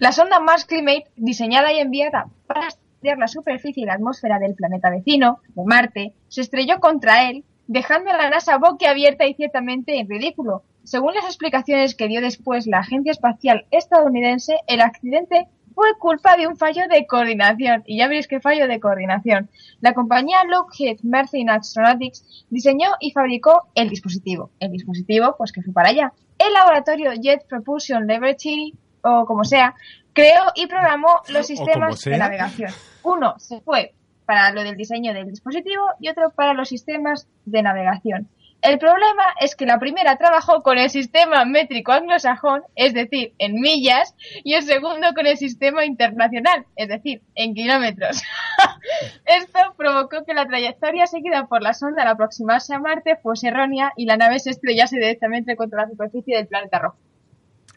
la 0.00 0.12
sonda 0.12 0.40
Mars 0.40 0.64
Climate, 0.64 1.04
diseñada 1.16 1.72
y 1.72 1.78
enviada 1.78 2.26
para 2.46 2.68
la 3.02 3.28
superficie 3.28 3.82
y 3.82 3.86
la 3.86 3.94
atmósfera 3.94 4.38
del 4.38 4.54
planeta 4.54 4.90
vecino, 4.90 5.40
de 5.54 5.64
Marte, 5.64 6.14
se 6.28 6.40
estrelló 6.40 6.80
contra 6.80 7.28
él, 7.28 7.44
dejando 7.66 8.10
a 8.10 8.16
la 8.16 8.30
NASA 8.30 8.58
boquiabierta 8.58 9.26
y 9.26 9.34
ciertamente 9.34 9.98
en 9.98 10.08
ridículo. 10.08 10.62
Según 10.84 11.14
las 11.14 11.24
explicaciones 11.24 11.94
que 11.94 12.08
dio 12.08 12.20
después 12.20 12.66
la 12.66 12.78
Agencia 12.78 13.12
Espacial 13.12 13.66
Estadounidense, 13.70 14.56
el 14.66 14.80
accidente 14.80 15.46
fue 15.46 15.60
fue 15.80 15.96
culpa 15.98 16.36
de 16.36 16.46
un 16.46 16.56
fallo 16.56 16.82
de 16.90 17.06
coordinación. 17.06 17.82
Y 17.86 17.96
ya 17.96 18.06
veréis 18.06 18.28
qué 18.28 18.38
fallo 18.38 18.68
de 18.68 18.80
coordinación. 18.80 19.48
La 19.80 19.94
compañía 19.94 20.44
Lockheed 20.44 20.98
Martin 21.02 21.48
Astronautics 21.48 22.44
diseñó 22.50 22.90
y 23.00 23.12
fabricó 23.12 23.68
el 23.74 23.88
dispositivo. 23.88 24.50
El 24.60 24.72
dispositivo, 24.72 25.34
pues 25.38 25.52
que 25.52 25.62
fue 25.62 25.72
para 25.72 25.88
allá. 25.88 26.12
El 26.38 26.52
laboratorio 26.52 27.12
Jet 27.14 27.46
Propulsion 27.48 28.06
Laboratory, 28.06 28.74
o 29.02 29.24
como 29.24 29.44
sea, 29.44 29.74
creó 30.12 30.44
y 30.54 30.66
programó 30.66 31.20
los 31.28 31.46
sistemas 31.46 32.00
de 32.02 32.18
navegación. 32.18 32.72
Uno 33.02 33.38
se 33.38 33.60
fue 33.60 33.94
para 34.26 34.52
lo 34.52 34.62
del 34.62 34.76
diseño 34.76 35.12
del 35.12 35.28
dispositivo 35.28 35.84
y 35.98 36.08
otro 36.08 36.30
para 36.30 36.54
los 36.54 36.68
sistemas 36.68 37.26
de 37.44 37.62
navegación. 37.62 38.28
El 38.62 38.78
problema 38.78 39.24
es 39.40 39.56
que 39.56 39.64
la 39.64 39.78
primera 39.78 40.16
trabajó 40.16 40.62
con 40.62 40.76
el 40.76 40.90
sistema 40.90 41.46
métrico 41.46 41.92
anglosajón, 41.92 42.62
es 42.74 42.92
decir, 42.92 43.32
en 43.38 43.54
millas, 43.54 44.14
y 44.44 44.52
el 44.52 44.62
segundo 44.62 45.14
con 45.14 45.26
el 45.26 45.38
sistema 45.38 45.86
internacional, 45.86 46.66
es 46.76 46.88
decir, 46.88 47.22
en 47.34 47.54
kilómetros. 47.54 48.22
Esto 49.24 49.58
provocó 49.78 50.24
que 50.26 50.34
la 50.34 50.46
trayectoria 50.46 51.06
seguida 51.06 51.46
por 51.46 51.62
la 51.62 51.72
sonda 51.72 52.02
al 52.02 52.08
aproximarse 52.08 52.74
a 52.74 52.78
Marte 52.78 53.16
fuese 53.16 53.48
errónea 53.48 53.92
y 53.96 54.04
la 54.04 54.18
nave 54.18 54.38
se 54.40 54.50
estrellase 54.50 54.96
directamente 54.96 55.56
contra 55.56 55.82
la 55.82 55.88
superficie 55.88 56.36
del 56.36 56.46
planeta 56.46 56.80
rojo. 56.80 56.98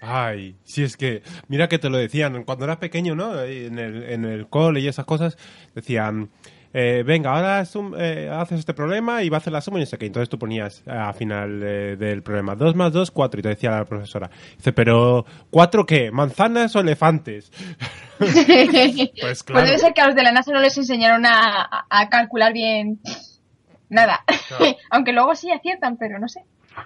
Ay, 0.05 0.57
si 0.63 0.83
es 0.83 0.97
que, 0.97 1.23
mira 1.47 1.69
que 1.69 1.79
te 1.79 1.89
lo 1.89 1.97
decían 1.97 2.43
cuando 2.43 2.65
eras 2.65 2.77
pequeño, 2.77 3.15
¿no? 3.15 3.41
En 3.41 3.79
el, 3.79 4.03
en 4.03 4.25
el 4.25 4.47
cole 4.47 4.81
y 4.81 4.87
esas 4.89 5.05
cosas, 5.05 5.37
decían, 5.75 6.29
eh, 6.73 7.03
venga, 7.05 7.33
ahora 7.35 7.63
sum- 7.65 7.93
eh, 7.97 8.29
haces 8.29 8.59
este 8.59 8.73
problema 8.73 9.23
y 9.23 9.29
va 9.29 9.37
a 9.37 9.39
hacer 9.39 9.53
la 9.53 9.61
suma 9.61 9.77
y 9.77 9.81
no 9.81 9.85
sé 9.85 9.97
qué. 9.97 10.05
Entonces 10.07 10.27
tú 10.27 10.37
ponías 10.37 10.81
eh, 10.87 10.91
al 10.91 11.13
final 11.13 11.61
eh, 11.63 11.95
del 11.97 12.21
problema 12.23 12.55
2 12.55 12.75
más 12.75 12.91
2, 12.91 13.11
4 13.11 13.39
y 13.39 13.43
te 13.43 13.49
decía 13.49 13.71
la 13.71 13.85
profesora, 13.85 14.29
dice, 14.57 14.73
pero 14.73 15.25
¿cuatro 15.49 15.85
qué? 15.85 16.11
¿Manzanas 16.11 16.75
o 16.75 16.79
elefantes? 16.81 17.51
pues, 19.21 19.43
claro. 19.43 19.65
debe 19.65 19.77
ser 19.77 19.93
que 19.93 20.01
a 20.01 20.07
los 20.07 20.15
de 20.15 20.23
la 20.23 20.31
NASA 20.31 20.51
no 20.51 20.59
les 20.59 20.77
enseñaron 20.77 21.25
a, 21.25 21.61
a- 21.63 21.85
a 21.89 22.09
calcular 22.09 22.51
bien 22.53 22.99
nada. 23.89 24.23
Claro. 24.47 24.65
Aunque 24.89 25.13
luego 25.13 25.35
sí 25.35 25.51
aciertan, 25.51 25.97
pero 25.97 26.19
no 26.19 26.27
sé. 26.27 26.41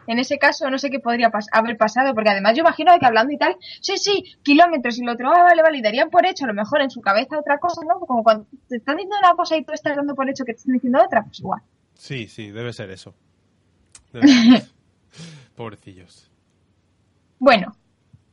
En 0.07 0.19
ese 0.19 0.37
caso 0.37 0.69
no 0.69 0.77
sé 0.77 0.89
qué 0.89 0.99
podría 0.99 1.29
pas- 1.31 1.47
haber 1.51 1.77
pasado, 1.77 2.13
porque 2.13 2.29
además 2.29 2.53
yo 2.55 2.61
imagino 2.61 2.97
que 2.99 3.05
hablando 3.05 3.33
y 3.33 3.37
tal, 3.37 3.55
sí, 3.81 3.97
sí, 3.97 4.23
kilómetros 4.43 4.97
y 4.99 5.03
lo 5.03 5.13
otro, 5.13 5.29
ah, 5.31 5.43
vale, 5.43 5.61
vale, 5.61 5.77
y 5.77 5.81
darían 5.81 6.09
por 6.09 6.25
hecho 6.25 6.45
a 6.45 6.47
lo 6.47 6.53
mejor 6.53 6.81
en 6.81 6.89
su 6.89 7.01
cabeza 7.01 7.39
otra 7.39 7.57
cosa, 7.59 7.81
¿no? 7.87 7.99
Como 7.99 8.23
cuando 8.23 8.45
te 8.67 8.77
están 8.77 8.95
diciendo 8.97 9.15
una 9.19 9.33
cosa 9.35 9.57
y 9.57 9.63
tú 9.63 9.71
estás 9.73 9.95
dando 9.95 10.15
por 10.15 10.29
hecho 10.29 10.45
que 10.45 10.53
te 10.53 10.59
están 10.59 10.73
diciendo 10.73 11.01
otra, 11.03 11.23
pues 11.23 11.39
igual. 11.39 11.61
Sí, 11.93 12.27
sí, 12.27 12.51
debe 12.51 12.73
ser 12.73 12.89
eso. 12.91 13.13
Debe 14.13 14.27
ser 14.27 14.53
eso. 14.55 14.73
Pobrecillos. 15.55 16.31
Bueno, 17.39 17.75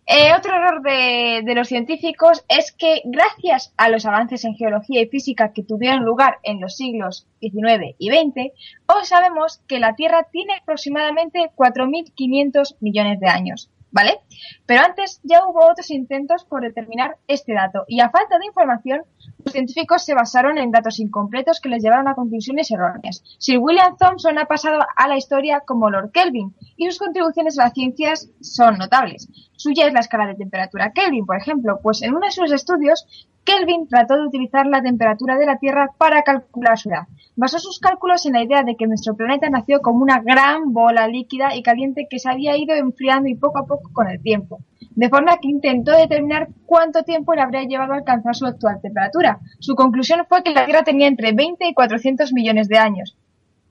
eh, 0.06 0.34
otro 0.36 0.54
error 0.54 0.82
de, 0.82 1.42
de 1.44 1.54
los 1.54 1.68
científicos 1.68 2.44
es 2.48 2.72
que 2.72 3.00
gracias 3.04 3.72
a 3.76 3.88
los 3.88 4.04
avances 4.04 4.44
en 4.44 4.54
geología 4.54 5.00
y 5.00 5.06
física 5.06 5.52
que 5.52 5.62
tuvieron 5.62 6.04
lugar 6.04 6.38
en 6.42 6.60
los 6.60 6.76
siglos 6.76 7.26
XIX 7.40 7.94
y 7.98 8.10
XX, 8.10 8.52
hoy 8.86 9.04
sabemos 9.04 9.62
que 9.66 9.78
la 9.78 9.94
Tierra 9.94 10.28
tiene 10.30 10.56
aproximadamente 10.60 11.50
4.500 11.56 12.76
millones 12.80 13.20
de 13.20 13.28
años, 13.28 13.70
¿vale? 13.94 14.18
Pero 14.66 14.82
antes 14.82 15.20
ya 15.22 15.46
hubo 15.46 15.70
otros 15.70 15.90
intentos 15.90 16.44
por 16.44 16.62
determinar 16.62 17.16
este 17.28 17.54
dato 17.54 17.84
y 17.86 18.00
a 18.00 18.10
falta 18.10 18.38
de 18.38 18.46
información, 18.46 19.02
los 19.44 19.52
científicos 19.52 20.04
se 20.04 20.14
basaron 20.14 20.58
en 20.58 20.72
datos 20.72 20.98
incompletos 20.98 21.60
que 21.60 21.68
les 21.68 21.82
llevaron 21.82 22.08
a 22.08 22.14
conclusiones 22.14 22.70
erróneas. 22.72 23.22
Sir 23.38 23.58
William 23.58 23.96
Thomson 23.96 24.38
ha 24.38 24.46
pasado 24.46 24.80
a 24.96 25.08
la 25.08 25.16
historia 25.16 25.60
como 25.60 25.90
Lord 25.90 26.10
Kelvin 26.10 26.54
y 26.76 26.86
sus 26.86 26.98
contribuciones 26.98 27.58
a 27.58 27.64
las 27.64 27.72
ciencias 27.72 28.28
son 28.40 28.78
notables. 28.78 29.28
Suya 29.56 29.86
es 29.86 29.92
la 29.92 30.00
escala 30.00 30.26
de 30.26 30.34
temperatura 30.34 30.92
Kelvin, 30.92 31.24
por 31.24 31.36
ejemplo, 31.36 31.78
pues 31.80 32.02
en 32.02 32.14
uno 32.14 32.26
de 32.26 32.32
sus 32.32 32.50
estudios 32.50 33.06
Kelvin 33.44 33.86
trató 33.88 34.16
de 34.16 34.26
utilizar 34.26 34.66
la 34.66 34.82
temperatura 34.82 35.36
de 35.36 35.46
la 35.46 35.58
Tierra 35.58 35.90
para 35.98 36.22
calcular 36.22 36.78
su 36.78 36.88
edad. 36.88 37.06
Basó 37.36 37.58
sus 37.58 37.78
cálculos 37.78 38.24
en 38.26 38.32
la 38.32 38.42
idea 38.42 38.62
de 38.62 38.76
que 38.76 38.86
nuestro 38.86 39.16
planeta 39.16 39.50
nació 39.50 39.80
como 39.80 40.02
una 40.02 40.20
gran 40.20 40.72
bola 40.72 41.06
líquida 41.08 41.54
y 41.54 41.62
caliente 41.62 42.06
que 42.08 42.18
se 42.18 42.30
había 42.30 42.56
ido 42.56 42.74
enfriando 42.74 43.28
y 43.28 43.34
poco 43.34 43.58
a 43.58 43.66
poco 43.66 43.90
con 43.92 44.08
el 44.08 44.22
tiempo, 44.22 44.60
de 44.90 45.08
forma 45.08 45.36
que 45.38 45.48
intentó 45.48 45.92
determinar 45.92 46.48
cuánto 46.64 47.02
tiempo 47.02 47.34
le 47.34 47.42
habría 47.42 47.64
llevado 47.64 47.92
a 47.92 47.96
alcanzar 47.96 48.34
su 48.34 48.46
actual 48.46 48.80
temperatura. 48.80 49.40
Su 49.58 49.74
conclusión 49.74 50.24
fue 50.28 50.42
que 50.42 50.54
la 50.54 50.64
Tierra 50.64 50.84
tenía 50.84 51.08
entre 51.08 51.32
20 51.32 51.66
y 51.66 51.74
400 51.74 52.32
millones 52.32 52.68
de 52.68 52.78
años. 52.78 53.16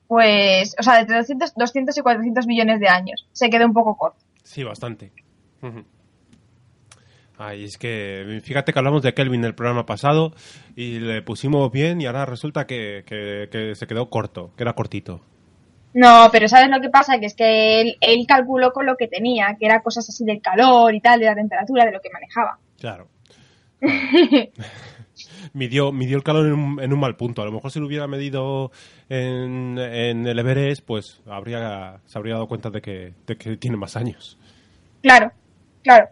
Pues, 0.06 0.76
o 0.78 0.82
sea, 0.82 1.00
entre 1.00 1.16
200, 1.16 1.54
200 1.54 1.96
y 1.96 2.02
400 2.02 2.46
millones 2.46 2.80
de 2.80 2.88
años. 2.88 3.26
Se 3.32 3.48
quedó 3.48 3.64
un 3.66 3.72
poco 3.72 3.96
corto. 3.96 4.18
Sí, 4.42 4.62
bastante. 4.62 5.10
Ay, 7.36 7.64
es 7.64 7.76
que 7.78 8.40
fíjate 8.44 8.72
que 8.72 8.78
hablamos 8.78 9.02
de 9.02 9.12
Kelvin 9.12 9.40
en 9.40 9.46
el 9.46 9.54
programa 9.54 9.86
pasado 9.86 10.32
y 10.76 11.00
le 11.00 11.20
pusimos 11.22 11.70
bien 11.72 12.00
y 12.00 12.06
ahora 12.06 12.24
resulta 12.26 12.66
que, 12.66 13.02
que- 13.06 13.48
que 13.50 13.74
se 13.74 13.86
quedó 13.88 14.08
corto, 14.08 14.52
que 14.56 14.62
era 14.62 14.74
cortito. 14.74 15.20
No, 15.94 16.28
pero 16.32 16.48
¿sabes 16.48 16.70
lo 16.70 16.80
que 16.80 16.90
pasa? 16.90 17.18
Que 17.18 17.26
es 17.26 17.34
que 17.34 17.80
él, 17.80 17.96
él 18.00 18.24
calculó 18.26 18.72
con 18.72 18.86
lo 18.86 18.96
que 18.96 19.06
tenía, 19.08 19.56
que 19.58 19.66
era 19.66 19.80
cosas 19.82 20.08
así 20.08 20.24
del 20.24 20.40
calor 20.40 20.94
y 20.94 21.00
tal, 21.00 21.20
de 21.20 21.26
la 21.26 21.34
temperatura, 21.34 21.84
de 21.84 21.92
lo 21.92 22.00
que 22.00 22.10
manejaba. 22.12 22.58
Claro. 22.80 23.08
Midió, 25.52 25.92
midió 25.92 26.16
el 26.16 26.24
calor 26.24 26.46
en 26.46 26.52
un, 26.54 26.80
en 26.80 26.92
un 26.92 26.98
mal 26.98 27.16
punto. 27.16 27.42
A 27.42 27.44
lo 27.44 27.52
mejor 27.52 27.70
si 27.70 27.78
lo 27.78 27.86
hubiera 27.86 28.08
medido 28.08 28.72
en, 29.08 29.78
en 29.78 30.26
el 30.26 30.38
Everest, 30.38 30.84
pues 30.84 31.20
habría, 31.26 32.00
se 32.06 32.18
habría 32.18 32.34
dado 32.34 32.48
cuenta 32.48 32.70
de 32.70 32.80
que, 32.80 33.14
de 33.26 33.36
que 33.36 33.56
tiene 33.56 33.76
más 33.76 33.96
años. 33.96 34.36
Claro, 35.02 35.30
claro. 35.82 36.08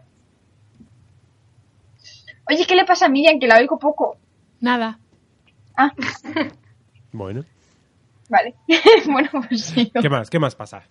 Oye, 2.49 2.65
¿qué 2.67 2.75
le 2.75 2.85
pasa 2.85 3.05
a 3.05 3.09
Miriam? 3.09 3.39
Que 3.39 3.47
la 3.47 3.57
oigo 3.57 3.77
poco. 3.79 4.17
Nada. 4.59 4.99
Ah, 5.77 5.91
Bueno, 7.11 7.43
vale. 8.27 8.55
bueno, 9.05 9.29
pues 9.47 9.65
sí. 9.65 9.91
¿qué 10.01 10.09
más? 10.09 10.29
¿Qué 10.29 10.39
más 10.39 10.55
pasa? 10.55 10.83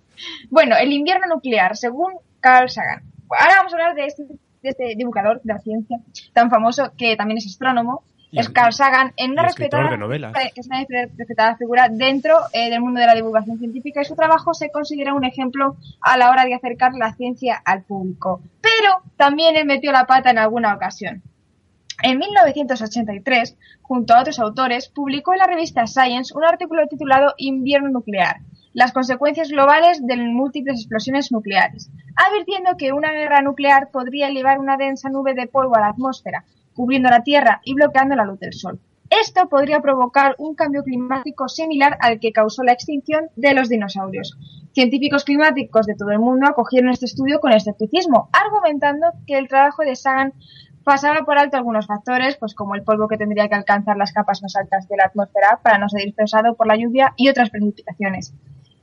Bueno, 0.50 0.76
el 0.78 0.92
invierno 0.92 1.26
nuclear, 1.26 1.76
según 1.76 2.12
Carl 2.40 2.70
Sagan. 2.70 3.03
Ahora 3.28 3.55
vamos 3.59 3.72
a 3.72 3.76
hablar 3.76 3.94
de 3.96 4.07
este, 4.07 4.22
de 4.24 4.68
este 4.68 4.94
divulgador 4.96 5.40
de 5.42 5.53
la 5.53 5.59
ciencia 5.59 5.98
tan 6.32 6.48
famoso 6.48 6.92
que 6.96 7.16
también 7.16 7.38
es 7.38 7.46
astrónomo. 7.46 8.05
Y- 8.30 8.38
es 8.38 8.48
Carl 8.48 8.72
Sagan, 8.72 9.12
en 9.16 9.32
una 9.32 9.42
respetada, 9.42 9.90
es 10.55 10.66
una 10.66 10.84
respetada 11.18 11.57
figura 11.57 11.88
dentro 11.90 12.38
eh, 12.53 12.70
del 12.70 12.80
mundo 12.80 13.00
de 13.00 13.07
la 13.07 13.14
divulgación 13.14 13.59
científica 13.59 14.00
y 14.00 14.05
su 14.07 14.14
trabajo 14.14 14.55
se 14.55 14.70
considera 14.70 15.12
un 15.12 15.24
ejemplo 15.24 15.76
a 16.00 16.16
la 16.16 16.30
hora 16.30 16.44
de 16.44 16.55
acercar 16.55 16.92
la 16.94 17.12
ciencia 17.14 17.61
al 17.64 17.82
público. 17.82 18.40
Pero 18.62 19.03
también 19.16 19.57
él 19.57 19.66
metió 19.66 19.92
la 19.92 20.07
pata 20.07 20.30
en 20.30 20.38
alguna 20.38 20.74
ocasión. 20.74 21.20
En 22.03 22.18
1983, 22.18 23.57
junto 23.82 24.14
a 24.14 24.20
otros 24.20 24.38
autores, 24.38 24.88
publicó 24.88 25.32
en 25.32 25.40
la 25.40 25.47
revista 25.47 25.86
Science 25.86 26.34
un 26.34 26.45
artículo 26.45 26.86
titulado 26.88 27.34
Invierno 27.36 27.90
nuclear, 27.90 28.38
las 28.72 28.93
consecuencias 28.93 29.51
globales 29.51 30.05
de 30.07 30.16
múltiples 30.16 30.80
explosiones 30.80 31.30
nucleares, 31.30 31.90
advirtiendo 32.16 32.76
que 32.78 32.93
una 32.93 33.12
guerra 33.12 33.43
nuclear 33.43 33.90
podría 33.90 34.28
elevar 34.28 34.59
una 34.59 34.76
densa 34.76 35.11
nube 35.11 35.34
de 35.34 35.47
polvo 35.47 35.76
a 35.76 35.80
la 35.80 35.88
atmósfera, 35.88 36.45
cubriendo 36.74 37.11
la 37.11 37.22
Tierra 37.22 37.61
y 37.64 37.74
bloqueando 37.74 38.16
la 38.16 38.24
luz 38.24 38.40
del 38.40 38.55
Sol. 38.55 38.80
Esto 39.11 39.47
podría 39.51 39.80
provocar 39.80 40.34
un 40.38 40.55
cambio 40.55 40.82
climático 40.82 41.47
similar 41.47 41.99
al 42.01 42.18
que 42.18 42.32
causó 42.32 42.62
la 42.62 42.72
extinción 42.72 43.26
de 43.36 43.53
los 43.53 43.68
dinosaurios. 43.68 44.38
Científicos 44.72 45.24
climáticos 45.24 45.84
de 45.84 45.95
todo 45.95 46.12
el 46.12 46.18
mundo 46.18 46.47
acogieron 46.47 46.90
este 46.90 47.05
estudio 47.05 47.38
con 47.38 47.53
escepticismo, 47.53 48.30
argumentando 48.32 49.09
que 49.26 49.36
el 49.36 49.49
trabajo 49.49 49.82
de 49.82 49.97
Sagan 49.97 50.32
pasaba 50.85 51.24
por 51.24 51.39
alto 51.39 51.57
algunos 51.57 51.87
factores, 51.87 52.37
pues 52.37 52.55
como 52.55 52.74
el 52.74 52.83
polvo 52.83 53.09
que 53.09 53.16
tendría 53.16 53.49
que 53.49 53.55
alcanzar 53.55 53.97
las 53.97 54.12
capas 54.12 54.43
más 54.43 54.57
altas 54.57 54.89
de 54.89 54.97
la 54.97 55.05
atmósfera 55.05 55.61
para 55.62 55.78
no 55.78 55.89
ser 55.89 56.05
dispersado 56.05 56.55
por 56.55 56.66
la 56.66 56.76
lluvia 56.76 57.14
y 57.16 57.28
otras 57.28 57.51
precipitaciones. 57.51 58.35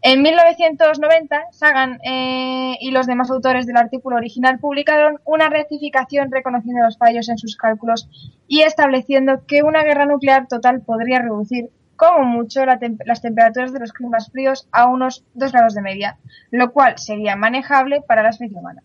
En 0.02 0.22
1990, 0.22 1.47
Sagan 1.52 2.00
eh, 2.04 2.78
y 2.80 2.91
los 2.91 3.06
demás 3.06 3.30
autores 3.30 3.66
del 3.68 3.76
artículo 3.76 4.16
original 4.16 4.58
publicaron 4.58 5.20
una 5.26 5.50
rectificación 5.50 6.32
reconociendo 6.32 6.86
los 6.86 6.97
fallos 6.97 7.28
en 7.28 7.38
sus 7.38 7.58
cálculos 7.58 8.08
y 8.47 8.62
estableciendo 8.62 9.45
que 9.45 9.62
una 9.62 9.84
guerra 9.84 10.06
nuclear 10.06 10.47
total 10.47 10.82
podría 10.82 11.22
reducir 11.22 11.70
como 11.97 12.24
mucho 12.24 12.66
las 12.66 13.22
temperaturas 13.22 13.74
de 13.74 13.80
los 13.80 13.91
climas 13.91 14.32
fríos 14.32 14.70
a 14.72 14.88
unos 14.88 15.26
2 15.34 15.52
grados 15.52 15.74
de 15.74 15.82
media, 15.82 16.18
lo 16.50 16.72
cual 16.72 16.97
sería 16.97 17.36
manejable 17.36 18.02
para 18.08 18.24
la 18.24 18.30
especie 18.30 18.58
humana. 18.58 18.84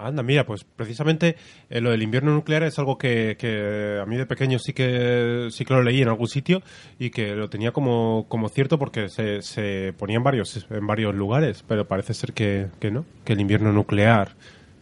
Anda, 0.00 0.22
mira, 0.22 0.46
pues 0.46 0.62
precisamente 0.64 1.34
eh, 1.68 1.80
lo 1.80 1.90
del 1.90 2.02
invierno 2.02 2.32
nuclear 2.32 2.62
es 2.62 2.78
algo 2.78 2.96
que, 2.96 3.36
que 3.36 3.98
a 4.00 4.06
mí 4.06 4.16
de 4.16 4.26
pequeño 4.26 4.58
sí 4.60 4.72
que 4.72 5.48
sí 5.50 5.64
que 5.64 5.74
lo 5.74 5.82
leí 5.82 6.00
en 6.02 6.08
algún 6.08 6.28
sitio 6.28 6.62
y 7.00 7.10
que 7.10 7.34
lo 7.34 7.50
tenía 7.50 7.72
como, 7.72 8.26
como 8.28 8.48
cierto 8.48 8.78
porque 8.78 9.08
se, 9.08 9.42
se 9.42 9.92
ponía 9.98 10.16
en 10.18 10.22
varios, 10.22 10.64
en 10.70 10.86
varios 10.86 11.14
lugares, 11.16 11.64
pero 11.66 11.88
parece 11.88 12.14
ser 12.14 12.32
que, 12.32 12.68
que 12.78 12.92
no, 12.92 13.04
que 13.24 13.32
el 13.32 13.40
invierno 13.40 13.72
nuclear 13.72 14.36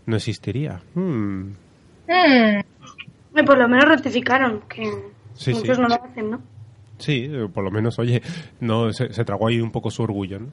no 0.05 0.17
existiría. 0.17 0.83
Hmm. 0.95 1.53
Hmm, 2.09 2.61
Eh, 3.39 3.45
Por 3.45 3.59
lo 3.59 3.69
menos 3.69 3.87
rectificaron, 3.89 4.63
que 4.69 4.83
Sí, 5.35 5.53
muchos 5.53 5.77
sí. 5.77 5.83
no 5.83 5.89
lo 5.89 5.95
hacen, 5.95 6.31
¿no? 6.31 6.43
Sí, 6.99 7.29
eh, 7.31 7.49
por 7.53 7.65
lo 7.65 7.71
menos, 7.71 7.99
oye, 7.99 8.23
no 8.61 8.93
se, 8.93 9.13
se 9.13 9.25
tragó 9.25 9.49
ahí 9.49 9.61
un 9.61 9.71
poco 9.71 9.91
su 9.91 10.03
orgullo, 10.03 10.41
¿no? 10.41 10.47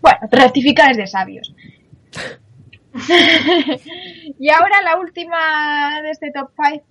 Bueno, 0.00 0.18
rectificar 0.30 0.90
es 0.90 0.96
de 0.96 1.06
sabios. 1.06 1.54
y 4.38 4.50
ahora 4.50 4.82
la 4.82 4.98
última 4.98 6.00
de 6.02 6.10
este 6.10 6.30
top 6.30 6.50
5 6.56 6.84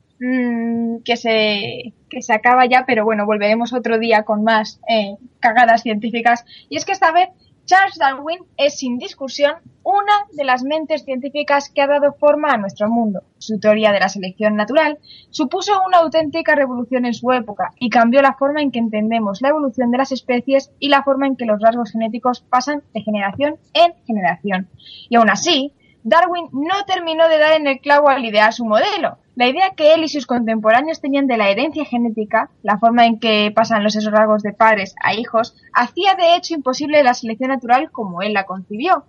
que, 1.04 1.18
se, 1.18 1.94
que 2.10 2.22
se 2.22 2.34
acaba 2.34 2.66
ya, 2.68 2.84
pero 2.86 3.04
bueno, 3.04 3.26
volveremos 3.26 3.74
otro 3.74 3.98
día 3.98 4.24
con 4.24 4.44
más 4.44 4.80
eh, 4.88 5.16
cagadas 5.40 5.82
científicas. 5.82 6.46
Y 6.70 6.78
es 6.78 6.86
que 6.86 6.92
esta 6.92 7.12
vez 7.12 7.30
Charles 7.66 7.98
Darwin 7.98 8.40
es 8.58 8.78
sin 8.78 8.98
discusión 8.98 9.54
una 9.84 10.14
de 10.34 10.44
las 10.44 10.64
mentes 10.64 11.06
científicas 11.06 11.70
que 11.70 11.82
ha 11.82 11.88
dado 11.88 12.14
forma 12.14 12.52
a 12.52 12.58
nuestro 12.58 12.90
mundo. 12.90 13.24
Su 13.38 13.60
teoría 13.60 13.92
de 13.92 14.00
la 14.00 14.10
selección 14.10 14.56
natural 14.56 15.00
supuso 15.30 15.82
una 15.88 16.00
auténtica 16.00 16.54
revolución 16.54 17.06
en 17.06 17.14
su 17.14 17.32
época 17.32 17.72
y 17.80 17.90
cambió 17.90 18.22
la 18.22 18.34
forma 18.34 18.62
en 18.62 18.72
que 18.72 18.80
entendemos 18.80 19.42
la 19.42 19.50
evolución 19.50 19.90
de 19.90 19.98
las 19.98 20.12
especies 20.12 20.72
y 20.80 20.90
la 20.90 21.04
forma 21.04 21.28
en 21.28 21.36
que 21.36 21.46
los 21.46 21.62
rasgos 21.62 21.92
genéticos 21.92 22.42
pasan 22.42 22.84
de 22.94 23.02
generación 23.02 23.56
en 23.74 23.94
generación. 24.06 24.68
Y 25.10 25.16
aún 25.16 25.30
así, 25.30 25.74
Darwin 26.04 26.48
no 26.52 26.84
terminó 26.88 27.28
de 27.28 27.38
dar 27.38 27.54
en 27.54 27.68
el 27.68 27.80
clavo 27.80 28.10
al 28.10 28.26
idear 28.26 28.54
su 28.54 28.66
modelo. 28.66 29.18
La 29.36 29.48
idea 29.48 29.72
que 29.76 29.94
él 29.94 30.04
y 30.04 30.10
sus 30.10 30.26
contemporáneos 30.26 31.00
tenían 31.00 31.28
de 31.28 31.38
la 31.38 31.50
herencia 31.50 31.86
genética, 31.86 32.50
la 32.64 32.80
forma 32.80 33.06
en 33.06 33.20
que 33.20 33.52
pasan 33.56 33.84
los 33.84 33.96
rasgos 34.06 34.44
de 34.44 34.54
padres 34.54 34.96
a 35.04 35.14
hijos, 35.14 35.56
hacía 35.74 36.16
de 36.16 36.36
hecho 36.36 36.54
imposible 36.54 37.04
la 37.04 37.14
selección 37.14 37.50
natural 37.50 37.92
como 37.92 38.22
él 38.22 38.34
la 38.34 38.46
concibió. 38.46 39.06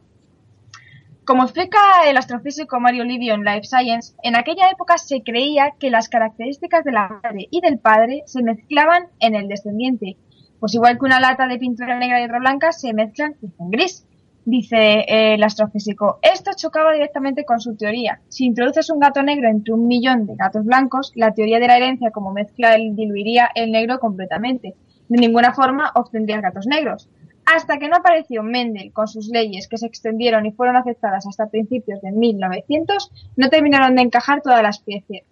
Como 1.24 1.44
explica 1.44 1.78
el 2.06 2.16
astrofísico 2.16 2.80
Mario 2.80 3.04
Livio 3.04 3.34
en 3.34 3.44
Life 3.44 3.64
Science, 3.64 4.14
en 4.22 4.36
aquella 4.36 4.68
época 4.70 4.98
se 4.98 5.22
creía 5.22 5.72
que 5.78 5.90
las 5.90 6.08
características 6.08 6.84
de 6.84 6.92
la 6.92 7.20
madre 7.22 7.46
y 7.50 7.60
del 7.60 7.78
padre 7.78 8.22
se 8.26 8.42
mezclaban 8.42 9.06
en 9.20 9.36
el 9.36 9.48
descendiente, 9.48 10.16
pues 10.58 10.74
igual 10.74 10.98
que 10.98 11.06
una 11.06 11.20
lata 11.20 11.46
de 11.46 11.58
pintura 11.58 11.96
negra 11.98 12.20
y 12.20 12.24
otra 12.24 12.40
blanca 12.40 12.72
se 12.72 12.92
mezclan 12.92 13.36
en 13.40 13.70
gris. 13.70 14.04
Dice 14.44 14.76
eh, 14.76 15.34
el 15.34 15.42
astrofísico, 15.44 16.18
esto 16.20 16.50
chocaba 16.56 16.92
directamente 16.92 17.44
con 17.44 17.60
su 17.60 17.76
teoría. 17.76 18.20
Si 18.28 18.44
introduces 18.44 18.90
un 18.90 18.98
gato 18.98 19.22
negro 19.22 19.48
entre 19.48 19.72
un 19.72 19.86
millón 19.86 20.26
de 20.26 20.34
gatos 20.34 20.64
blancos, 20.64 21.12
la 21.14 21.32
teoría 21.32 21.60
de 21.60 21.68
la 21.68 21.76
herencia 21.76 22.10
como 22.10 22.32
mezcla 22.32 22.74
diluiría 22.74 23.50
el 23.54 23.70
negro 23.70 24.00
completamente. 24.00 24.74
De 25.08 25.18
ninguna 25.18 25.54
forma 25.54 25.92
obtendrías 25.94 26.42
gatos 26.42 26.66
negros. 26.66 27.08
Hasta 27.44 27.78
que 27.78 27.88
no 27.88 27.96
apareció 27.96 28.42
Mendel 28.42 28.92
con 28.92 29.08
sus 29.08 29.28
leyes 29.28 29.68
que 29.68 29.76
se 29.76 29.86
extendieron 29.86 30.46
y 30.46 30.52
fueron 30.52 30.76
aceptadas 30.76 31.26
hasta 31.26 31.48
principios 31.48 32.00
de 32.00 32.12
1900, 32.12 33.10
no 33.36 33.48
terminaron 33.48 33.96
de 33.96 34.02
encajar 34.02 34.42
todas 34.42 34.62
las 34.62 34.82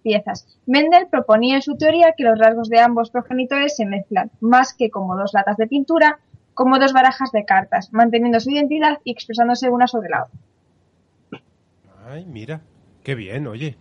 piezas. 0.03 0.47
Mendel 0.67 1.07
proponía 1.09 1.57
en 1.57 1.63
su 1.63 1.77
teoría 1.77 2.15
que 2.17 2.25
los 2.25 2.39
rasgos 2.39 2.69
de 2.69 2.81
ambos 2.81 3.11
progenitores 3.11 3.77
se 3.77 3.87
mezclan, 3.87 4.31
más 4.41 4.75
que 4.75 4.91
como 4.91 5.17
dos 5.17 5.33
latas 5.35 5.57
de 5.57 5.69
pintura, 5.69 6.19
como 6.55 6.79
dos 6.79 6.93
barajas 6.93 7.31
de 7.33 7.45
cartas, 7.45 7.89
manteniendo 7.93 8.41
su 8.41 8.51
identidad 8.51 8.99
y 9.05 9.13
expresándose 9.13 9.69
una 9.71 9.87
sobre 9.87 10.09
la 10.11 10.25
otra. 10.25 11.43
Ay, 12.09 12.25
mira, 12.27 12.61
qué 13.03 13.15
bien, 13.15 13.47
oye. 13.47 13.77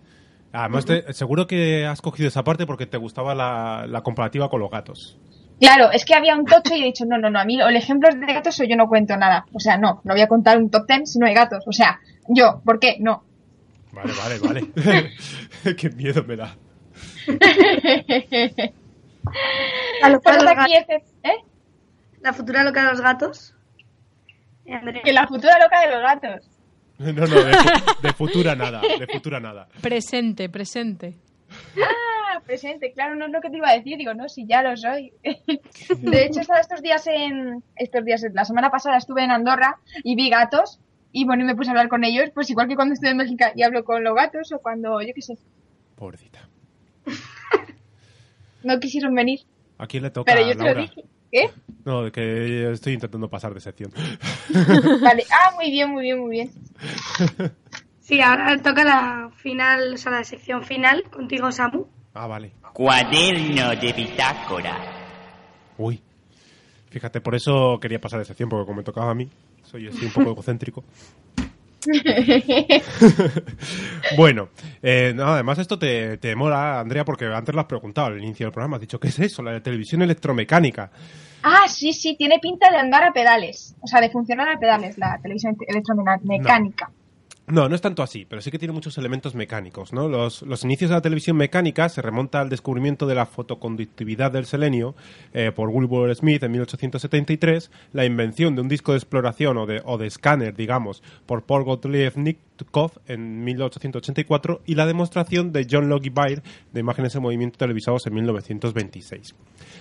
Además, 0.51 0.85
te- 0.85 1.13
seguro 1.13 1.45
que 1.47 1.85
has 1.85 2.01
cogido 2.01 2.27
esa 2.27 2.43
parte 2.43 2.65
porque 2.65 2.85
te 2.87 2.97
gustaba 2.97 3.35
la, 3.35 3.85
la 3.87 4.01
comparativa 4.01 4.49
con 4.49 4.59
los 4.59 4.71
gatos. 4.71 5.17
Claro, 5.59 5.91
es 5.91 6.05
que 6.05 6.15
había 6.15 6.35
un 6.35 6.45
tocho 6.45 6.73
y 6.73 6.81
he 6.81 6.85
dicho, 6.85 7.05
no, 7.05 7.17
no, 7.17 7.29
no, 7.29 7.39
a 7.39 7.45
mí 7.45 7.59
el 7.59 7.75
ejemplo 7.75 8.09
de 8.15 8.33
gatos 8.33 8.59
o 8.59 8.63
yo 8.63 8.75
no 8.77 8.87
cuento 8.87 9.15
nada. 9.17 9.45
O 9.53 9.59
sea, 9.59 9.77
no, 9.77 10.01
no 10.05 10.13
voy 10.13 10.21
a 10.21 10.27
contar 10.27 10.57
un 10.57 10.69
top 10.69 10.87
ten 10.87 11.05
si 11.05 11.19
no 11.19 11.25
hay 11.27 11.33
gatos. 11.33 11.63
O 11.67 11.71
sea, 11.73 11.99
yo, 12.29 12.61
¿por 12.63 12.79
qué? 12.79 12.95
No. 12.99 13.23
Vale, 13.91 14.13
vale, 14.17 14.39
vale. 14.39 15.11
qué 15.75 15.89
miedo 15.89 16.23
me 16.23 16.35
da. 16.37 16.55
Locura 20.09 20.19
Pues 20.23 20.37
de 20.37 20.43
los 20.43 20.53
aquí 20.57 20.73
¿eh? 20.73 21.35
La 22.21 22.33
futura 22.33 22.63
loca 22.63 22.83
de 22.83 22.89
los 22.89 23.01
gatos. 23.01 23.55
Eh, 24.65 24.73
Andrea. 24.73 25.01
Que 25.03 25.13
la 25.13 25.27
futura 25.27 25.57
loca 25.59 25.81
de 25.81 25.91
los 25.91 26.01
gatos. 26.01 26.49
No, 26.99 27.13
no, 27.13 27.27
de, 27.27 27.53
fu- 27.53 28.01
de 28.01 28.11
futura 28.13 28.55
nada, 28.57 28.81
de 28.81 29.07
futura 29.07 29.39
nada. 29.39 29.69
Presente, 29.81 30.49
presente. 30.49 31.15
Ah, 31.77 32.41
presente, 32.45 32.91
claro, 32.91 33.15
no 33.15 33.27
es 33.27 33.31
lo 33.31 33.39
que 33.39 33.49
te 33.49 33.55
iba 33.55 33.69
a 33.69 33.73
decir, 33.77 33.97
digo, 33.97 34.13
no, 34.13 34.27
si 34.27 34.45
ya 34.45 34.61
lo 34.61 34.75
soy. 34.75 35.13
De 35.23 36.25
hecho, 36.25 36.41
estaba 36.41 36.59
estos 36.59 36.81
días 36.81 37.07
en, 37.07 37.63
estos 37.77 38.03
días, 38.03 38.21
la 38.33 38.43
semana 38.43 38.69
pasada 38.69 38.97
estuve 38.97 39.23
en 39.23 39.31
Andorra 39.31 39.77
y 40.03 40.15
vi 40.17 40.29
gatos 40.29 40.81
y 41.13 41.23
bueno, 41.23 41.43
y 41.43 41.45
me 41.47 41.55
puse 41.55 41.69
a 41.69 41.71
hablar 41.71 41.87
con 41.87 42.03
ellos, 42.03 42.31
pues 42.33 42.49
igual 42.49 42.67
que 42.67 42.75
cuando 42.75 42.93
estoy 42.95 43.11
en 43.11 43.17
México 43.17 43.45
y 43.55 43.63
hablo 43.63 43.85
con 43.85 44.03
los 44.03 44.13
gatos 44.13 44.51
o 44.51 44.59
cuando, 44.59 44.99
yo 45.01 45.13
qué 45.15 45.21
sé, 45.21 45.35
Pobrecita. 45.95 46.49
no 48.63 48.77
quisieron 48.79 49.15
venir. 49.15 49.39
¿A 49.77 49.87
quién 49.87 50.03
le 50.03 50.11
toca? 50.11 50.33
Pero 50.33 50.45
yo 50.45 50.57
te 50.57 50.63
lo 50.73 50.81
dije. 50.81 51.03
¿Qué? 51.31 51.51
No, 51.85 52.03
de 52.03 52.11
que 52.11 52.71
estoy 52.71 52.93
intentando 52.93 53.29
pasar 53.29 53.53
de 53.53 53.59
sección. 53.59 53.91
Vale, 55.01 55.23
ah, 55.31 55.53
muy 55.55 55.69
bien, 55.71 55.91
muy 55.91 56.03
bien, 56.03 56.19
muy 56.19 56.31
bien. 56.31 56.51
Sí, 58.09 58.19
ahora 58.21 58.57
toca 58.57 58.83
la 58.83 59.29
final, 59.35 59.93
o 59.93 59.97
sea, 59.97 60.11
la 60.11 60.23
sección 60.23 60.63
final 60.63 61.03
contigo, 61.11 61.51
Samu. 61.51 61.85
Ah, 62.15 62.25
vale. 62.25 62.53
Cuaderno 62.73 63.69
de 63.75 63.93
bitácora. 63.93 64.75
Uy. 65.77 66.01
Fíjate, 66.89 67.21
por 67.21 67.35
eso 67.35 67.77
quería 67.79 68.01
pasar 68.01 68.17
de 68.17 68.25
sección, 68.25 68.49
porque 68.49 68.65
como 68.65 68.77
me 68.77 68.83
tocaba 68.83 69.11
a 69.11 69.13
mí, 69.13 69.29
soy 69.61 69.89
así 69.89 70.05
un 70.05 70.11
poco 70.11 70.31
egocéntrico. 70.31 70.83
Bueno, 74.17 74.49
eh, 74.81 75.13
no, 75.15 75.27
además 75.27 75.59
esto 75.59 75.77
te, 75.77 76.17
te 76.17 76.35
mola, 76.35 76.79
Andrea, 76.79 77.05
porque 77.05 77.25
antes 77.25 77.53
lo 77.53 77.61
has 77.61 77.67
preguntado 77.67 78.07
al 78.07 78.17
inicio 78.17 78.45
del 78.47 78.53
programa. 78.53 78.77
Has 78.77 78.81
dicho, 78.81 78.99
¿qué 78.99 79.09
es 79.09 79.19
eso? 79.19 79.41
La 79.43 79.61
televisión 79.61 80.01
electromecánica. 80.01 80.91
Ah, 81.43 81.67
sí, 81.67 81.93
sí, 81.93 82.15
tiene 82.17 82.39
pinta 82.39 82.69
de 82.69 82.77
andar 82.77 83.03
a 83.03 83.13
pedales, 83.13 83.75
o 83.81 83.87
sea, 83.87 84.01
de 84.01 84.09
funcionar 84.09 84.49
a 84.49 84.59
pedales 84.59 84.97
la 84.97 85.19
televisión 85.21 85.55
electromecánica. 85.67 86.87
No, 86.87 86.98
no 87.49 87.75
es 87.75 87.81
tanto 87.81 88.03
así, 88.03 88.25
pero 88.29 88.41
sí 88.41 88.51
que 88.51 88.59
tiene 88.59 88.73
muchos 88.73 88.97
elementos 88.97 89.33
mecánicos, 89.33 89.91
¿no? 89.91 90.07
Los, 90.07 90.43
los 90.43 90.63
inicios 90.63 90.89
de 90.89 90.95
la 90.95 91.01
televisión 91.01 91.35
mecánica 91.35 91.89
se 91.89 92.01
remonta 92.01 92.41
al 92.41 92.49
descubrimiento 92.49 93.07
de 93.07 93.15
la 93.15 93.25
fotoconductividad 93.25 94.31
del 94.31 94.45
selenio 94.45 94.95
eh, 95.33 95.51
por 95.55 95.69
Wilbur 95.69 96.13
Smith 96.15 96.43
en 96.43 96.51
1873, 96.51 97.71
la 97.93 98.05
invención 98.05 98.55
de 98.55 98.61
un 98.61 98.67
disco 98.67 98.91
de 98.91 98.99
exploración 98.99 99.57
o 99.57 99.65
de, 99.65 99.81
o 99.83 99.97
de 99.97 100.07
escáner, 100.07 100.55
digamos, 100.55 101.01
por 101.25 101.43
Paul 101.43 101.63
Gottlieb 101.63 102.13
Nittkopf 102.59 102.97
en 103.07 103.43
1884 103.43 104.61
y 104.65 104.75
la 104.75 104.85
demostración 104.85 105.51
de 105.51 105.67
John 105.69 105.89
Logie 105.89 106.11
Baird 106.11 106.43
de 106.71 106.79
imágenes 106.79 107.15
en 107.15 107.21
movimiento 107.21 107.57
televisados 107.57 108.05
en 108.07 108.13
1926. 108.13 109.35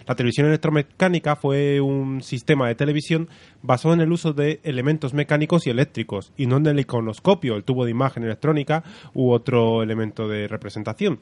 La 0.06 0.14
televisión 0.14 0.46
electromecánica 0.46 1.36
fue 1.36 1.80
un 1.80 2.22
sistema 2.22 2.68
de 2.68 2.74
televisión 2.74 3.28
basado 3.62 3.94
en 3.94 4.00
el 4.00 4.12
uso 4.12 4.32
de 4.32 4.60
elementos 4.62 5.14
mecánicos 5.14 5.66
y 5.66 5.70
eléctricos, 5.70 6.32
y 6.36 6.46
no 6.46 6.56
en 6.56 6.66
el 6.66 6.80
iconoscopio, 6.80 7.56
el 7.56 7.64
tubo 7.64 7.84
de 7.84 7.90
imagen 7.90 8.24
electrónica 8.24 8.82
u 9.14 9.30
otro 9.30 9.82
elemento 9.82 10.28
de 10.28 10.48
representación. 10.48 11.20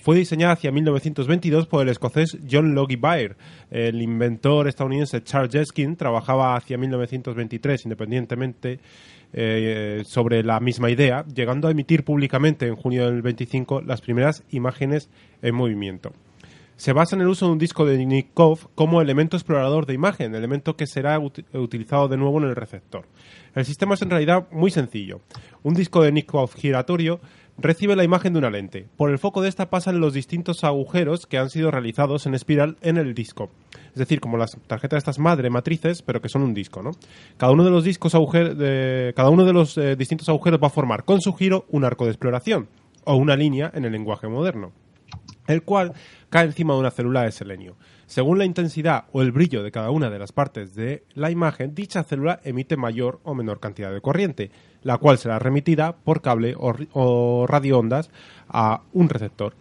Fue 0.00 0.16
diseñada 0.16 0.52
hacia 0.52 0.70
1922 0.70 1.66
por 1.66 1.82
el 1.82 1.88
escocés 1.88 2.38
John 2.48 2.72
Logie 2.74 2.96
Baird. 2.96 3.36
El 3.68 4.00
inventor 4.00 4.68
estadounidense 4.68 5.24
Charles 5.24 5.52
Jeskin 5.52 5.96
trabajaba 5.96 6.54
hacia 6.54 6.78
1923 6.78 7.84
independientemente 7.84 8.78
eh, 9.32 10.02
sobre 10.06 10.42
la 10.42 10.60
misma 10.60 10.90
idea, 10.90 11.24
llegando 11.34 11.68
a 11.68 11.70
emitir 11.70 12.04
públicamente 12.04 12.66
en 12.66 12.76
junio 12.76 13.06
del 13.06 13.22
25 13.22 13.82
las 13.82 14.00
primeras 14.00 14.42
imágenes 14.50 15.10
en 15.42 15.54
movimiento 15.54 16.12
se 16.76 16.92
basa 16.92 17.16
en 17.16 17.22
el 17.22 17.26
uso 17.26 17.46
de 17.46 17.52
un 17.52 17.58
disco 17.58 17.84
de 17.84 17.98
Nipkow 18.06 18.56
como 18.76 19.02
elemento 19.02 19.36
explorador 19.36 19.84
de 19.84 19.94
imagen, 19.94 20.36
elemento 20.36 20.76
que 20.76 20.86
será 20.86 21.18
uti- 21.18 21.44
utilizado 21.52 22.06
de 22.06 22.16
nuevo 22.16 22.38
en 22.38 22.44
el 22.44 22.54
receptor. 22.54 23.04
El 23.56 23.64
sistema 23.64 23.94
es 23.94 24.02
en 24.02 24.10
realidad 24.10 24.46
muy 24.52 24.70
sencillo. 24.70 25.20
Un 25.64 25.74
disco 25.74 26.04
de 26.04 26.12
Nipkow 26.12 26.46
giratorio 26.46 27.18
recibe 27.58 27.96
la 27.96 28.04
imagen 28.04 28.32
de 28.32 28.38
una 28.38 28.50
lente. 28.50 28.86
Por 28.96 29.10
el 29.10 29.18
foco 29.18 29.42
de 29.42 29.48
esta 29.48 29.68
pasan 29.70 30.00
los 30.00 30.14
distintos 30.14 30.64
agujeros 30.64 31.26
que 31.26 31.38
han 31.38 31.50
sido 31.50 31.70
realizados 31.70 32.26
en 32.26 32.34
espiral 32.34 32.76
en 32.82 32.96
el 32.96 33.14
disco. 33.14 33.50
Es 33.92 33.96
decir, 33.96 34.20
como 34.20 34.36
las 34.36 34.56
tarjetas 34.66 34.98
estas 34.98 35.18
madre 35.18 35.50
matrices, 35.50 36.02
pero 36.02 36.20
que 36.20 36.28
son 36.28 36.42
un 36.42 36.54
disco, 36.54 36.82
¿no? 36.82 36.92
Cada 37.36 37.52
uno 37.52 37.64
de 37.64 37.70
los 37.70 37.84
discos 37.84 38.14
agujer- 38.14 38.54
de- 38.54 39.12
cada 39.14 39.30
uno 39.30 39.44
de 39.44 39.52
los 39.52 39.76
eh, 39.76 39.96
distintos 39.96 40.28
agujeros 40.28 40.60
va 40.62 40.68
a 40.68 40.70
formar 40.70 41.04
con 41.04 41.20
su 41.20 41.32
giro 41.34 41.66
un 41.70 41.84
arco 41.84 42.04
de 42.04 42.12
exploración 42.12 42.68
o 43.04 43.16
una 43.16 43.36
línea 43.36 43.70
en 43.74 43.84
el 43.84 43.92
lenguaje 43.92 44.28
moderno 44.28 44.72
el 45.46 45.62
cual 45.62 45.94
cae 46.28 46.44
encima 46.44 46.74
de 46.74 46.80
una 46.80 46.90
célula 46.90 47.22
de 47.22 47.32
selenio. 47.32 47.76
Según 48.04 48.36
la 48.36 48.44
intensidad 48.44 49.04
o 49.12 49.22
el 49.22 49.32
brillo 49.32 49.62
de 49.62 49.70
cada 49.70 49.90
una 49.90 50.10
de 50.10 50.18
las 50.18 50.30
partes 50.30 50.74
de 50.74 51.04
la 51.14 51.30
imagen, 51.30 51.74
dicha 51.74 52.04
célula 52.04 52.38
emite 52.44 52.76
mayor 52.76 53.18
o 53.22 53.34
menor 53.34 53.58
cantidad 53.58 53.90
de 53.90 54.02
corriente, 54.02 54.50
la 54.82 54.98
cual 54.98 55.18
será 55.18 55.38
remitida 55.38 55.96
por 55.96 56.22
cable 56.22 56.54
o, 56.58 57.46
radioondas 57.46 58.10
a 58.48 58.82
un 58.92 59.08
receptor. 59.08 59.54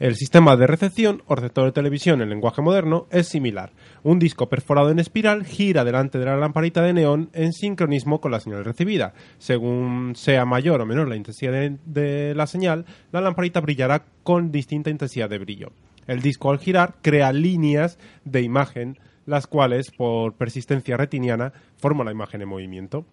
El 0.00 0.16
sistema 0.16 0.56
de 0.56 0.66
recepción 0.66 1.22
o 1.26 1.36
receptor 1.36 1.66
de 1.66 1.72
televisión 1.72 2.22
en 2.22 2.30
lenguaje 2.30 2.60
moderno 2.60 3.06
es 3.10 3.28
similar. 3.28 3.70
Un 4.02 4.18
disco 4.18 4.48
perforado 4.48 4.90
en 4.90 4.98
espiral 4.98 5.44
gira 5.44 5.84
delante 5.84 6.18
de 6.18 6.24
la 6.24 6.36
lamparita 6.36 6.82
de 6.82 6.92
neón 6.92 7.30
en 7.34 7.52
sincronismo 7.52 8.20
con 8.20 8.32
la 8.32 8.40
señal 8.40 8.64
recibida. 8.64 9.14
Según 9.38 10.14
sea 10.16 10.44
mayor 10.44 10.80
o 10.80 10.86
menor 10.86 11.08
la 11.08 11.14
intensidad 11.14 11.52
de, 11.52 11.78
de 11.84 12.34
la 12.34 12.48
señal, 12.48 12.84
la 13.12 13.20
lamparita 13.20 13.60
brillará 13.60 14.04
con 14.24 14.50
distinta 14.50 14.90
intensidad 14.90 15.30
de 15.30 15.38
brillo. 15.38 15.70
El 16.08 16.20
disco 16.20 16.50
al 16.50 16.58
girar 16.58 16.96
crea 17.00 17.32
líneas 17.32 17.96
de 18.24 18.42
imagen, 18.42 18.98
las 19.24 19.46
cuales, 19.46 19.92
por 19.92 20.34
persistencia 20.34 20.96
retiniana, 20.96 21.52
forman 21.76 22.06
la 22.06 22.12
imagen 22.12 22.42
en 22.42 22.48
movimiento. 22.48 23.06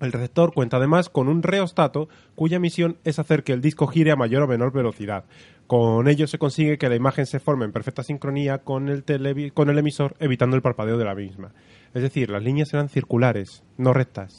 El 0.00 0.12
receptor 0.12 0.52
cuenta 0.52 0.76
además 0.78 1.08
con 1.08 1.28
un 1.28 1.42
reostato 1.42 2.08
cuya 2.34 2.58
misión 2.58 2.98
es 3.04 3.18
hacer 3.18 3.42
que 3.44 3.52
el 3.52 3.60
disco 3.60 3.86
gire 3.86 4.10
a 4.10 4.16
mayor 4.16 4.42
o 4.42 4.48
menor 4.48 4.72
velocidad. 4.72 5.24
Con 5.66 6.08
ello 6.08 6.26
se 6.26 6.38
consigue 6.38 6.76
que 6.78 6.88
la 6.88 6.96
imagen 6.96 7.24
se 7.26 7.40
forme 7.40 7.64
en 7.64 7.72
perfecta 7.72 8.02
sincronía 8.02 8.58
con 8.58 8.88
el, 8.88 9.06
televi- 9.06 9.52
con 9.52 9.70
el 9.70 9.78
emisor, 9.78 10.14
evitando 10.18 10.56
el 10.56 10.62
parpadeo 10.62 10.98
de 10.98 11.04
la 11.06 11.14
misma. 11.14 11.52
Es 11.94 12.02
decir, 12.02 12.28
las 12.28 12.42
líneas 12.42 12.72
eran 12.74 12.88
circulares, 12.88 13.62
no 13.78 13.92
rectas. 13.94 14.36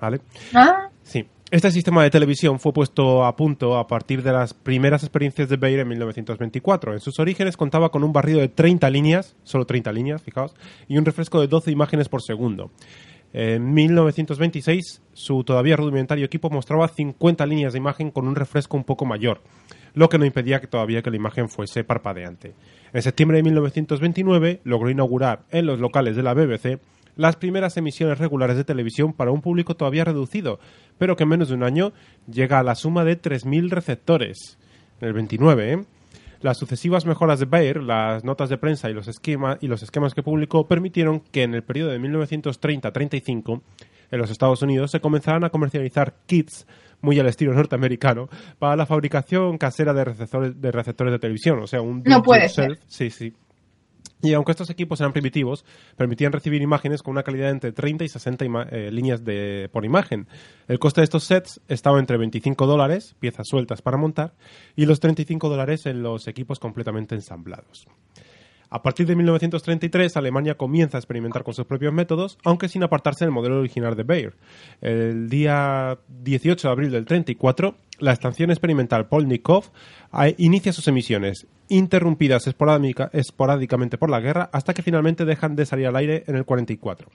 ¿Vale? 0.00 0.20
Ah, 0.54 0.88
Sí. 1.02 1.26
Este 1.50 1.70
sistema 1.70 2.02
de 2.02 2.10
televisión 2.10 2.58
fue 2.58 2.72
puesto 2.72 3.24
a 3.24 3.36
punto 3.36 3.76
a 3.76 3.86
partir 3.86 4.22
de 4.24 4.32
las 4.32 4.54
primeras 4.54 5.04
experiencias 5.04 5.48
de 5.48 5.56
Bayer 5.56 5.80
en 5.80 5.88
1924. 5.88 6.94
En 6.94 7.00
sus 7.00 7.20
orígenes 7.20 7.56
contaba 7.56 7.90
con 7.90 8.02
un 8.02 8.12
barrido 8.12 8.40
de 8.40 8.48
30 8.48 8.90
líneas, 8.90 9.36
solo 9.44 9.64
30 9.64 9.92
líneas, 9.92 10.22
fijaos, 10.22 10.54
y 10.88 10.96
un 10.98 11.04
refresco 11.04 11.40
de 11.40 11.46
12 11.46 11.70
imágenes 11.70 12.08
por 12.08 12.22
segundo. 12.22 12.70
En 13.36 13.74
1926, 13.74 15.02
su 15.12 15.42
todavía 15.42 15.74
rudimentario 15.74 16.24
equipo 16.24 16.50
mostraba 16.50 16.86
50 16.86 17.44
líneas 17.46 17.72
de 17.72 17.80
imagen 17.80 18.12
con 18.12 18.28
un 18.28 18.36
refresco 18.36 18.76
un 18.76 18.84
poco 18.84 19.06
mayor, 19.06 19.42
lo 19.92 20.08
que 20.08 20.18
no 20.18 20.24
impedía 20.24 20.60
que 20.60 20.68
todavía 20.68 21.02
que 21.02 21.10
la 21.10 21.16
imagen 21.16 21.48
fuese 21.48 21.82
parpadeante. 21.82 22.54
En 22.92 23.02
septiembre 23.02 23.38
de 23.38 23.42
1929 23.42 24.60
logró 24.62 24.88
inaugurar 24.88 25.46
en 25.50 25.66
los 25.66 25.80
locales 25.80 26.14
de 26.14 26.22
la 26.22 26.32
BBC 26.32 26.78
las 27.16 27.34
primeras 27.34 27.76
emisiones 27.76 28.18
regulares 28.18 28.56
de 28.56 28.62
televisión 28.62 29.12
para 29.12 29.32
un 29.32 29.40
público 29.40 29.74
todavía 29.74 30.04
reducido, 30.04 30.60
pero 30.96 31.16
que 31.16 31.24
en 31.24 31.30
menos 31.30 31.48
de 31.48 31.54
un 31.56 31.64
año 31.64 31.92
llega 32.30 32.60
a 32.60 32.64
la 32.64 32.76
suma 32.76 33.04
de 33.04 33.20
3.000 33.20 33.68
receptores. 33.68 34.58
En 35.00 35.08
el 35.08 35.12
29, 35.12 35.72
¿eh? 35.72 35.84
Las 36.44 36.58
sucesivas 36.58 37.06
mejoras 37.06 37.40
de 37.40 37.46
Bayer, 37.46 37.82
las 37.82 38.22
notas 38.22 38.50
de 38.50 38.58
prensa 38.58 38.90
y 38.90 38.92
los, 38.92 39.08
esquema- 39.08 39.56
y 39.62 39.66
los 39.66 39.82
esquemas 39.82 40.12
que 40.12 40.22
publicó 40.22 40.68
permitieron 40.68 41.20
que 41.20 41.42
en 41.42 41.54
el 41.54 41.62
periodo 41.62 41.88
de 41.90 41.98
1930-35 41.98 43.62
en 44.10 44.18
los 44.18 44.30
Estados 44.30 44.60
Unidos 44.60 44.90
se 44.90 45.00
comenzaran 45.00 45.44
a 45.44 45.48
comercializar 45.48 46.16
kits 46.26 46.66
muy 47.00 47.18
al 47.18 47.28
estilo 47.28 47.54
norteamericano 47.54 48.28
para 48.58 48.76
la 48.76 48.84
fabricación 48.84 49.56
casera 49.56 49.94
de 49.94 50.04
receptores 50.04 50.60
de, 50.60 50.70
receptores 50.70 51.12
de 51.12 51.18
televisión, 51.18 51.60
o 51.60 51.66
sea, 51.66 51.80
un 51.80 52.02
No 52.04 52.22
puede 52.22 52.42
do-it-yourself. 52.42 52.78
Sí, 52.88 53.08
sí. 53.08 53.32
Y 54.24 54.32
aunque 54.32 54.52
estos 54.52 54.70
equipos 54.70 55.00
eran 55.00 55.12
primitivos, 55.12 55.64
permitían 55.96 56.32
recibir 56.32 56.62
imágenes 56.62 57.02
con 57.02 57.12
una 57.12 57.22
calidad 57.22 57.50
entre 57.50 57.72
30 57.72 58.04
y 58.04 58.08
60 58.08 58.44
ima- 58.46 58.66
eh, 58.72 58.90
líneas 58.90 59.22
por 59.70 59.84
imagen. 59.84 60.26
El 60.66 60.78
coste 60.78 61.02
de 61.02 61.04
estos 61.04 61.24
sets 61.24 61.60
estaba 61.68 61.98
entre 62.00 62.16
25 62.16 62.66
dólares, 62.66 63.14
piezas 63.20 63.46
sueltas 63.46 63.82
para 63.82 63.98
montar, 63.98 64.34
y 64.76 64.86
los 64.86 64.98
35 64.98 65.48
dólares 65.48 65.84
en 65.86 66.02
los 66.02 66.26
equipos 66.26 66.58
completamente 66.58 67.14
ensamblados. 67.14 67.86
A 68.70 68.82
partir 68.82 69.06
de 69.06 69.14
1933, 69.14 70.16
Alemania 70.16 70.56
comienza 70.56 70.96
a 70.96 71.00
experimentar 71.00 71.44
con 71.44 71.54
sus 71.54 71.64
propios 71.66 71.92
métodos, 71.92 72.38
aunque 72.44 72.68
sin 72.68 72.82
apartarse 72.82 73.24
del 73.24 73.30
modelo 73.30 73.58
original 73.60 73.94
de 73.94 74.02
Bayer. 74.02 74.34
El 74.80 75.28
día 75.28 75.98
18 76.08 76.66
de 76.66 76.72
abril 76.72 76.90
del 76.90 77.04
34, 77.04 77.76
la 78.00 78.12
estación 78.12 78.50
experimental 78.50 79.06
Polnikov 79.06 79.66
a- 80.10 80.28
inicia 80.38 80.72
sus 80.72 80.88
emisiones, 80.88 81.46
interrumpidas 81.68 82.46
esporádica- 82.46 83.10
esporádicamente 83.12 83.98
por 83.98 84.10
la 84.10 84.20
guerra, 84.20 84.50
hasta 84.52 84.74
que 84.74 84.82
finalmente 84.82 85.24
dejan 85.24 85.56
de 85.56 85.66
salir 85.66 85.86
al 85.86 85.96
aire 85.96 86.24
en 86.26 86.36
el 86.36 86.44
44. 86.44 87.08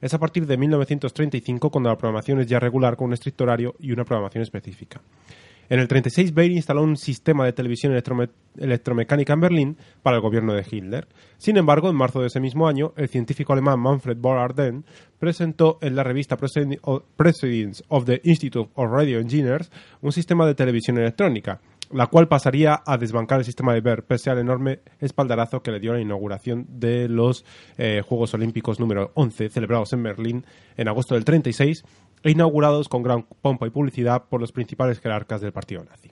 Es 0.00 0.14
a 0.14 0.18
partir 0.18 0.46
de 0.46 0.56
1935 0.56 1.70
cuando 1.70 1.90
la 1.90 1.96
programación 1.98 2.40
es 2.40 2.46
ya 2.46 2.58
regular 2.58 2.96
con 2.96 3.08
un 3.08 3.12
estricto 3.14 3.44
horario 3.44 3.74
y 3.78 3.92
una 3.92 4.04
programación 4.04 4.42
específica. 4.42 5.00
En 5.68 5.78
el 5.78 5.86
36, 5.86 6.34
Bayer 6.34 6.50
instaló 6.50 6.82
un 6.82 6.96
sistema 6.96 7.44
de 7.44 7.52
televisión 7.52 7.92
electrome- 7.92 8.30
electromecánica 8.58 9.34
en 9.34 9.40
Berlín 9.40 9.76
para 10.02 10.16
el 10.16 10.22
gobierno 10.22 10.52
de 10.52 10.64
Hitler. 10.68 11.06
Sin 11.38 11.56
embargo, 11.58 11.88
en 11.88 11.94
marzo 11.94 12.20
de 12.20 12.26
ese 12.26 12.40
mismo 12.40 12.66
año, 12.66 12.92
el 12.96 13.08
científico 13.08 13.52
alemán 13.52 13.78
Manfred 13.78 14.16
Bohr-Arden 14.16 14.82
presentó 15.20 15.78
en 15.80 15.94
la 15.94 16.02
revista 16.02 16.36
Proceedings 17.16 17.84
of 17.88 18.04
the 18.04 18.20
Institute 18.24 18.68
of 18.74 18.90
Radio 18.90 19.20
Engineers 19.20 19.70
un 20.00 20.10
sistema 20.10 20.44
de 20.44 20.56
televisión 20.56 20.98
electrónica, 20.98 21.60
la 21.92 22.06
cual 22.06 22.28
pasaría 22.28 22.82
a 22.86 22.96
desbancar 22.98 23.40
el 23.40 23.44
sistema 23.44 23.74
de 23.74 23.80
Bayer 23.80 24.04
pese 24.04 24.30
al 24.30 24.38
enorme 24.38 24.80
espaldarazo 25.00 25.62
que 25.62 25.72
le 25.72 25.80
dio 25.80 25.92
la 25.92 26.00
inauguración 26.00 26.66
de 26.68 27.08
los 27.08 27.44
eh, 27.78 28.02
Juegos 28.06 28.34
Olímpicos 28.34 28.78
número 28.78 29.10
11 29.14 29.48
celebrados 29.48 29.92
en 29.92 30.02
Berlín 30.02 30.46
en 30.76 30.88
agosto 30.88 31.14
del 31.14 31.24
36 31.24 31.84
e 32.22 32.30
inaugurados 32.30 32.88
con 32.88 33.02
gran 33.02 33.24
pompa 33.42 33.66
y 33.66 33.70
publicidad 33.70 34.24
por 34.28 34.40
los 34.40 34.52
principales 34.52 35.00
jerarcas 35.00 35.40
del 35.40 35.52
partido 35.52 35.82
nazi. 35.84 36.10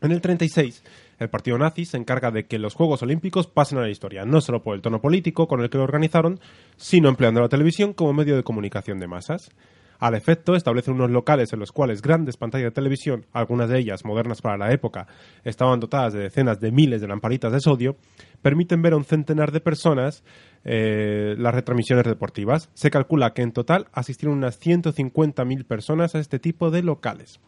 En 0.00 0.12
el 0.12 0.20
36, 0.20 0.84
el 1.18 1.28
partido 1.28 1.58
nazi 1.58 1.84
se 1.84 1.96
encarga 1.96 2.30
de 2.30 2.46
que 2.46 2.58
los 2.58 2.74
Juegos 2.74 3.02
Olímpicos 3.02 3.48
pasen 3.48 3.78
a 3.78 3.82
la 3.82 3.90
historia, 3.90 4.24
no 4.24 4.40
solo 4.40 4.62
por 4.62 4.76
el 4.76 4.82
tono 4.82 5.00
político 5.00 5.48
con 5.48 5.60
el 5.60 5.70
que 5.70 5.78
lo 5.78 5.84
organizaron, 5.84 6.38
sino 6.76 7.08
empleando 7.08 7.40
la 7.40 7.48
televisión 7.48 7.92
como 7.92 8.12
medio 8.12 8.36
de 8.36 8.44
comunicación 8.44 9.00
de 9.00 9.08
masas. 9.08 9.50
Al 9.98 10.14
efecto, 10.14 10.54
establece 10.54 10.92
unos 10.92 11.10
locales 11.10 11.52
en 11.52 11.58
los 11.58 11.72
cuales 11.72 12.02
grandes 12.02 12.36
pantallas 12.36 12.66
de 12.66 12.70
televisión, 12.70 13.26
algunas 13.32 13.68
de 13.68 13.78
ellas 13.78 14.04
modernas 14.04 14.40
para 14.40 14.56
la 14.56 14.72
época, 14.72 15.08
estaban 15.42 15.80
dotadas 15.80 16.12
de 16.12 16.20
decenas 16.20 16.60
de 16.60 16.70
miles 16.70 17.00
de 17.00 17.08
lamparitas 17.08 17.52
de 17.52 17.60
sodio, 17.60 17.96
permiten 18.40 18.80
ver 18.80 18.92
a 18.92 18.96
un 18.96 19.04
centenar 19.04 19.50
de 19.50 19.60
personas 19.60 20.22
eh, 20.64 21.34
las 21.38 21.52
retransmisiones 21.52 22.04
deportivas. 22.04 22.70
Se 22.74 22.90
calcula 22.90 23.34
que 23.34 23.42
en 23.42 23.52
total 23.52 23.88
asistieron 23.92 24.38
unas 24.38 24.60
150.000 24.60 25.64
personas 25.64 26.14
a 26.14 26.20
este 26.20 26.38
tipo 26.38 26.70
de 26.70 26.82
locales. 26.82 27.40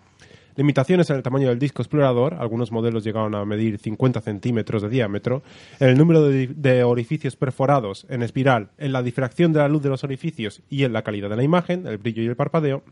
Limitaciones 0.60 1.08
en 1.08 1.16
el 1.16 1.22
tamaño 1.22 1.48
del 1.48 1.58
disco 1.58 1.80
explorador, 1.80 2.34
algunos 2.34 2.70
modelos 2.70 3.02
llegaron 3.02 3.34
a 3.34 3.46
medir 3.46 3.78
50 3.78 4.20
centímetros 4.20 4.82
de 4.82 4.90
diámetro, 4.90 5.42
en 5.78 5.88
el 5.88 5.96
número 5.96 6.28
de, 6.28 6.84
orificios 6.84 7.34
perforados 7.34 8.04
en 8.10 8.22
espiral, 8.22 8.68
en 8.76 8.92
la 8.92 9.02
difracción 9.02 9.54
de 9.54 9.60
la 9.60 9.68
luz 9.68 9.82
de 9.82 9.88
los 9.88 10.04
orificios 10.04 10.60
y 10.68 10.84
en 10.84 10.92
la 10.92 11.00
calidad 11.00 11.30
de 11.30 11.36
la 11.36 11.44
imagen, 11.44 11.86
el 11.86 11.96
brillo 11.96 12.22
y 12.22 12.26
el 12.26 12.36
parpadeo, 12.36 12.82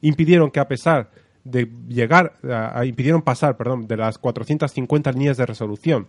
impidieron 0.00 0.52
que 0.52 0.60
a 0.60 0.68
pesar 0.68 1.10
de 1.42 1.68
llegar, 1.88 2.34
impidieron 2.84 3.22
pasar, 3.22 3.56
perdón, 3.56 3.88
de 3.88 3.96
las 3.96 4.16
450 4.16 5.10
líneas 5.10 5.38
de 5.38 5.46
resolución. 5.46 6.06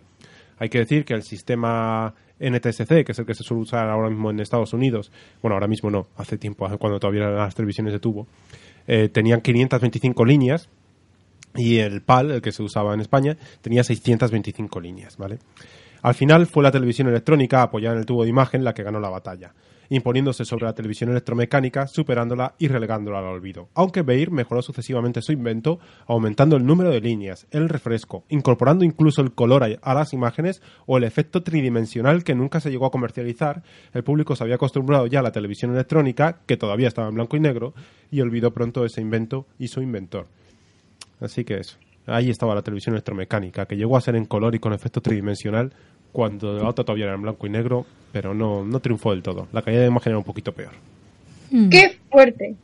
Hay 0.60 0.70
que 0.70 0.78
decir 0.78 1.05
que 1.05 1.16
el 1.16 1.24
sistema 1.24 2.14
NTSC, 2.39 3.03
que 3.03 3.14
es 3.14 3.18
el 3.18 3.26
que 3.26 3.34
se 3.34 3.41
suele 3.41 3.64
usar 3.64 3.89
ahora 3.89 4.12
mismo 4.12 4.30
en 4.30 4.41
Estados 4.41 4.74
Unidos, 4.74 5.12
bueno, 5.41 5.55
ahora 5.55 5.68
mismo 5.68 5.89
no, 5.89 6.05
hace 6.18 6.38
tiempo, 6.38 6.70
cuando 6.78 6.99
todavía 6.99 7.24
eran 7.24 7.36
las 7.38 7.55
televisiones 7.55 7.93
de 7.93 7.99
tubo, 7.99 8.28
eh, 8.86 9.10
tenían 9.10 9.41
525 9.41 10.24
líneas 10.24 10.70
y 11.56 11.78
el 11.78 12.02
PAL, 12.02 12.32
el 12.32 12.41
que 12.41 12.52
se 12.52 12.64
usaba 12.64 12.93
en 12.93 13.02
España, 13.02 13.38
tenía 13.62 13.84
625 13.84 14.80
líneas, 14.80 15.18
¿vale? 15.18 15.39
Al 16.02 16.14
final 16.14 16.47
fue 16.47 16.64
la 16.64 16.72
televisión 16.72 17.10
electrónica 17.10 17.62
apoyada 17.62 17.95
en 17.95 18.00
el 18.00 18.06
tubo 18.06 18.24
de 18.24 18.30
imagen 18.30 18.64
la 18.64 18.74
que 18.74 18.84
ganó 18.84 19.02
la 19.02 19.10
batalla, 19.10 19.54
imponiéndose 19.89 20.45
sobre 20.45 20.66
la 20.66 20.74
televisión 20.74 21.10
electromecánica, 21.10 21.88
superándola 21.88 22.54
y 22.58 22.70
relegándola 22.70 23.20
al 23.20 23.26
olvido. 23.26 23.68
Aunque 23.74 24.02
Bayer 24.02 24.32
mejoró 24.32 24.62
sucesivamente 24.62 25.22
su 25.22 25.34
invento, 25.34 25.80
aumentando 26.08 26.56
el 26.56 26.66
número 26.66 26.89
de 26.89 27.02
líneas, 27.02 27.47
el 27.52 27.68
refresco, 27.68 28.24
incorporando 28.30 28.86
incluso 28.86 29.22
el 29.22 29.34
color 29.34 29.78
a 29.82 29.93
las 29.93 30.14
imágenes 30.14 30.62
o 30.86 30.97
el 30.97 31.04
efecto 31.04 31.43
tridimensional 31.43 32.24
que 32.24 32.36
nunca 32.36 32.62
se 32.62 32.72
llegó 32.72 32.86
a 32.86 32.91
comercializar, 32.91 33.64
el 33.93 34.04
público 34.04 34.38
se 34.38 34.43
había 34.43 34.56
acostumbrado 34.56 35.06
ya 35.08 35.20
a 35.20 35.24
la 35.24 35.34
televisión 35.34 35.74
electrónica, 35.74 36.39
que 36.45 36.56
todavía 36.56 36.88
estaba 36.88 37.10
en 37.10 37.16
blanco 37.16 37.36
y 37.36 37.41
negro, 37.41 37.74
y 38.10 38.22
olvidó 38.22 38.54
pronto 38.54 38.86
ese 38.86 39.02
invento 39.02 39.47
y 39.58 39.68
su 39.68 39.82
inventor. 39.82 40.28
Así 41.22 41.43
que 41.43 41.57
eso. 41.57 41.78
Ahí 42.07 42.30
estaba 42.30 42.55
la 42.55 42.61
televisión 42.61 42.95
electromecánica, 42.95 43.65
que 43.65 43.76
llegó 43.78 43.97
a 43.97 44.01
ser 44.01 44.15
en 44.15 44.26
color 44.26 44.55
y 44.55 44.59
con 44.59 44.74
efecto 44.74 45.01
tridimensional 45.01 45.74
cuando 46.11 46.53
la 46.57 46.67
otra 46.70 46.84
todavía 46.84 47.05
era 47.05 47.15
en 47.15 47.22
blanco 47.22 47.45
y 47.45 47.49
negro, 47.51 47.86
pero 48.11 48.34
no, 48.34 48.63
no 48.65 48.80
triunfó 48.80 49.11
del 49.11 49.22
todo. 49.22 49.47
La 49.51 49.61
calidad 49.61 49.82
de 49.84 49.88
imagen 49.89 50.11
era 50.11 50.17
un 50.17 50.24
poquito 50.24 50.51
peor. 50.53 50.72
¡Qué 51.70 51.99
fuerte! 52.11 52.55